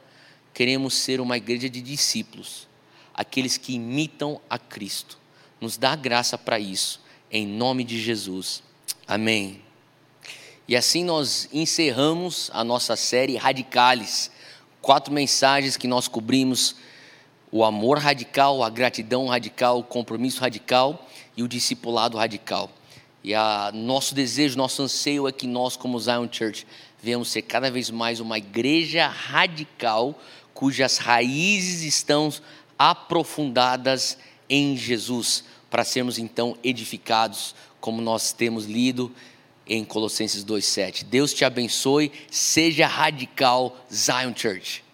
Queremos 0.54 0.94
ser 0.94 1.20
uma 1.20 1.36
igreja 1.36 1.68
de 1.68 1.80
discípulos, 1.80 2.68
aqueles 3.14 3.56
que 3.56 3.74
imitam 3.74 4.40
a 4.48 4.58
Cristo. 4.58 5.18
Nos 5.60 5.76
dá 5.76 5.96
graça 5.96 6.36
para 6.36 6.58
isso, 6.58 7.00
em 7.30 7.46
nome 7.46 7.84
de 7.84 8.00
Jesus. 8.00 8.62
Amém. 9.06 9.60
E 10.72 10.76
assim 10.76 11.04
nós 11.04 11.50
encerramos 11.52 12.50
a 12.54 12.64
nossa 12.64 12.96
série 12.96 13.36
Radicales. 13.36 14.30
Quatro 14.80 15.12
mensagens 15.12 15.76
que 15.76 15.86
nós 15.86 16.08
cobrimos: 16.08 16.76
o 17.50 17.62
amor 17.62 17.98
radical, 17.98 18.62
a 18.62 18.70
gratidão 18.70 19.26
radical, 19.26 19.80
o 19.80 19.84
compromisso 19.84 20.40
radical 20.40 21.06
e 21.36 21.42
o 21.42 21.46
discipulado 21.46 22.16
radical. 22.16 22.70
E 23.22 23.34
a 23.34 23.70
nosso 23.74 24.14
desejo, 24.14 24.56
nosso 24.56 24.80
anseio 24.80 25.28
é 25.28 25.32
que 25.32 25.46
nós, 25.46 25.76
como 25.76 26.00
Zion 26.00 26.26
Church, 26.32 26.66
venhamos 27.02 27.28
ser 27.28 27.42
cada 27.42 27.70
vez 27.70 27.90
mais 27.90 28.18
uma 28.18 28.38
igreja 28.38 29.06
radical, 29.08 30.18
cujas 30.54 30.96
raízes 30.96 31.82
estão 31.82 32.32
aprofundadas 32.78 34.16
em 34.48 34.74
Jesus, 34.74 35.44
para 35.68 35.84
sermos 35.84 36.18
então 36.18 36.56
edificados, 36.64 37.54
como 37.78 38.00
nós 38.00 38.32
temos 38.32 38.64
lido 38.64 39.12
em 39.74 39.84
Colossenses 39.84 40.44
2,7. 40.44 41.04
Deus 41.04 41.32
te 41.32 41.44
abençoe, 41.44 42.12
seja 42.30 42.86
radical, 42.86 43.76
Zion 43.92 44.34
Church. 44.36 44.84